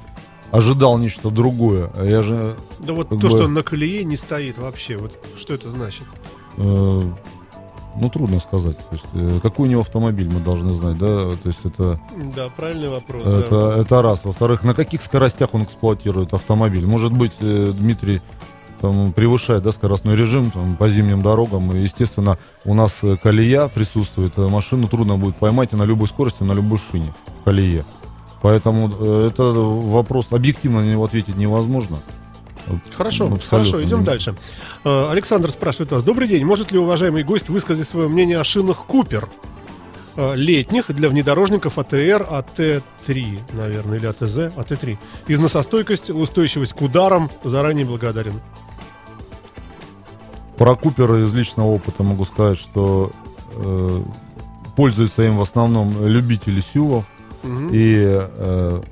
ожидал 0.50 0.98
нечто 0.98 1.30
другое. 1.30 1.90
А 1.94 2.04
я 2.04 2.22
же... 2.22 2.56
Да 2.78 2.92
вот 2.92 3.08
то, 3.08 3.16
бы, 3.16 3.28
что 3.28 3.44
он 3.44 3.54
на 3.54 3.62
колее 3.62 4.04
не 4.04 4.16
стоит 4.16 4.58
вообще, 4.58 4.96
вот 4.96 5.12
что 5.36 5.54
это 5.54 5.70
значит? 5.70 6.06
Э, 6.56 7.02
ну, 7.96 8.10
трудно 8.10 8.40
сказать. 8.40 8.76
То 8.78 8.92
есть, 8.92 9.04
э, 9.14 9.40
какой 9.42 9.68
у 9.68 9.70
него 9.70 9.80
автомобиль, 9.80 10.28
мы 10.28 10.40
должны 10.40 10.72
знать, 10.72 10.98
да? 10.98 11.36
То 11.42 11.48
есть 11.48 11.60
это... 11.64 12.00
Да, 12.34 12.48
правильный 12.56 12.88
вопрос. 12.88 13.26
Это, 13.26 13.50
да. 13.50 13.76
это 13.78 14.02
раз. 14.02 14.24
Во-вторых, 14.24 14.62
на 14.62 14.74
каких 14.74 15.02
скоростях 15.02 15.54
он 15.54 15.64
эксплуатирует 15.64 16.32
автомобиль? 16.32 16.86
Может 16.86 17.12
быть, 17.12 17.32
э, 17.40 17.72
Дмитрий 17.74 18.20
там, 18.80 19.12
превышает 19.12 19.62
да, 19.62 19.72
скоростной 19.72 20.16
режим 20.16 20.50
там, 20.50 20.76
по 20.76 20.88
зимним 20.88 21.22
дорогам. 21.22 21.72
И, 21.72 21.80
естественно, 21.80 22.38
у 22.64 22.74
нас 22.74 22.92
э, 23.02 23.16
колея 23.16 23.68
присутствует. 23.68 24.32
Э, 24.36 24.48
машину 24.48 24.88
трудно 24.88 25.16
будет 25.16 25.36
поймать 25.36 25.72
и 25.72 25.76
на 25.76 25.84
любой 25.84 26.08
скорости, 26.08 26.42
на 26.42 26.52
любой 26.52 26.78
шине 26.78 27.12
в 27.40 27.44
колее. 27.44 27.84
Поэтому 28.42 28.90
э, 28.98 29.28
это 29.28 29.42
вопрос, 29.42 30.28
объективно 30.30 30.80
на 30.80 30.90
него 30.90 31.04
ответить 31.04 31.36
невозможно. 31.36 32.00
Хорошо, 32.94 33.24
Абсолютно. 33.24 33.48
хорошо, 33.48 33.82
идем 33.82 34.04
дальше. 34.04 34.34
Александр 34.84 35.50
спрашивает 35.50 35.90
нас. 35.90 36.04
Добрый 36.04 36.28
день, 36.28 36.44
может 36.44 36.70
ли 36.70 36.78
уважаемый 36.78 37.24
гость 37.24 37.48
высказать 37.48 37.88
свое 37.88 38.08
мнение 38.08 38.38
о 38.38 38.44
шинах 38.44 38.84
Купер? 38.84 39.28
летних 40.34 40.92
для 40.92 41.08
внедорожников 41.08 41.78
АТР, 41.78 42.26
АТ-3, 42.28 43.40
наверное, 43.52 43.96
или 43.96 44.06
АТЗ, 44.06 44.52
АТ-3. 44.56 44.98
Износостойкость, 45.28 46.10
устойчивость 46.10 46.74
к 46.74 46.82
ударам. 46.82 47.30
Заранее 47.42 47.86
благодарен. 47.86 48.40
Про 50.58 50.76
Купера 50.76 51.22
из 51.22 51.32
личного 51.32 51.68
опыта 51.68 52.02
могу 52.02 52.26
сказать, 52.26 52.58
что 52.58 53.12
э, 53.54 54.02
пользуются 54.76 55.22
им 55.22 55.38
в 55.38 55.40
основном 55.40 56.06
любители 56.06 56.62
сювов 56.74 57.06
угу. 57.42 57.68
и 57.72 58.04
э, 58.06 58.82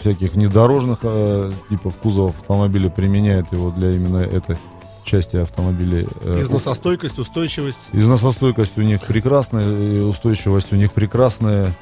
всяких 0.00 0.32
внедорожных 0.32 0.98
э, 1.02 1.52
типов 1.70 1.94
кузовов 1.96 2.36
автомобиля 2.40 2.90
применяют 2.90 3.52
его 3.52 3.70
для 3.70 3.90
именно 3.90 4.18
этой 4.18 4.56
части 5.04 5.36
автомобилей. 5.36 6.06
Э, 6.22 6.40
Износостойкость, 6.40 7.18
устойчивость? 7.18 7.88
Износостойкость 7.92 8.76
у 8.78 8.82
них 8.82 9.02
прекрасная, 9.02 9.68
и 9.68 10.00
устойчивость 10.00 10.72
у 10.72 10.76
них 10.76 10.92
прекрасная. 10.92 11.72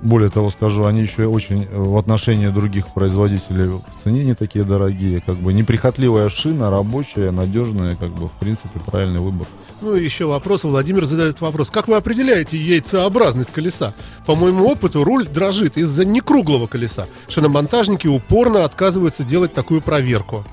Э, 0.00 0.06
более 0.06 0.30
того 0.30 0.50
скажу, 0.50 0.84
они 0.84 1.02
еще 1.02 1.26
очень 1.26 1.66
в 1.70 1.96
отношении 1.96 2.48
других 2.48 2.88
производителей 2.88 3.68
в 3.68 3.82
цене 4.02 4.24
не 4.24 4.34
такие 4.34 4.64
дорогие. 4.64 5.20
Как 5.20 5.36
бы 5.36 5.52
неприхотливая 5.52 6.28
шина, 6.28 6.70
рабочая, 6.70 7.30
надежная, 7.30 7.96
как 7.96 8.10
бы 8.10 8.28
в 8.28 8.32
принципе 8.32 8.80
правильный 8.80 9.20
выбор. 9.20 9.46
Ну 9.80 9.94
и 9.94 10.04
еще 10.04 10.26
вопрос. 10.26 10.64
Владимир 10.64 11.04
задает 11.06 11.40
вопрос. 11.40 11.70
Как 11.70 11.88
вы 11.88 11.96
определяете 11.96 12.58
яйцеобразность 12.58 13.52
колеса? 13.52 13.94
По 14.26 14.34
моему 14.34 14.66
опыту, 14.66 15.04
руль 15.04 15.26
дрожит 15.26 15.76
из-за 15.76 16.04
некруглого 16.04 16.66
колеса. 16.66 17.06
Шиномонтажники 17.28 18.06
упорно 18.06 18.64
отказываются 18.64 19.24
делать 19.24 19.52
такую 19.52 19.82
проверку. 19.82 20.44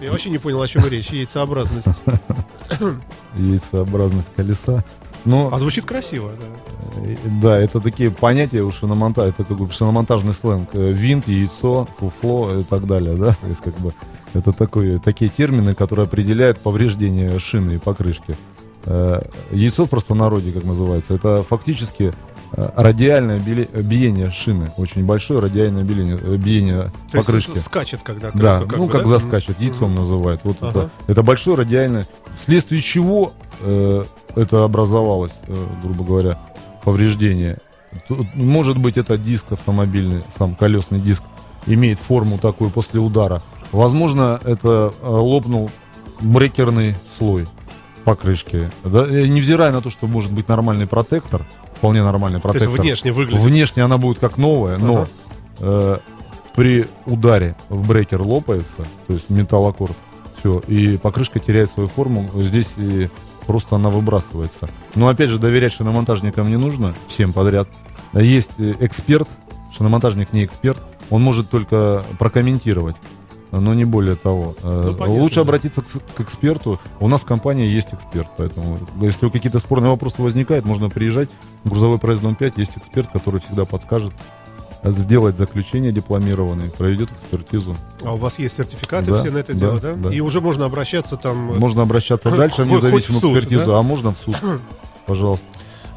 Я 0.00 0.10
вообще 0.10 0.30
не 0.30 0.38
понял, 0.38 0.60
о 0.60 0.68
чем 0.68 0.86
речь. 0.86 1.08
Яйцеобразность. 1.08 2.00
Яйцеобразность 3.36 4.28
колеса. 4.36 4.84
Но, 5.26 5.50
а 5.52 5.58
звучит 5.58 5.84
красиво, 5.84 6.30
да. 6.38 6.46
Э, 7.02 7.16
да, 7.42 7.58
это 7.58 7.80
такие 7.80 8.10
понятия 8.10 8.62
у 8.62 8.70
шиномонтажа, 8.70 9.30
это 9.30 9.44
как 9.44 9.58
бы 9.58 9.70
шиномонтажный 9.70 10.32
сленг. 10.32 10.70
Э, 10.72 10.92
винт, 10.92 11.26
яйцо, 11.28 11.88
фуфло 11.98 12.60
и 12.60 12.62
так 12.62 12.86
далее, 12.86 13.16
да. 13.16 13.34
То 13.40 13.48
есть 13.48 13.60
как 13.60 13.78
бы 13.80 13.92
это 14.34 14.52
такой, 14.52 14.98
такие 14.98 15.28
термины, 15.28 15.74
которые 15.74 16.04
определяют 16.04 16.58
повреждение 16.58 17.38
шины 17.40 17.72
и 17.72 17.78
покрышки. 17.78 18.36
Э, 18.84 19.22
яйцо 19.50 19.86
в 19.86 19.90
простонародье, 19.90 20.52
как 20.52 20.64
называется, 20.64 21.14
это 21.14 21.42
фактически 21.42 22.14
радиальное 22.52 23.40
биение 23.40 24.30
шины, 24.30 24.72
очень 24.76 25.04
большое 25.04 25.40
радиальное 25.40 25.82
биение, 25.82 26.16
биение 26.38 26.92
То 27.10 27.18
покрышки. 27.18 27.50
Есть 27.50 27.64
скачет, 27.64 28.00
когда 28.04 28.30
Да, 28.30 28.60
как 28.60 28.78
ну, 28.78 28.86
бы, 28.86 28.92
когда 28.92 29.10
да? 29.10 29.18
скачет, 29.18 29.58
яйцом 29.58 29.90
mm 29.90 29.96
называют. 29.96 30.40
Вот 30.44 30.58
ага. 30.60 30.70
это, 30.70 30.90
это 31.08 31.22
большое 31.24 31.56
радиальное, 31.56 32.06
вследствие 32.38 32.80
чего 32.80 33.32
э, 33.60 34.04
это 34.36 34.64
образовалось, 34.64 35.32
э, 35.48 35.66
грубо 35.82 36.04
говоря, 36.04 36.38
повреждение. 36.84 37.58
Может 38.34 38.78
быть, 38.78 38.96
это 38.96 39.16
диск 39.18 39.46
автомобильный, 39.50 40.22
сам 40.38 40.54
колесный 40.54 41.00
диск, 41.00 41.22
имеет 41.66 41.98
форму 41.98 42.38
такую 42.38 42.70
после 42.70 43.00
удара. 43.00 43.42
Возможно, 43.72 44.38
это 44.44 44.94
э, 45.00 45.08
лопнул 45.08 45.70
брекерный 46.20 46.94
слой 47.18 47.46
в 48.00 48.04
покрышке. 48.04 48.70
Да? 48.84 49.06
Невзирая 49.06 49.72
на 49.72 49.80
то, 49.80 49.90
что 49.90 50.06
может 50.06 50.30
быть 50.30 50.48
нормальный 50.48 50.86
протектор, 50.86 51.44
вполне 51.74 52.02
нормальный 52.02 52.40
протектор. 52.40 52.68
То 52.68 52.74
есть 52.74 52.82
внешне 52.82 53.12
выглядит. 53.12 53.42
Внешне 53.42 53.82
она 53.82 53.98
будет 53.98 54.18
как 54.18 54.36
новая, 54.36 54.78
но 54.78 55.02
ага. 55.02 55.08
э, 55.60 55.98
при 56.54 56.86
ударе 57.04 57.56
в 57.68 57.86
брекер 57.86 58.22
лопается, 58.22 58.86
то 59.06 59.12
есть 59.12 59.28
металлокорд, 59.28 59.96
все, 60.38 60.60
и 60.66 60.96
покрышка 60.96 61.38
теряет 61.38 61.70
свою 61.70 61.88
форму. 61.88 62.30
Здесь 62.34 62.68
и 62.76 63.08
просто 63.46 63.76
она 63.76 63.88
выбрасывается. 63.90 64.68
Но 64.94 65.08
опять 65.08 65.30
же, 65.30 65.38
доверять 65.38 65.72
шиномонтажникам 65.72 66.48
не 66.48 66.56
нужно 66.56 66.94
всем 67.08 67.32
подряд. 67.32 67.68
Есть 68.12 68.52
э, 68.58 68.74
эксперт, 68.80 69.28
шиномонтажник 69.76 70.32
не 70.32 70.44
эксперт, 70.44 70.80
он 71.10 71.22
может 71.22 71.50
только 71.50 72.04
прокомментировать 72.18 72.96
но 73.60 73.74
не 73.74 73.84
более 73.84 74.16
того. 74.16 74.54
Э, 74.62 74.82
ну, 74.86 74.94
понятно, 74.94 75.22
Лучше 75.22 75.36
да. 75.36 75.40
обратиться 75.42 75.82
к, 75.82 75.86
к 75.86 76.20
эксперту. 76.20 76.80
У 77.00 77.08
нас 77.08 77.22
в 77.22 77.24
компании 77.24 77.66
есть 77.66 77.88
эксперт, 77.92 78.28
поэтому 78.36 78.78
если 79.00 79.28
какие-то 79.28 79.58
спорные 79.58 79.90
вопросы 79.90 80.20
возникают, 80.22 80.64
можно 80.64 80.88
приезжать. 80.90 81.28
Грузовой 81.64 81.98
проезд 81.98 82.22
дом 82.22 82.34
5 82.34 82.58
есть 82.58 82.76
эксперт, 82.76 83.08
который 83.12 83.40
всегда 83.40 83.64
подскажет, 83.64 84.12
сделать 84.84 85.36
заключение 85.36 85.92
дипломированное, 85.92 86.70
проведет 86.70 87.10
экспертизу. 87.10 87.76
А 88.04 88.14
у 88.14 88.16
вас 88.18 88.38
есть 88.38 88.56
сертификаты 88.56 89.10
да, 89.10 89.20
все 89.20 89.30
на 89.30 89.38
это 89.38 89.52
да, 89.52 89.58
дело, 89.58 89.80
да? 89.80 89.94
да? 89.94 90.12
И 90.12 90.20
уже 90.20 90.40
можно 90.40 90.64
обращаться 90.64 91.16
там... 91.16 91.58
Можно 91.58 91.82
обращаться 91.82 92.30
х- 92.30 92.36
дальше 92.36 92.64
в 92.64 92.66
независимую 92.68 93.20
суд, 93.20 93.36
экспертизу, 93.36 93.66
да? 93.66 93.78
а 93.78 93.82
можно 93.82 94.12
в 94.12 94.18
суд. 94.18 94.36
Пожалуйста. 95.06 95.44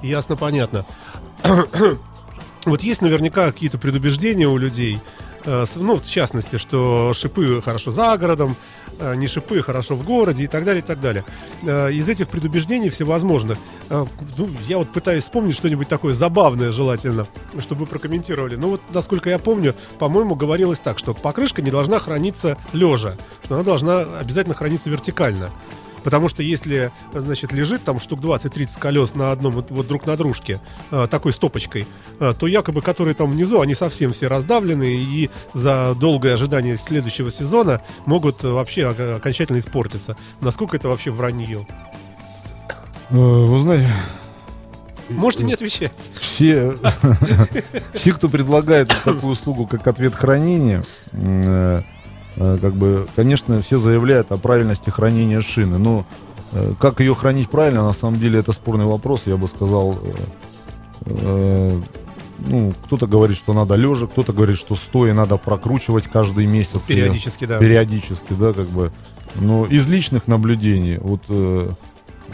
Ясно, 0.01 0.35
понятно. 0.35 0.85
вот 2.65 2.83
есть 2.83 3.01
наверняка 3.01 3.51
какие-то 3.51 3.77
предубеждения 3.77 4.47
у 4.47 4.57
людей, 4.57 4.99
Э, 5.45 5.65
ну, 5.75 5.97
в 5.97 6.07
частности, 6.07 6.57
что 6.57 7.13
шипы 7.13 7.61
хорошо 7.63 7.91
за 7.91 8.17
городом, 8.17 8.51
э, 8.51 8.55
не 9.15 9.27
шипы 9.27 9.61
хорошо 9.61 9.95
в 9.95 10.03
городе 10.03 10.43
и 10.43 10.47
так 10.47 10.65
далее, 10.65 10.81
и 10.81 10.85
так 10.85 11.01
далее. 11.01 11.23
Э, 11.63 11.91
из 11.91 12.07
этих 12.09 12.27
предубеждений 12.27 12.89
всевозможных, 12.89 13.57
ну, 13.89 14.49
я 14.67 14.77
вот 14.77 14.91
пытаюсь 14.91 15.23
вспомнить 15.23 15.55
что-нибудь 15.55 15.87
такое 15.87 16.13
забавное 16.13 16.71
желательно, 16.71 17.27
чтобы 17.59 17.81
вы 17.81 17.87
прокомментировали. 17.87 18.55
Ну, 18.55 18.71
вот, 18.71 18.81
насколько 18.91 19.29
я 19.29 19.39
помню, 19.39 19.75
по-моему, 19.97 20.35
говорилось 20.35 20.79
так, 20.79 20.99
что 20.99 21.13
покрышка 21.13 21.61
не 21.61 21.71
должна 21.71 21.99
храниться 21.99 22.57
лежа, 22.73 23.15
что 23.43 23.55
она 23.55 23.63
должна 23.63 24.01
обязательно 24.19 24.55
храниться 24.55 24.89
вертикально. 24.89 25.49
Потому 26.03 26.29
что 26.29 26.43
если, 26.43 26.91
значит, 27.13 27.51
лежит 27.51 27.83
там 27.83 27.99
штук 27.99 28.19
20-30 28.21 28.79
колес 28.79 29.15
на 29.15 29.31
одном, 29.31 29.53
вот, 29.53 29.71
вот 29.71 29.87
друг 29.87 30.05
на 30.05 30.15
дружке, 30.17 30.59
э, 30.91 31.07
такой 31.09 31.33
стопочкой, 31.33 31.87
э, 32.19 32.33
то 32.37 32.47
якобы, 32.47 32.81
которые 32.81 33.15
там 33.15 33.31
внизу, 33.31 33.61
они 33.61 33.73
совсем 33.73 34.13
все 34.13 34.27
раздавлены 34.27 34.95
и 34.95 35.29
за 35.53 35.95
долгое 35.95 36.33
ожидание 36.33 36.77
следующего 36.77 37.31
сезона 37.31 37.81
могут 38.05 38.43
вообще 38.43 38.87
окончательно 38.87 39.57
испортиться. 39.57 40.15
Насколько 40.41 40.77
это 40.77 40.89
вообще 40.89 41.11
вранье? 41.11 41.65
Э, 43.09 43.15
вы 43.15 43.59
знаете, 43.59 43.91
Можете 45.09 45.43
не 45.43 45.53
отвечать. 45.53 45.91
Все, 46.19 46.77
все, 47.93 48.13
кто 48.13 48.29
предлагает 48.29 48.89
такую 49.03 49.33
услугу, 49.33 49.65
как 49.65 49.87
ответ 49.87 50.13
хранения, 50.13 50.83
Э, 51.11 51.81
как 52.39 52.73
бы, 52.73 53.07
конечно, 53.15 53.61
все 53.61 53.79
заявляют 53.79 54.31
о 54.31 54.37
правильности 54.37 54.89
хранения 54.89 55.41
шины, 55.41 55.77
но 55.77 56.05
э, 56.53 56.73
как 56.79 57.01
ее 57.01 57.13
хранить 57.13 57.49
правильно, 57.49 57.83
на 57.83 57.93
самом 57.93 58.19
деле 58.19 58.39
это 58.39 58.53
спорный 58.53 58.85
вопрос, 58.85 59.23
я 59.25 59.35
бы 59.35 59.47
сказал. 59.47 59.99
Э, 61.05 61.81
ну, 62.47 62.73
кто-то 62.85 63.07
говорит, 63.07 63.37
что 63.37 63.53
надо 63.53 63.75
лежа, 63.75 64.07
кто-то 64.07 64.31
говорит, 64.31 64.57
что 64.57 64.75
стоя 64.75 65.13
надо 65.13 65.35
прокручивать 65.35 66.05
каждый 66.05 66.45
месяц. 66.45 66.79
Периодически, 66.87 67.45
да. 67.45 67.59
Периодически, 67.59 68.33
да, 68.33 68.53
как 68.53 68.67
бы. 68.67 68.91
Но 69.35 69.65
из 69.65 69.89
личных 69.89 70.27
наблюдений, 70.27 70.97
вот 70.97 71.21
э, 71.27 71.71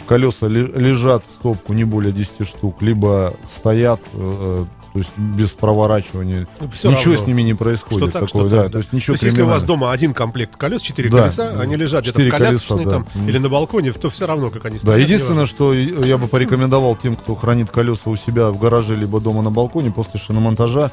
колеса 0.06 0.46
лежат 0.46 1.24
в 1.24 1.40
стопку 1.40 1.72
не 1.72 1.84
более 1.84 2.12
10 2.12 2.46
штук, 2.46 2.80
либо 2.82 3.34
стоят 3.56 4.00
э, 4.12 4.64
то 4.96 5.00
есть 5.00 5.10
без 5.18 5.50
проворачивания. 5.50 6.48
Ну, 6.58 6.70
все 6.70 6.90
ничего 6.90 7.12
равно. 7.12 7.24
с 7.24 7.26
ними 7.26 7.42
не 7.42 7.52
происходит. 7.52 7.98
Что 7.98 8.06
так, 8.06 8.28
такое, 8.28 8.46
что 8.46 8.48
да, 8.48 8.62
так, 8.62 8.72
То 8.72 8.78
есть, 8.78 8.92
ничего 8.94 9.14
то 9.14 9.24
есть 9.26 9.34
если 9.34 9.42
у 9.42 9.46
вас 9.46 9.62
дома 9.64 9.92
один 9.92 10.14
комплект 10.14 10.56
колес, 10.56 10.80
четыре 10.80 11.10
да, 11.10 11.18
колеса, 11.18 11.52
да, 11.52 11.60
они 11.60 11.76
лежат 11.76 12.04
где-то 12.04 12.18
в 12.18 12.30
колясочной 12.30 12.84
колеса, 12.84 12.90
там, 12.90 13.06
да. 13.14 13.28
или 13.28 13.36
на 13.36 13.50
балконе, 13.50 13.92
то 13.92 14.08
все 14.08 14.26
равно, 14.26 14.48
как 14.48 14.64
они 14.64 14.78
стоят. 14.78 14.96
Да, 14.96 15.02
единственное, 15.02 15.44
что 15.44 15.74
я 15.74 16.16
бы 16.16 16.28
порекомендовал 16.28 16.96
тем, 16.96 17.14
кто 17.14 17.34
хранит 17.34 17.70
колеса 17.70 18.08
у 18.08 18.16
себя 18.16 18.50
в 18.50 18.58
гараже, 18.58 18.96
либо 18.96 19.20
дома 19.20 19.42
на 19.42 19.50
балконе, 19.50 19.90
после 19.90 20.18
шиномонтажа 20.18 20.90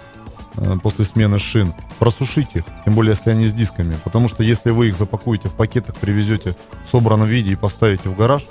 э, 0.57 0.75
после 0.83 1.05
смены 1.05 1.39
шин, 1.39 1.73
просушить 1.97 2.49
их, 2.55 2.65
тем 2.83 2.95
более 2.95 3.11
если 3.11 3.29
они 3.29 3.47
с 3.47 3.53
дисками. 3.53 3.97
Потому 4.03 4.27
что 4.27 4.43
если 4.43 4.71
вы 4.71 4.89
их 4.89 4.97
запакуете 4.97 5.47
в 5.47 5.53
пакетах, 5.53 5.95
привезете 5.95 6.57
в 6.85 6.91
собранном 6.91 7.29
виде 7.29 7.53
и 7.53 7.55
поставите 7.55 8.09
в 8.09 8.17
гараж, 8.17 8.43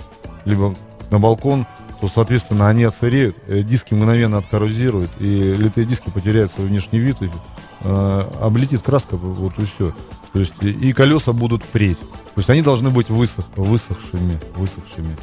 либо 0.47 0.75
на 1.11 1.19
балкон, 1.19 1.67
то, 2.03 2.09
соответственно, 2.09 2.69
они 2.69 2.83
отсыреют, 2.83 3.37
э, 3.47 3.63
диски 3.63 3.95
мгновенно 3.95 4.39
откоррозируют, 4.39 5.13
и 5.21 5.55
литые 5.55 5.87
диски 5.87 6.11
потеряют 6.11 6.51
свой 6.51 6.67
внешний 6.67 6.99
вид, 6.99 7.23
и, 7.23 7.31
э, 7.83 8.31
облетит 8.41 8.83
краска, 8.83 9.17
вот 9.17 9.57
и 9.61 9.65
все. 9.67 9.95
То 10.33 10.41
есть 10.41 10.53
и, 10.63 10.93
колеса 10.93 11.33
будут 11.33 11.63
преть. 11.63 12.01
То 12.01 12.39
есть 12.39 12.51
они 12.51 12.61
должны 12.61 12.91
быть 12.91 13.09
высох, 13.09 13.45
высохшими, 13.55 14.41
высохшими. 14.57 15.17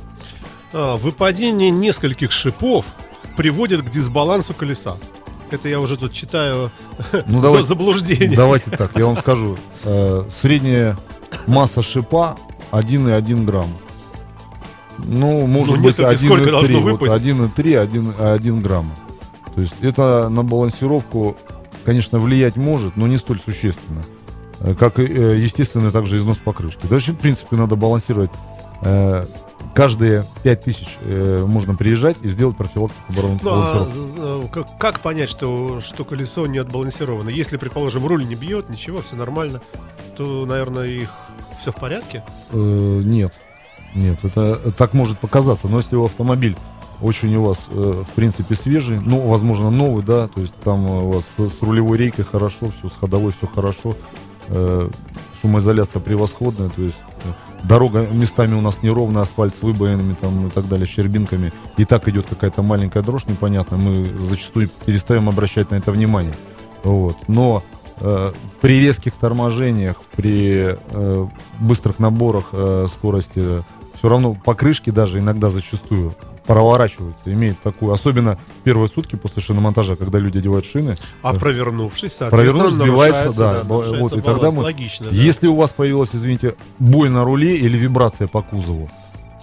А, 0.72 0.96
выпадение 0.96 1.70
нескольких 1.70 2.32
шипов 2.32 2.86
приводит 3.36 3.82
к 3.82 3.90
дисбалансу 3.90 4.54
колеса. 4.54 4.96
Это 5.52 5.68
я 5.68 5.82
уже 5.82 5.98
тут 5.98 6.14
читаю 6.14 6.72
Ну, 7.28 7.42
давайте- 7.42 7.68
заблуждение. 7.68 8.38
Давайте 8.38 8.72
так, 8.72 8.98
я 8.98 9.06
вам 9.06 9.18
скажу. 9.18 9.58
Э, 9.84 10.24
средняя 10.42 10.98
масса 11.46 11.82
шипа 11.82 12.38
1,1 12.72 13.44
грамм. 13.44 13.76
Ну, 15.06 15.48
может 15.48 15.78
Ну, 15.78 15.84
быть, 15.84 15.98
несколько, 15.98 16.18
сколько 16.18 16.52
должно 16.52 16.78
1,3. 16.80 16.82
Вот 16.82 16.92
выпасть? 17.02 17.24
1,3, 17.26 17.78
1, 17.78 18.14
1 18.20 18.62
грамм. 18.62 18.92
То 19.56 19.62
есть 19.62 19.74
это 19.82 20.30
на 20.30 20.44
балансировку, 20.44 21.36
конечно, 21.86 22.20
влиять 22.20 22.56
может, 22.56 22.96
но 22.98 23.08
не 23.08 23.18
столь 23.18 23.40
существенно. 23.44 24.04
Э, 24.62 24.74
Как 24.76 25.00
э, 25.00 25.38
естественно, 25.40 25.92
также 25.92 26.18
износ 26.18 26.38
покрышки. 26.38 26.86
Дальше, 26.88 27.12
в 27.14 27.18
принципе, 27.18 27.56
надо 27.56 27.76
балансировать. 27.76 28.32
э, 28.82 29.26
Каждые 29.76 30.26
5000 30.44 30.98
э, 31.02 31.46
можно 31.48 31.76
приезжать 31.76 32.18
и 32.22 32.28
сделать 32.30 32.58
профилактику 32.58 33.04
Ну, 33.10 33.20
а, 33.20 33.44
балансировки. 33.44 33.94
з- 33.94 34.08
з- 34.46 34.48
как, 34.52 34.78
как 34.78 35.00
понять, 35.00 35.30
что, 35.30 35.80
что 35.82 36.04
колесо 36.06 36.48
не 36.48 36.58
отбалансировано? 36.58 37.30
Если, 37.30 37.58
предположим, 37.58 38.06
руль 38.06 38.26
не 38.26 38.36
бьет, 38.36 38.70
ничего, 38.70 39.02
все 39.02 39.16
нормально, 39.16 39.62
то, 40.18 40.46
наверное, 40.46 40.88
их 40.88 41.10
все 41.62 41.72
в 41.72 41.76
порядке. 41.76 42.24
Э, 42.52 43.02
Нет, 43.04 43.34
нет, 43.96 44.20
это 44.24 44.72
так 44.72 44.94
может 44.94 45.20
показаться, 45.20 45.68
но 45.68 45.78
если 45.78 45.96
у 45.96 46.06
автомобиль 46.06 46.56
очень 47.02 47.36
у 47.36 47.44
вас, 47.44 47.68
э, 47.72 48.04
в 48.08 48.14
принципе, 48.14 48.56
свежий, 48.56 49.00
ну, 49.00 49.22
возможно, 49.22 49.70
новый, 49.70 50.04
да, 50.04 50.28
то 50.28 50.42
есть 50.42 50.54
там 50.56 50.86
у 50.86 51.12
вас 51.12 51.30
с, 51.38 51.62
рулевой 51.62 51.98
рейкой 51.98 52.26
хорошо, 52.26 52.72
все, 52.78 52.90
с 52.90 52.94
ходовой 53.00 53.34
все 53.38 53.48
хорошо, 53.48 53.96
э, 54.48 54.90
шумоизоляция 55.42 56.02
превосходная, 56.02 56.70
то 56.70 56.82
есть 56.82 56.98
э, 57.24 57.68
дорога 57.68 58.08
местами 58.12 58.54
у 58.54 58.62
нас 58.62 58.82
неровная, 58.82 59.22
асфальт 59.24 59.56
с 59.56 59.62
выбоинами 59.62 60.16
там 60.20 60.48
и 60.48 60.50
так 60.50 60.68
далее, 60.68 60.88
щербинками, 60.88 61.54
и 61.78 61.86
так 61.86 62.08
идет 62.10 62.26
какая-то 62.28 62.62
маленькая 62.64 63.02
дрожь 63.02 63.26
непонятная, 63.28 63.80
мы 63.80 64.10
зачастую 64.30 64.70
перестаем 64.86 65.30
обращать 65.30 65.72
на 65.72 65.76
это 65.76 65.92
внимание, 65.92 66.36
вот, 66.84 67.16
но 67.28 67.64
э, 68.02 68.34
при 68.60 68.82
резких 68.82 69.14
торможениях, 69.14 70.02
при 70.18 70.78
э, 70.78 71.28
быстрых 71.60 72.00
наборах 72.00 72.50
э, 72.52 72.88
скорости, 72.94 73.64
все 74.00 74.10
равно 74.10 74.34
покрышки 74.34 74.90
даже 74.90 75.20
иногда 75.20 75.50
зачастую 75.50 76.16
проворачиваются, 76.46 77.32
имеют 77.32 77.62
такую, 77.62 77.94
особенно 77.94 78.38
в 78.38 78.64
первые 78.64 78.90
сутки 78.90 79.16
после 79.16 79.42
шиномонтажа, 79.44 79.96
когда 79.96 80.18
люди 80.18 80.40
одевают 80.40 80.66
шины. 80.66 80.96
А 81.22 81.34
провернувшись, 81.36 82.14
соответственно, 82.14 82.64
Провернув, 82.64 82.72
сбивается, 82.72 83.38
да, 83.38 83.54
да, 83.62 83.64
вот, 83.64 84.14
и 84.14 84.22
тогда 84.22 84.34
баланс. 84.50 84.56
мы- 84.56 84.64
Логично, 84.64 85.08
да. 85.12 85.16
Если 85.16 85.48
у 85.48 85.56
вас 85.56 85.74
появилась, 85.74 86.10
извините, 86.14 86.56
боль 86.80 87.10
на 87.10 87.24
руле 87.24 87.56
или 87.58 87.78
вибрация 87.78 88.28
по 88.28 88.42
кузову, 88.42 88.90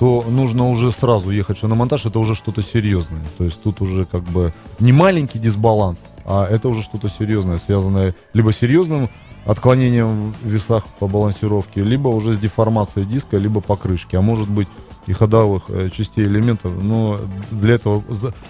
то 0.01 0.25
нужно 0.29 0.69
уже 0.69 0.91
сразу 0.91 1.31
ехать 1.31 1.59
в 1.59 1.61
шиномонтаж, 1.61 2.07
это 2.07 2.19
уже 2.19 2.35
что-то 2.35 2.63
серьезное. 2.63 3.23
То 3.39 3.45
есть 3.45 3.63
тут 3.63 3.81
уже 3.81 4.05
как 4.05 4.25
бы 4.25 4.53
не 4.81 4.93
маленький 4.93 5.39
дисбаланс, 5.39 5.99
а 6.25 6.49
это 6.51 6.69
уже 6.69 6.83
что-то 6.83 7.09
серьезное, 7.09 7.59
связанное 7.59 8.15
либо 8.35 8.53
с 8.53 8.57
серьезным 8.59 9.11
отклонением 9.47 10.35
в 10.43 10.49
весах 10.49 10.85
по 10.99 11.07
балансировке, 11.07 11.83
либо 11.83 12.09
уже 12.09 12.35
с 12.35 12.39
деформацией 12.39 13.07
диска, 13.07 13.37
либо 13.37 13.61
покрышки, 13.61 14.17
а 14.17 14.21
может 14.21 14.49
быть 14.49 14.69
и 15.07 15.13
ходовых 15.13 15.65
э, 15.69 15.89
частей 15.91 16.25
элементов. 16.25 16.73
Но 16.83 17.21
для 17.51 17.75
этого 17.75 18.03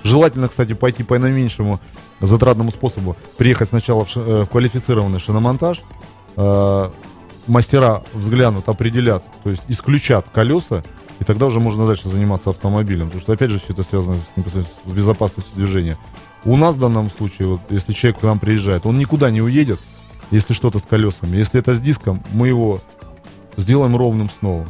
желательно, 0.02 0.48
кстати, 0.48 0.72
пойти 0.72 1.02
по 1.02 1.18
наименьшему 1.18 1.80
затратному 2.20 2.70
способу. 2.70 3.14
Приехать 3.36 3.68
сначала 3.68 4.06
в, 4.06 4.10
ши- 4.10 4.20
э, 4.20 4.44
в 4.44 4.48
квалифицированный 4.48 5.20
шиномонтаж, 5.20 5.82
э, 6.36 6.90
мастера 7.46 8.02
взглянут, 8.14 8.68
определят, 8.68 9.22
то 9.44 9.50
есть 9.50 9.62
исключат 9.68 10.26
колеса, 10.32 10.82
и 11.20 11.24
тогда 11.24 11.46
уже 11.46 11.60
можно 11.60 11.86
дальше 11.86 12.08
заниматься 12.08 12.50
автомобилем. 12.50 13.06
Потому 13.06 13.20
что, 13.20 13.32
опять 13.34 13.50
же, 13.50 13.58
все 13.58 13.74
это 13.74 13.82
связано 13.82 14.16
с, 14.16 14.90
с 14.90 14.92
безопасностью 14.92 15.54
движения. 15.54 15.98
У 16.46 16.56
нас 16.56 16.76
в 16.76 16.80
данном 16.80 17.10
случае, 17.10 17.48
вот, 17.48 17.60
если 17.68 17.92
человек 17.92 18.20
к 18.20 18.22
нам 18.22 18.38
приезжает, 18.38 18.86
он 18.86 18.98
никуда 18.98 19.30
не 19.30 19.42
уедет, 19.42 19.80
если 20.30 20.54
что-то 20.54 20.78
с 20.78 20.82
колесами. 20.82 21.36
Если 21.36 21.60
это 21.60 21.74
с 21.74 21.80
диском, 21.80 22.22
мы 22.32 22.48
его 22.48 22.80
сделаем 23.56 23.96
ровным 23.96 24.30
снова. 24.38 24.66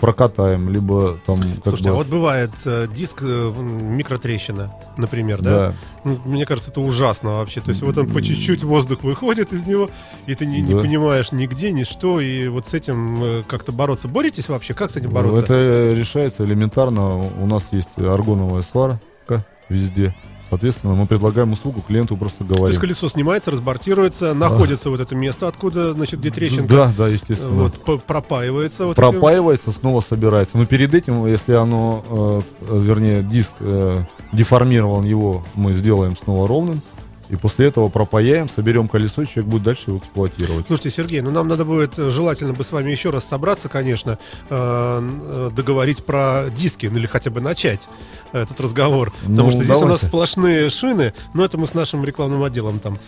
Прокатаем, 0.00 0.68
либо 0.68 1.18
там... 1.26 1.40
как 1.40 1.64
Слушайте, 1.78 1.88
бы- 1.88 1.94
а 1.94 1.96
вот 1.96 2.06
бывает 2.08 2.50
э, 2.66 2.86
диск 2.94 3.22
э, 3.22 3.52
микротрещина, 3.56 4.74
например, 4.98 5.40
да? 5.40 5.50
да. 5.68 5.74
Ну, 6.04 6.18
мне 6.26 6.44
кажется, 6.44 6.70
это 6.70 6.82
ужасно 6.82 7.38
вообще. 7.38 7.62
То 7.62 7.70
есть 7.70 7.80
вот 7.80 7.96
он 7.96 8.06
по 8.10 8.20
чуть-чуть 8.20 8.62
воздух 8.62 9.02
выходит 9.04 9.54
из 9.54 9.64
него, 9.64 9.88
и 10.26 10.34
ты 10.34 10.44
не, 10.44 10.60
не 10.60 10.74
Да. 10.74 10.80
понимаешь 10.82 11.32
нигде, 11.32 11.72
ни 11.72 11.84
что, 11.84 12.20
и 12.20 12.46
вот 12.48 12.66
с 12.66 12.74
этим 12.74 13.22
э, 13.24 13.42
как-то 13.48 13.72
бороться. 13.72 14.06
Боретесь 14.06 14.50
вообще? 14.50 14.74
Как 14.74 14.90
с 14.90 14.96
этим 14.96 15.10
бороться? 15.12 15.40
Это 15.40 15.94
решается 15.96 16.44
элементарно. 16.44 17.16
У 17.16 17.46
нас 17.46 17.64
есть 17.70 17.88
аргоновая 17.96 18.64
сварка 18.70 19.46
везде. 19.70 20.14
Соответственно, 20.48 20.94
мы 20.94 21.06
предлагаем 21.06 21.52
услугу 21.52 21.82
клиенту, 21.82 22.16
просто 22.16 22.38
То 22.38 22.44
есть 22.44 22.56
говорим. 22.58 22.80
колесо 22.80 23.08
снимается, 23.08 23.50
разбортируется, 23.50 24.32
находится 24.32 24.90
вот 24.90 25.00
это 25.00 25.14
место, 25.14 25.48
откуда, 25.48 25.92
значит, 25.92 26.20
где 26.20 26.30
трещинка 26.30 26.68
Да, 26.68 26.92
да, 26.96 27.08
естественно. 27.08 27.70
вот, 27.84 28.04
пропаивается. 28.04 28.86
Вот 28.86 28.98
этим. 28.98 29.10
пропаивается, 29.10 29.72
снова 29.72 30.00
собирается. 30.00 30.56
Но 30.56 30.66
перед 30.66 30.94
этим, 30.94 31.26
если 31.26 31.54
оно, 31.54 32.44
э, 32.60 32.80
вернее, 32.80 33.22
диск 33.22 33.52
э, 33.60 34.04
деформирован, 34.32 35.04
его 35.04 35.44
мы 35.54 35.72
сделаем 35.72 36.16
снова 36.16 36.46
ровным. 36.46 36.80
И 37.28 37.36
после 37.36 37.66
этого 37.66 37.88
пропаяем, 37.88 38.48
соберем 38.48 38.86
колесо, 38.88 39.22
и 39.22 39.26
человек 39.26 39.50
будет 39.50 39.62
дальше 39.64 39.84
его 39.88 39.98
эксплуатировать. 39.98 40.66
Слушайте, 40.68 40.90
Сергей, 40.90 41.20
ну 41.22 41.30
нам 41.30 41.48
надо 41.48 41.64
будет 41.64 41.98
э, 41.98 42.10
желательно 42.10 42.52
бы 42.52 42.62
с 42.62 42.70
вами 42.70 42.90
еще 42.92 43.10
раз 43.10 43.24
собраться, 43.24 43.68
конечно, 43.68 44.18
э, 44.48 45.00
э, 45.28 45.50
договорить 45.54 46.04
про 46.04 46.44
диски, 46.56 46.86
ну 46.86 46.98
или 46.98 47.06
хотя 47.06 47.30
бы 47.30 47.40
начать 47.40 47.88
этот 48.32 48.60
разговор. 48.60 49.12
Потому 49.22 49.44
Ну, 49.44 49.50
что 49.50 49.64
здесь 49.64 49.68
у 49.76 49.80
нас 49.80 49.82
давайте. 50.00 50.06
сплошные 50.06 50.70
шины, 50.70 51.14
но 51.34 51.44
это 51.44 51.58
мы 51.58 51.66
с 51.66 51.74
нашим 51.74 52.04
рекламным 52.04 52.42
отделом 52.44 52.78
там, 52.78 52.98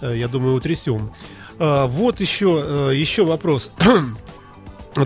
я 0.00 0.26
думаю, 0.28 0.54
утрясем. 0.54 1.10
А, 1.58 1.86
Вот 1.86 2.20
еще, 2.20 2.90
еще 2.94 3.24
вопрос. 3.24 3.70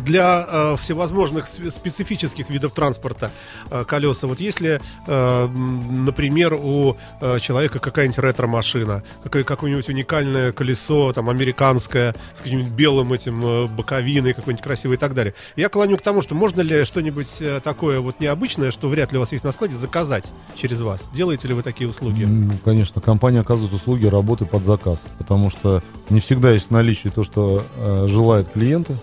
Для 0.01 0.47
э, 0.49 0.77
всевозможных 0.81 1.45
сп- 1.47 1.71
специфических 1.71 2.49
видов 2.51 2.73
транспорта 2.73 3.31
э, 3.71 3.85
колеса. 3.85 4.27
Вот 4.27 4.41
если, 4.41 4.81
э, 5.07 5.47
например, 5.49 6.55
у 6.55 6.97
э, 7.21 7.39
человека 7.41 7.79
какая-нибудь 7.79 8.19
ретро-машина, 8.19 9.03
какое- 9.23 9.45
какое-нибудь 9.45 9.89
уникальное 9.89 10.53
колесо, 10.53 11.13
там, 11.13 11.29
американское, 11.29 12.15
с 12.35 12.41
каким-нибудь 12.41 12.73
белым 12.73 13.13
этим 13.13 13.45
э, 13.45 13.67
боковиной, 13.67 14.33
какой-нибудь 14.35 14.63
красивый 14.65 14.97
и 14.97 15.01
так 15.01 15.15
далее. 15.15 15.35
Я 15.57 15.69
клоню 15.69 15.97
к 15.99 16.03
тому, 16.03 16.23
что 16.23 16.35
можно 16.35 16.61
ли 16.61 16.85
что-нибудь 16.85 17.37
э, 17.41 17.61
такое 17.63 18.01
вот 18.01 18.21
необычное, 18.21 18.71
что 18.71 18.89
вряд 18.89 19.13
ли 19.13 19.19
у 19.19 19.21
вас 19.21 19.33
есть 19.33 19.45
на 19.45 19.53
складе, 19.53 19.77
заказать 19.77 20.33
через 20.57 20.81
вас? 20.83 21.11
Делаете 21.15 21.49
ли 21.49 21.55
вы 21.55 21.63
такие 21.63 21.89
услуги? 21.89 22.25
М, 22.25 22.59
Конечно, 22.65 23.01
компания 23.01 23.41
оказывает 23.41 23.73
услуги 23.73 24.07
работы 24.07 24.45
под 24.45 24.65
заказ, 24.65 24.99
потому 25.19 25.51
что 25.51 25.83
не 26.11 26.21
всегда 26.21 26.53
есть 26.53 26.69
в 26.69 26.71
наличии 26.71 27.09
то, 27.09 27.23
что 27.25 27.65
э, 27.77 28.07
желают 28.09 28.51
клиенты. 28.53 28.97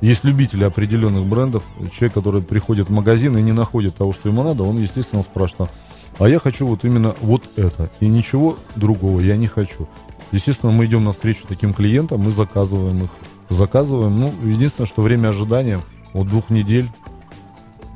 Есть 0.00 0.22
любители 0.22 0.64
определенных 0.64 1.26
брендов, 1.26 1.64
человек, 1.92 2.14
который 2.14 2.40
приходит 2.40 2.88
в 2.88 2.92
магазин 2.92 3.36
и 3.36 3.42
не 3.42 3.52
находит 3.52 3.96
того, 3.96 4.12
что 4.12 4.28
ему 4.28 4.44
надо, 4.44 4.62
он, 4.62 4.78
естественно, 4.78 5.22
спрашивает, 5.22 5.70
а 6.18 6.28
я 6.28 6.38
хочу 6.38 6.66
вот 6.66 6.84
именно 6.84 7.14
вот 7.20 7.42
это, 7.56 7.90
и 8.00 8.06
ничего 8.06 8.56
другого 8.76 9.20
я 9.20 9.36
не 9.36 9.46
хочу. 9.46 9.88
Естественно, 10.30 10.70
мы 10.72 10.86
идем 10.86 11.04
навстречу 11.04 11.46
таким 11.48 11.74
клиентам, 11.74 12.20
мы 12.20 12.30
заказываем 12.30 13.04
их, 13.04 13.10
заказываем, 13.48 14.20
ну, 14.20 14.34
единственное, 14.44 14.86
что 14.86 15.02
время 15.02 15.28
ожидания 15.28 15.80
от 16.12 16.28
двух 16.28 16.50
недель 16.50 16.90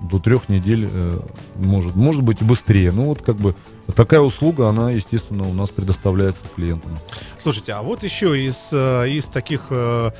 до 0.02 0.18
трех 0.18 0.48
недель 0.48 0.88
э, 0.90 1.20
может, 1.56 1.94
может 1.94 2.22
быть 2.22 2.40
и 2.40 2.44
быстрее. 2.44 2.92
Ну 2.92 3.06
вот 3.06 3.22
как 3.22 3.36
бы 3.36 3.54
такая 3.94 4.20
услуга, 4.20 4.68
она, 4.68 4.90
естественно, 4.90 5.48
у 5.48 5.52
нас 5.52 5.70
предоставляется 5.70 6.42
клиентам. 6.54 6.98
Слушайте, 7.38 7.72
а 7.72 7.82
вот 7.82 8.02
еще 8.02 8.46
из, 8.46 8.68
э, 8.72 9.08
из 9.08 9.26
таких 9.26 9.66
э, 9.70 10.10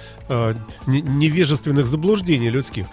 не- 0.87 1.03
невежественных 1.03 1.87
заблуждений 1.87 2.51
людских, 2.51 2.87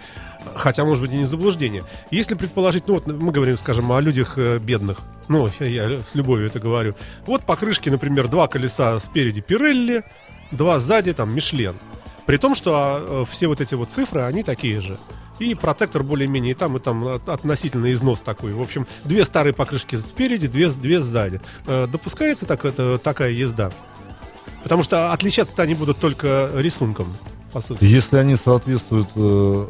хотя, 0.56 0.86
может 0.86 1.04
быть, 1.04 1.12
и 1.12 1.16
не 1.16 1.26
заблуждение. 1.26 1.84
Если 2.12 2.36
предположить, 2.36 2.88
ну 2.88 2.96
вот 2.96 3.08
мы 3.08 3.32
говорим, 3.32 3.58
скажем, 3.58 3.92
о 3.92 4.02
людях 4.02 4.38
бедных, 4.38 5.00
ну, 5.28 5.50
я, 5.60 5.66
я 5.90 6.00
с 6.02 6.16
любовью 6.16 6.48
это 6.48 6.60
говорю. 6.60 6.96
Вот 7.26 7.44
покрышки, 7.44 7.90
например, 7.90 8.28
два 8.28 8.48
колеса 8.48 9.00
спереди 9.00 9.42
Пирелли, 9.42 10.04
два 10.52 10.80
сзади, 10.80 11.14
там, 11.14 11.34
Мишлен. 11.34 11.76
При 12.26 12.38
том, 12.38 12.54
что 12.54 13.26
все 13.30 13.48
вот 13.48 13.60
эти 13.60 13.74
вот 13.74 13.90
цифры, 13.90 14.22
они 14.22 14.44
такие 14.44 14.82
же. 14.82 15.00
И 15.40 15.56
протектор 15.56 16.04
более-менее 16.04 16.52
и 16.52 16.54
там, 16.54 16.78
и 16.78 16.80
там 16.80 17.08
от- 17.08 17.30
относительно 17.30 17.92
износ 17.92 18.20
такой. 18.22 18.52
В 18.54 18.62
общем, 18.62 18.86
две 19.06 19.24
старые 19.26 19.54
покрышки 19.54 19.96
спереди, 19.96 20.48
две, 20.48 20.70
две 20.70 21.02
сзади. 21.02 21.40
Э, 21.66 21.88
Допускается 21.92 22.46
так, 22.46 22.66
это, 22.66 22.98
такая 22.98 23.32
езда? 23.32 23.72
Потому 24.64 24.84
что 24.84 25.14
отличаться-то 25.14 25.64
они 25.64 25.74
будут 25.76 25.98
только 26.00 26.50
рисунком, 26.56 27.08
по 27.54 27.62
сути. 27.62 27.86
Если 27.86 28.18
они 28.18 28.36
соответствуют 28.36 29.08
э, 29.16 29.68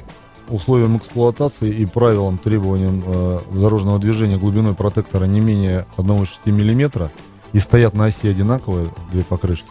условиям 0.50 0.98
эксплуатации 0.98 1.70
и 1.72 1.86
правилам, 1.86 2.40
требованиям 2.40 3.04
э, 3.06 3.40
дорожного 3.52 4.00
движения 4.00 4.38
глубиной 4.38 4.74
протектора 4.74 5.26
не 5.26 5.40
менее 5.40 5.86
1,6 5.98 6.28
мм 6.52 7.12
и 7.54 7.60
стоят 7.60 7.94
на 7.94 8.06
оси 8.06 8.28
одинаковые, 8.28 8.92
две 9.12 9.24
покрышки, 9.24 9.70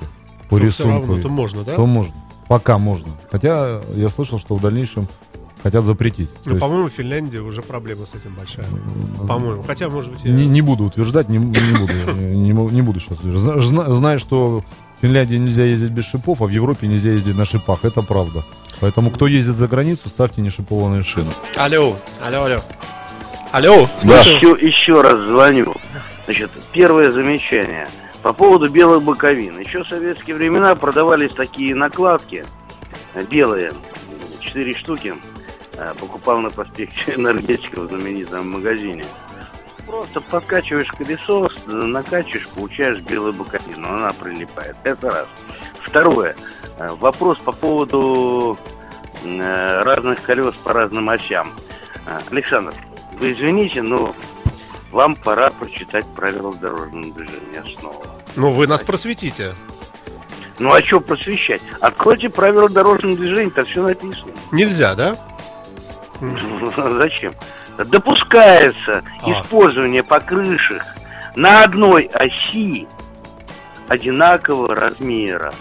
по 0.49 0.59
То 0.59 0.69
все 0.69 0.85
рисунку, 0.85 1.09
равно, 1.09 1.23
то 1.23 1.29
можно, 1.29 1.65
да? 1.65 1.75
то 1.75 1.85
можно. 1.87 2.15
Пока 2.47 2.79
можно. 2.79 3.13
Хотя 3.31 3.83
я 3.95 4.09
слышал, 4.09 4.39
что 4.39 4.55
в 4.55 4.61
дальнейшем 4.63 5.07
хотят 5.63 5.85
запретить. 5.85 6.29
Ну, 6.45 6.53
есть, 6.53 6.61
по-моему, 6.61 6.89
в 6.89 6.93
Финляндии 6.93 7.39
уже 7.39 7.63
проблема 7.63 8.07
с 8.07 8.15
этим 8.15 8.35
большая. 8.35 8.67
По-моему. 9.27 9.63
Хотя, 9.63 9.89
может 9.89 10.13
быть, 10.13 10.21
я... 10.25 10.31
не, 10.33 10.47
не 10.47 10.63
буду 10.63 10.85
утверждать, 10.85 11.29
не, 11.29 11.39
не 11.39 11.79
буду, 11.79 11.93
не, 12.23 12.53
не 12.53 12.83
буду 12.83 13.01
сейчас 13.01 13.19
утверждать. 13.19 13.63
Зна- 13.65 13.95
Знаю, 13.95 14.19
что 14.19 14.61
в 14.61 15.03
Финляндии 15.03 15.37
нельзя 15.37 15.65
ездить 15.65 15.91
без 15.91 16.05
шипов, 16.07 16.41
а 16.43 16.47
в 16.47 16.51
Европе 16.51 16.87
нельзя 16.87 17.11
ездить 17.11 17.37
на 17.37 17.45
шипах. 17.45 17.85
Это 17.85 18.03
правда. 18.03 18.45
Поэтому, 18.81 19.11
кто 19.11 19.27
ездит 19.27 19.57
за 19.57 19.67
границу, 19.69 20.09
ставьте 20.09 20.41
нешипованные 20.41 21.03
шины. 21.03 21.31
Алло, 21.57 21.97
алло, 22.25 22.45
алло. 22.45 22.61
Алло, 23.51 23.89
слушаю. 23.99 24.37
Еще, 24.37 24.67
еще 24.67 25.01
раз 25.01 25.21
звоню. 25.23 25.75
Значит, 26.27 26.51
первое 26.73 27.11
замечание. 27.11 27.89
По 28.23 28.33
поводу 28.33 28.69
белых 28.69 29.03
боковин. 29.03 29.59
Еще 29.59 29.83
в 29.85 29.89
советские 29.89 30.37
времена 30.37 30.75
продавались 30.75 31.33
такие 31.33 31.75
накладки 31.75 32.45
э, 33.15 33.25
белые, 33.25 33.73
четыре 34.41 34.75
штуки. 34.77 35.15
Э, 35.79 35.95
Покупал 35.99 36.41
на 36.41 36.51
проспекте 36.51 37.15
энергетика 37.17 37.81
в 37.81 37.89
знаменитом 37.89 38.51
магазине. 38.51 39.05
Просто 39.87 40.21
подкачиваешь 40.21 40.89
колесо, 40.89 41.49
накачиваешь, 41.67 42.49
получаешь 42.49 43.01
белую 43.01 43.33
боковину. 43.33 43.89
Она 43.89 44.13
прилипает. 44.13 44.77
Это 44.83 45.09
раз. 45.11 45.27
Второе. 45.83 46.35
Э, 46.79 46.89
Вопрос 46.99 47.39
по 47.39 47.53
поводу 47.53 48.59
э, 49.25 49.83
разных 49.83 50.21
колес 50.23 50.55
по 50.57 50.73
разным 50.73 51.09
осям. 51.09 51.53
Александр, 52.31 52.73
вы 53.21 53.33
извините, 53.33 53.83
но 53.83 54.15
вам 54.91 55.15
пора 55.15 55.51
прочитать 55.51 56.07
правила 56.17 56.55
дорожного 56.55 57.13
движения 57.13 57.63
снова. 57.79 58.07
Ну, 58.35 58.51
вы 58.51 58.67
нас 58.67 58.83
просветите. 58.83 59.55
Ну 60.59 60.73
а 60.73 60.83
что 60.83 61.01
просвещать? 61.01 61.61
Откройте 61.81 62.31
правила 62.31 62.69
дорожного 62.69 63.15
движения, 63.17 63.51
там 63.51 63.67
все 63.67 63.83
написано. 63.83 64.33
Нельзя, 64.53 64.95
да? 64.95 65.19
Зачем? 67.01 67.33
Допускается 67.77 69.03
А. 69.23 69.31
использование 69.33 70.03
покрышек 70.03 70.83
на 71.37 71.63
одной 71.65 72.05
оси 72.13 72.89
одинакового 73.89 74.75
размера, 74.75 75.53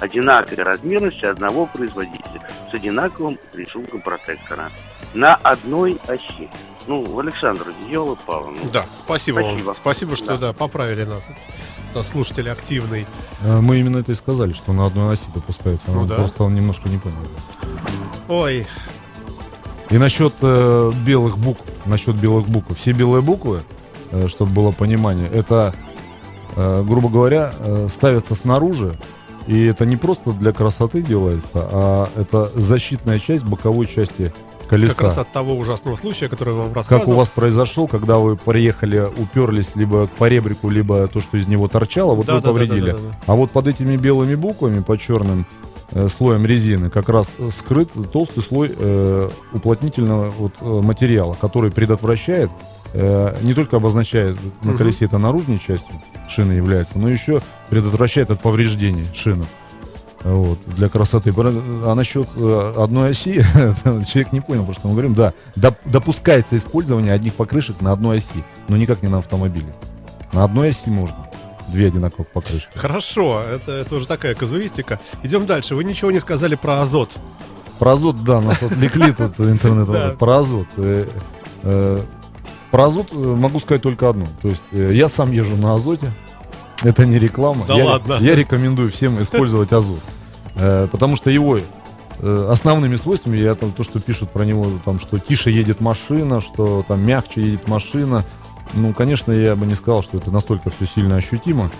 одинаковой 0.00 0.64
размерности 0.64 1.24
одного 1.24 1.66
производителя 1.66 2.40
с 2.70 2.74
одинаковым 2.74 3.38
рисунком 3.54 4.00
протектора 4.02 4.70
на 5.14 5.34
одной 5.36 5.98
оси. 6.06 6.48
Ну, 6.88 7.16
Александр, 7.20 7.66
Диола 7.88 8.16
Павловна, 8.26 8.58
ну, 8.64 8.70
Да, 8.70 8.86
спасибо, 9.04 9.38
Спасибо. 9.40 9.66
вам. 9.66 9.74
Спасибо, 9.76 10.16
что 10.16 10.26
Да. 10.26 10.38
да. 10.48 10.52
поправили 10.52 11.04
нас. 11.04 11.28
Это 11.92 12.02
слушатель 12.02 12.50
активный. 12.50 13.06
Э, 13.44 13.60
Мы 13.60 13.78
именно 13.78 13.98
это 13.98 14.10
и 14.10 14.14
сказали, 14.16 14.52
что 14.52 14.72
на 14.72 14.86
одной 14.86 15.12
оси 15.14 15.22
допускается. 15.32 15.90
Ну 15.92 16.06
да. 16.06 16.16
Просто 16.16 16.42
он 16.42 16.54
немножко 16.56 16.88
не 16.88 16.98
понял. 16.98 17.16
Ой, 18.28 18.66
И 19.92 19.98
насчет 19.98 20.32
э, 20.40 20.92
белых 21.04 21.36
букв, 21.38 21.60
насчет 21.84 22.16
белых 22.16 22.48
букв. 22.48 22.76
Все 22.78 22.92
белые 22.92 23.20
буквы, 23.20 23.62
э, 24.10 24.26
чтобы 24.28 24.52
было 24.52 24.70
понимание, 24.72 25.28
это, 25.28 25.74
э, 26.56 26.82
грубо 26.82 27.10
говоря, 27.10 27.52
э, 27.58 27.88
ставятся 27.94 28.34
снаружи. 28.34 28.94
И 29.46 29.64
это 29.66 29.84
не 29.84 29.96
просто 29.96 30.32
для 30.32 30.52
красоты 30.52 31.02
делается, 31.02 31.48
а 31.54 32.08
это 32.16 32.50
защитная 32.54 33.18
часть 33.18 33.44
боковой 33.44 33.86
части 33.86 34.32
колеса. 34.68 34.94
как 34.94 35.02
раз 35.02 35.18
от 35.18 35.32
того 35.32 35.54
ужасного 35.56 35.96
случая, 35.96 36.28
который 36.28 36.54
я 36.54 36.60
вам 36.60 36.68
Как 36.68 36.76
рассказывал. 36.76 37.12
у 37.12 37.16
вас 37.16 37.28
произошел, 37.28 37.86
когда 37.88 38.18
вы 38.18 38.36
приехали, 38.36 39.06
уперлись 39.18 39.74
либо 39.74 40.06
к 40.06 40.10
поребрику, 40.12 40.70
либо 40.70 41.06
то, 41.08 41.20
что 41.20 41.36
из 41.36 41.48
него 41.48 41.68
торчало, 41.68 42.14
вот 42.14 42.26
Да, 42.26 42.36
вы 42.36 42.40
да, 42.40 42.46
да, 42.46 42.52
повредили. 42.52 42.92
да, 42.92 42.96
да, 42.96 42.98
да. 43.10 43.16
А 43.26 43.34
вот 43.34 43.50
под 43.50 43.66
этими 43.66 43.96
белыми 43.96 44.36
буквами, 44.36 44.80
под 44.80 45.00
черным 45.02 45.44
слоем 46.16 46.46
резины, 46.46 46.90
как 46.90 47.08
раз 47.08 47.28
э, 47.38 47.50
скрыт 47.58 47.90
толстый 48.12 48.42
слой 48.42 48.72
э, 48.76 49.30
уплотнительного 49.52 50.30
вот, 50.30 50.52
э, 50.60 50.64
материала, 50.64 51.36
который 51.40 51.70
предотвращает, 51.70 52.50
э, 52.94 53.36
не 53.42 53.54
только 53.54 53.76
обозначает 53.76 54.38
на 54.62 54.74
колесе 54.76 55.04
это 55.04 55.18
наружной 55.18 55.58
частью 55.58 56.00
шины 56.28 56.52
является, 56.52 56.98
но 56.98 57.08
еще 57.08 57.42
предотвращает 57.68 58.30
от 58.30 58.40
повреждений 58.40 59.06
шины. 59.14 59.44
Вот, 60.24 60.60
для 60.66 60.88
красоты. 60.88 61.34
А 61.36 61.94
насчет 61.94 62.28
э, 62.36 62.74
одной 62.78 63.10
оси, 63.10 63.42
человек 64.06 64.32
не 64.32 64.40
понял, 64.40 64.64
про 64.64 64.72
что 64.72 64.86
мы 64.86 64.92
говорим. 64.92 65.14
Да, 65.14 65.32
доп- 65.56 65.78
допускается 65.84 66.56
использование 66.56 67.12
одних 67.12 67.34
покрышек 67.34 67.80
на 67.80 67.92
одной 67.92 68.18
оси, 68.18 68.44
но 68.68 68.76
никак 68.76 69.02
не 69.02 69.08
на 69.08 69.18
автомобиле. 69.18 69.74
На 70.32 70.44
одной 70.44 70.68
оси 70.68 70.88
можно. 70.88 71.26
Две 71.72 71.86
одинаковых 71.88 72.28
покрышки. 72.28 72.68
Хорошо, 72.74 73.40
это, 73.50 73.72
это 73.72 73.94
уже 73.94 74.06
такая 74.06 74.34
казуистика. 74.34 75.00
Идем 75.22 75.46
дальше. 75.46 75.74
Вы 75.74 75.84
ничего 75.84 76.10
не 76.10 76.20
сказали 76.20 76.54
про 76.54 76.80
азот. 76.80 77.16
Про 77.78 77.92
азот, 77.92 78.22
да, 78.22 78.40
нас 78.40 78.62
отвлекли 78.62 79.12
тут 79.12 79.38
интернет. 79.40 80.18
Про 80.18 80.38
азот. 80.38 80.66
Э, 80.76 81.06
э, 81.62 82.02
Про 82.70 82.84
азот 82.84 83.08
э, 83.12 83.16
могу 83.16 83.58
сказать 83.60 83.82
только 83.82 84.08
одно. 84.10 84.26
То 84.42 84.48
есть 84.48 84.62
я 84.70 85.08
сам 85.08 85.32
езжу 85.32 85.56
на 85.56 85.74
азоте. 85.74 86.12
Это 86.84 87.06
не 87.06 87.18
реклама. 87.18 87.64
Да 87.66 87.74
я, 87.74 87.84
ладно? 87.84 88.18
Я 88.20 88.34
рекомендую 88.34 88.90
всем 88.90 89.20
использовать 89.22 89.72
азот. 89.72 90.00
Потому 90.54 91.16
что 91.16 91.30
его 91.30 91.58
основными 92.20 92.96
свойствами, 92.96 93.36
я 93.38 93.54
там 93.54 93.72
то, 93.72 93.82
что 93.82 93.98
пишут 93.98 94.30
про 94.30 94.44
него, 94.44 94.66
там, 94.84 95.00
что 95.00 95.18
тише 95.18 95.50
едет 95.50 95.80
машина, 95.80 96.40
что 96.40 96.84
там 96.86 97.00
мягче 97.00 97.40
едет 97.40 97.66
машина. 97.66 98.24
Ну, 98.74 98.92
конечно, 98.92 99.32
я 99.32 99.54
бы 99.56 99.66
не 99.66 99.74
сказал, 99.74 100.02
что 100.02 100.18
это 100.18 100.30
настолько 100.30 100.70
все 100.70 100.86
сильно 100.86 101.16
ощутимо. 101.16 101.70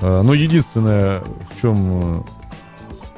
Э, 0.00 0.22
Но 0.22 0.34
единственное, 0.34 1.22
в 1.50 1.60
чем 1.60 2.22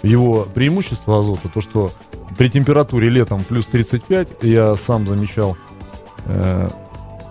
э, 0.03 0.07
его 0.09 0.47
преимущество 0.55 1.21
азота, 1.21 1.49
то 1.49 1.61
что 1.61 1.93
при 2.37 2.49
температуре 2.49 3.09
летом 3.09 3.43
плюс 3.45 3.67
35, 3.67 4.43
я 4.43 4.77
сам 4.77 5.07
замечал, 5.07 5.57
э, 6.27 6.71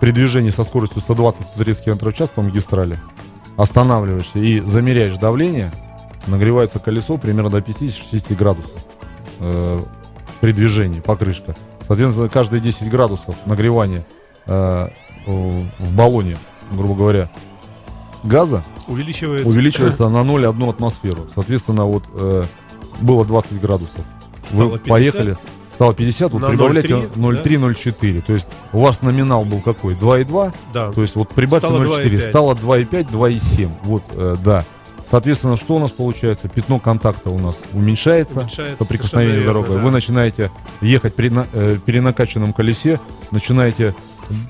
при 0.00 0.12
движении 0.12 0.50
со 0.50 0.64
скоростью 0.64 1.02
120-130 1.06 1.84
км 1.84 2.10
в 2.10 2.14
час 2.14 2.30
по 2.30 2.42
магистрали, 2.42 2.98
останавливаешься 3.56 4.38
и 4.38 4.60
замеряешь 4.60 5.16
давление, 5.16 5.72
нагревается 6.26 6.78
колесо 6.78 7.16
примерно 7.16 7.50
до 7.50 7.58
50-60 7.58 8.36
градусов 8.36 8.84
э, 9.40 9.82
при 10.40 10.52
движении, 10.52 11.00
покрышка. 11.00 11.56
Соответственно, 11.86 12.28
каждые 12.28 12.60
10 12.60 12.88
градусов 12.90 13.34
нагревания 13.46 14.04
э, 14.46 14.88
в 15.26 15.64
в 15.78 15.92
баллоне, 15.94 16.36
грубо 16.72 16.94
говоря, 16.94 17.30
газа 18.24 18.64
Увеличивает... 18.86 19.44
увеличивается 19.46 20.08
на 20.08 20.18
0,1 20.18 20.70
атмосферу. 20.70 21.26
Соответственно, 21.34 21.84
вот 21.84 22.04
э, 22.14 22.44
было 23.00 23.24
20 23.24 23.60
градусов. 23.60 24.00
Стало 24.48 24.62
Вы 24.64 24.78
50? 24.78 24.88
поехали, 24.88 25.36
стало 25.74 25.94
50, 25.94 26.32
вот 26.32 26.42
На 26.42 26.48
прибавляйте 26.48 26.88
0,3, 26.88 27.42
0,3-0,4. 27.44 28.22
То 28.22 28.32
есть 28.32 28.46
у 28.72 28.80
вас 28.80 29.02
номинал 29.02 29.44
был 29.44 29.60
какой? 29.60 29.94
2,2, 29.94 30.52
Да. 30.72 30.90
то 30.92 31.02
есть 31.02 31.14
вот 31.16 31.28
прибавьте 31.30 31.66
Стало 31.68 31.82
0,4, 31.82 32.10
2,5. 32.10 32.28
стало 32.30 32.54
2,5, 32.54 33.10
2,7. 33.12 33.68
Вот, 33.84 34.02
э, 34.12 34.36
да. 34.44 34.64
Соответственно, 35.10 35.56
что 35.56 35.76
у 35.76 35.78
нас 35.78 35.90
получается? 35.90 36.48
Пятно 36.48 36.78
контакта 36.78 37.30
у 37.30 37.38
нас 37.38 37.56
уменьшается, 37.72 38.40
Уменьшается, 38.40 38.76
соприкосновение 38.84 39.40
с 39.42 39.44
дорогой. 39.46 39.68
верно, 39.70 39.84
Вы 39.84 39.88
да. 39.90 39.94
начинаете 39.94 40.50
ехать 40.82 41.14
при 41.14 41.28
на- 41.30 41.46
э, 41.52 41.78
перенакаченном 41.84 42.52
колесе, 42.52 43.00
начинаете 43.30 43.94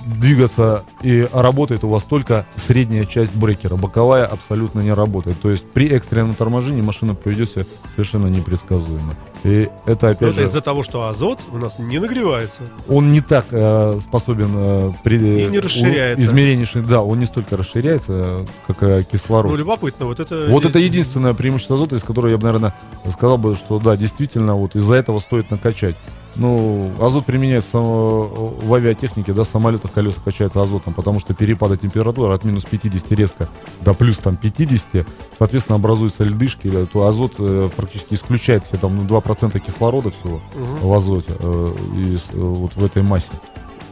двигаться, 0.07 0.85
и 1.03 1.29
работает 1.33 1.85
у 1.85 1.89
вас 1.89 2.05
только 2.05 2.47
средняя 2.57 3.05
часть 3.05 3.35
брекера, 3.35 3.77
боковая 3.77 4.25
абсолютно 4.25 4.81
не 4.81 4.93
работает. 4.93 5.41
То 5.41 5.51
есть 5.51 5.65
при 5.71 5.89
экстренном 5.89 6.35
торможении 6.35 6.81
машина 6.81 7.15
поведет 7.15 7.51
себя 7.51 7.67
совершенно 7.95 8.27
непредсказуемо. 8.27 9.15
И 9.45 9.69
это 9.87 10.07
Ну, 10.07 10.13
опять 10.13 10.23
это 10.23 10.33
же, 10.33 10.45
из-за 10.45 10.61
того, 10.61 10.83
что 10.83 11.07
азот 11.07 11.41
у 11.53 11.59
нас 11.59 11.79
не 11.79 11.99
нагревается. 11.99 12.63
он 12.89 13.13
не 13.13 13.21
так 13.21 13.47
э, 13.51 14.01
способен 14.03 14.51
э, 14.55 14.93
при 15.05 15.45
И 15.45 15.47
не 15.47 15.61
расширяется. 15.61 16.25
измерении 16.25 16.67
да, 16.89 17.03
он 17.03 17.21
не 17.21 17.27
столько 17.27 17.57
расширяется, 17.57 18.13
э, 18.13 18.47
как 18.67 18.83
э, 18.83 19.05
кислород. 19.05 19.53
Ну, 19.53 19.57
любопытно, 19.57 20.07
вот 20.07 20.19
это... 20.19 20.47
Вот 20.49 20.65
это 20.65 20.79
единственное 20.79 21.35
преимущество 21.35 21.77
азота, 21.77 21.97
из 21.97 22.03
которого 22.03 22.31
я 22.31 22.37
бы, 22.37 22.45
наверное, 22.45 22.75
сказал 23.13 23.39
бы, 23.39 23.55
что 23.55 23.79
да, 23.79 23.97
действительно, 23.97 24.57
вот 24.57 24.75
из-за 24.75 24.95
этого 24.95 25.21
стоит 25.21 25.51
накачать. 25.51 25.97
Ну, 26.39 26.93
азот 27.01 27.27
применяется 27.27 27.73
само- 27.73 28.55
в 28.63 28.73
авиатехнике, 28.73 29.33
да, 29.33 29.43
в 29.43 29.49
самолетах 29.49 29.91
колеса 29.93 30.19
качаются 30.25 30.63
азотом, 30.63 30.95
потому 30.95 31.19
что 31.19 31.35
перепады 31.35 31.77
температуры 31.77 32.33
от 32.33 32.45
минус 32.45 32.65
50 32.65 33.11
резко 33.13 33.49
до 33.81 33.93
плюс 33.93 34.19
там 34.19 34.37
50, 34.37 35.05
соответственно, 35.37 35.77
образуются 35.77 36.23
льдышки, 36.23 36.71
э, 36.73 36.87
то 36.93 37.07
азот 37.09 37.35
э, 37.39 37.69
практически 37.77 38.15
исключает 38.15 38.65
все 38.65 38.77
там 38.77 38.97
ну, 38.97 39.03
2% 39.05 39.59
кислорода 39.59 40.13
всего 40.13 40.41
Мгм. 40.55 40.89
в 40.89 40.93
азоте, 40.93 41.33
э, 41.41 41.75
из, 41.97 42.21
э, 42.33 42.39
вот 42.41 42.75
в 42.77 42.85
этой 42.85 43.03
массе. 43.03 43.29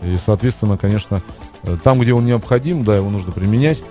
И, 0.03 0.17
соответственно, 0.25 0.79
конечно, 0.79 1.23
э, 1.65 1.77
там, 1.83 1.99
где 1.99 2.13
он 2.13 2.25
необходим, 2.27 2.85
да, 2.85 2.97
его 2.97 3.11
нужно 3.11 3.33
применять. 3.33 3.83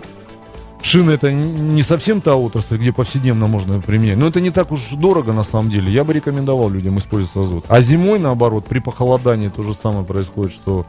Шины 0.86 1.14
это 1.14 1.32
не 1.32 1.82
совсем 1.82 2.22
та 2.22 2.36
отрасль, 2.36 2.78
где 2.78 2.94
повседневно 2.94 3.48
можно 3.48 3.82
применять. 3.82 4.18
Но 4.20 4.28
это 4.28 4.40
не 4.40 4.52
так 4.52 4.72
уж 4.72 4.90
дорого 4.92 5.34
на 5.34 5.44
самом 5.44 5.72
деле. 5.72 5.92
Я 5.92 6.04
бы 6.04 6.14
рекомендовал 6.14 6.70
людям 6.70 7.00
использовать 7.00 7.36
азот. 7.36 7.66
А 7.70 7.82
зимой, 7.82 8.20
наоборот, 8.20 8.68
при 8.68 8.78
похолодании 8.78 9.48
то 9.48 9.64
же 9.64 9.74
самое 9.74 10.06
происходит, 10.06 10.54
что 10.54 10.86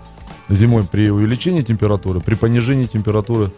зимой 0.51 0.85
при 0.85 1.09
увеличении 1.09 1.63
температуры, 1.63 2.21
при 2.21 2.35
понижении 2.35 2.85
температуры 2.85 3.53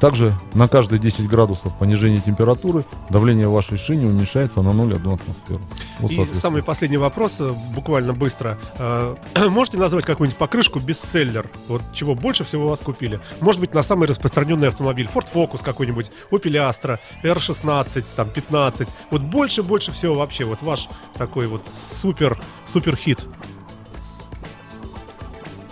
также 0.00 0.34
на 0.54 0.68
каждые 0.68 0.98
10 0.98 1.28
градусов 1.28 1.76
понижения 1.78 2.20
температуры 2.20 2.84
давление 3.10 3.48
вашей 3.48 3.78
шины 3.78 4.06
уменьшается 4.06 4.62
на 4.62 4.70
0,1 4.70 5.14
атмосферу. 5.14 5.60
Вот, 6.00 6.10
И 6.10 6.34
самый 6.34 6.62
последний 6.62 6.96
вопрос, 6.96 7.40
э, 7.40 7.52
буквально 7.74 8.12
быстро. 8.12 8.58
Э, 8.78 9.14
можете 9.48 9.78
назвать 9.78 10.04
какую-нибудь 10.04 10.38
покрышку 10.38 10.80
бестселлер? 10.80 11.48
Вот 11.68 11.82
чего 11.92 12.14
больше 12.14 12.44
всего 12.44 12.68
вас 12.68 12.80
купили? 12.80 13.20
Может 13.40 13.60
быть, 13.60 13.74
на 13.74 13.82
самый 13.82 14.08
распространенный 14.08 14.68
автомобиль. 14.68 15.08
Ford 15.12 15.26
Focus 15.32 15.62
какой-нибудь, 15.64 16.10
Opel 16.30 16.70
Astra, 16.70 16.98
R16, 17.22 18.04
там, 18.16 18.28
15. 18.28 18.88
Вот 19.10 19.22
больше-больше 19.22 19.92
всего 19.92 20.14
вообще. 20.14 20.44
Вот 20.44 20.62
ваш 20.62 20.88
такой 21.14 21.46
вот 21.46 21.62
супер, 22.02 22.40
супер 22.66 22.96
хит. 22.96 23.24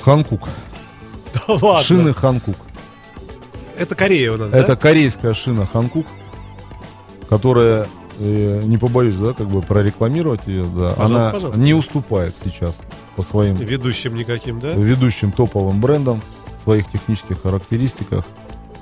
Ханкук. 0.00 0.48
Да 1.34 1.42
ладно. 1.46 1.82
Шины 1.82 2.14
Ханкук. 2.14 2.56
Это 3.78 3.94
Корея 3.94 4.32
у 4.32 4.36
нас, 4.36 4.52
Это 4.52 4.68
да? 4.68 4.76
корейская 4.76 5.34
шина 5.34 5.66
Ханкук, 5.66 6.06
которая, 7.28 7.86
э, 8.18 8.62
не 8.64 8.78
побоюсь, 8.78 9.16
да, 9.16 9.32
как 9.32 9.48
бы 9.48 9.62
прорекламировать 9.62 10.46
ее, 10.46 10.64
да, 10.64 10.90
пожалуйста, 10.90 11.04
она 11.04 11.30
пожалуйста. 11.30 11.60
не 11.60 11.74
уступает 11.74 12.34
сейчас 12.44 12.76
по 13.16 13.22
своим... 13.22 13.54
Ведущим 13.54 14.14
никаким, 14.14 14.60
да? 14.60 14.72
Ведущим 14.72 15.32
топовым 15.32 15.80
брендам, 15.80 16.20
своих 16.64 16.90
технических 16.90 17.42
характеристиках 17.42 18.24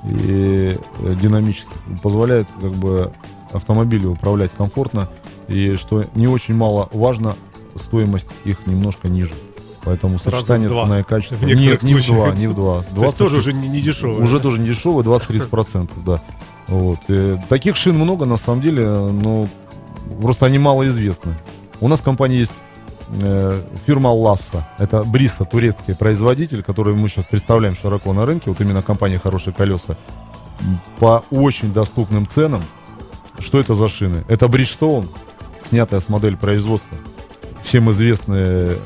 и 0.03 0.77
э, 0.99 1.15
динамических. 1.21 1.71
Позволяет 2.01 2.47
как 2.59 2.71
бы 2.71 3.11
автомобилю 3.51 4.11
управлять 4.11 4.51
комфортно 4.55 5.09
и, 5.47 5.75
что 5.75 6.05
не 6.15 6.27
очень 6.27 6.55
мало 6.55 6.89
важно, 6.91 7.35
стоимость 7.75 8.27
их 8.45 8.65
немножко 8.67 9.07
ниже. 9.07 9.33
Поэтому 9.83 10.19
сочетание 10.19 10.69
цена 10.69 10.99
и 10.99 11.03
качество. 11.03 11.35
В 11.35 11.43
Нет, 11.43 11.83
не 11.83 11.95
в 11.95 12.05
два, 12.05 12.31
не 12.31 12.47
в 12.47 12.53
два. 12.53 12.83
20, 12.91 12.95
То 12.95 13.03
есть 13.03 13.17
тоже 13.17 13.37
уже 13.37 13.53
не, 13.53 13.67
не 13.67 13.81
дешевое. 13.81 14.23
Уже 14.23 14.37
да? 14.37 14.43
тоже 14.43 14.59
не 14.59 14.67
дешевое, 14.67 15.03
20-30%, 15.03 15.89
да. 16.05 16.21
Вот. 16.67 16.99
И 17.07 17.37
таких 17.49 17.75
шин 17.75 17.95
много, 17.95 18.25
на 18.25 18.37
самом 18.37 18.61
деле, 18.61 18.87
но 18.87 19.47
просто 20.21 20.45
они 20.45 20.59
малоизвестны. 20.59 21.35
У 21.79 21.87
нас 21.87 21.99
в 21.99 22.03
компании 22.03 22.37
есть 22.37 22.51
э, 23.09 23.61
фирма 23.85 24.09
Ласса. 24.09 24.67
Это 24.77 25.03
Бриса, 25.03 25.45
турецкий 25.45 25.95
производитель, 25.95 26.61
который 26.61 26.93
мы 26.93 27.09
сейчас 27.09 27.25
представляем 27.25 27.75
широко 27.75 28.13
на 28.13 28.25
рынке. 28.25 28.49
Вот 28.51 28.61
именно 28.61 28.83
компания 28.83 29.19
«Хорошие 29.19 29.53
колеса». 29.53 29.97
По 30.99 31.23
очень 31.31 31.73
доступным 31.73 32.27
ценам. 32.27 32.63
Что 33.39 33.59
это 33.59 33.73
за 33.73 33.87
шины? 33.87 34.23
Это 34.27 34.45
Bridgestone, 34.45 35.09
снятая 35.67 35.99
с 35.99 36.07
модели 36.07 36.35
производства. 36.35 36.95
Всем 37.63 37.89
известные 37.91 38.77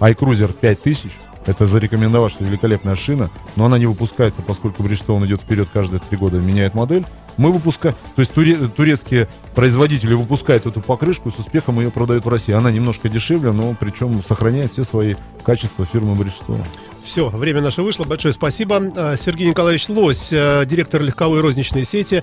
iCruiser 0.00 0.52
5000. 0.52 1.10
Это 1.46 1.66
зарекомендовать, 1.66 2.32
что 2.32 2.44
великолепная 2.44 2.94
шина, 2.96 3.30
но 3.56 3.66
она 3.66 3.78
не 3.78 3.86
выпускается, 3.86 4.40
поскольку 4.40 4.82
Bridgestone 4.82 5.26
идет 5.26 5.42
вперед 5.42 5.68
каждые 5.72 6.00
три 6.00 6.16
года, 6.16 6.38
меняет 6.38 6.74
модель. 6.74 7.04
Мы 7.36 7.52
выпускаем, 7.52 7.96
то 8.14 8.20
есть 8.20 8.32
туре, 8.32 8.56
турецкие 8.68 9.28
производители 9.54 10.14
выпускают 10.14 10.66
эту 10.66 10.80
покрышку 10.80 11.28
и 11.28 11.32
с 11.32 11.38
успехом 11.38 11.80
ее 11.80 11.90
продают 11.90 12.24
в 12.24 12.28
России. 12.28 12.52
Она 12.52 12.70
немножко 12.70 13.08
дешевле, 13.08 13.52
но 13.52 13.76
причем 13.78 14.22
сохраняет 14.26 14.72
все 14.72 14.84
свои 14.84 15.16
качества 15.44 15.84
фирмы 15.84 16.14
Bridgestone. 16.14 16.64
Все, 17.02 17.28
время 17.28 17.60
наше 17.60 17.82
вышло. 17.82 18.04
Большое 18.04 18.32
спасибо. 18.32 18.80
А, 18.96 19.16
Сергей 19.16 19.48
Николаевич 19.48 19.88
Лось, 19.88 20.30
а, 20.32 20.64
директор 20.64 21.02
легковой 21.02 21.40
розничной 21.40 21.84
сети 21.84 22.22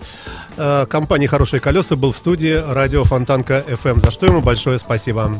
а, 0.58 0.88
компании 0.88 1.28
«Хорошие 1.28 1.60
колеса», 1.60 1.96
был 1.96 2.12
в 2.12 2.18
студии 2.18 2.54
радио 2.68 3.04
Фонтанка 3.04 3.64
FM, 3.68 4.02
за 4.02 4.10
что 4.10 4.26
ему 4.26 4.42
большое 4.42 4.80
спасибо. 4.80 5.40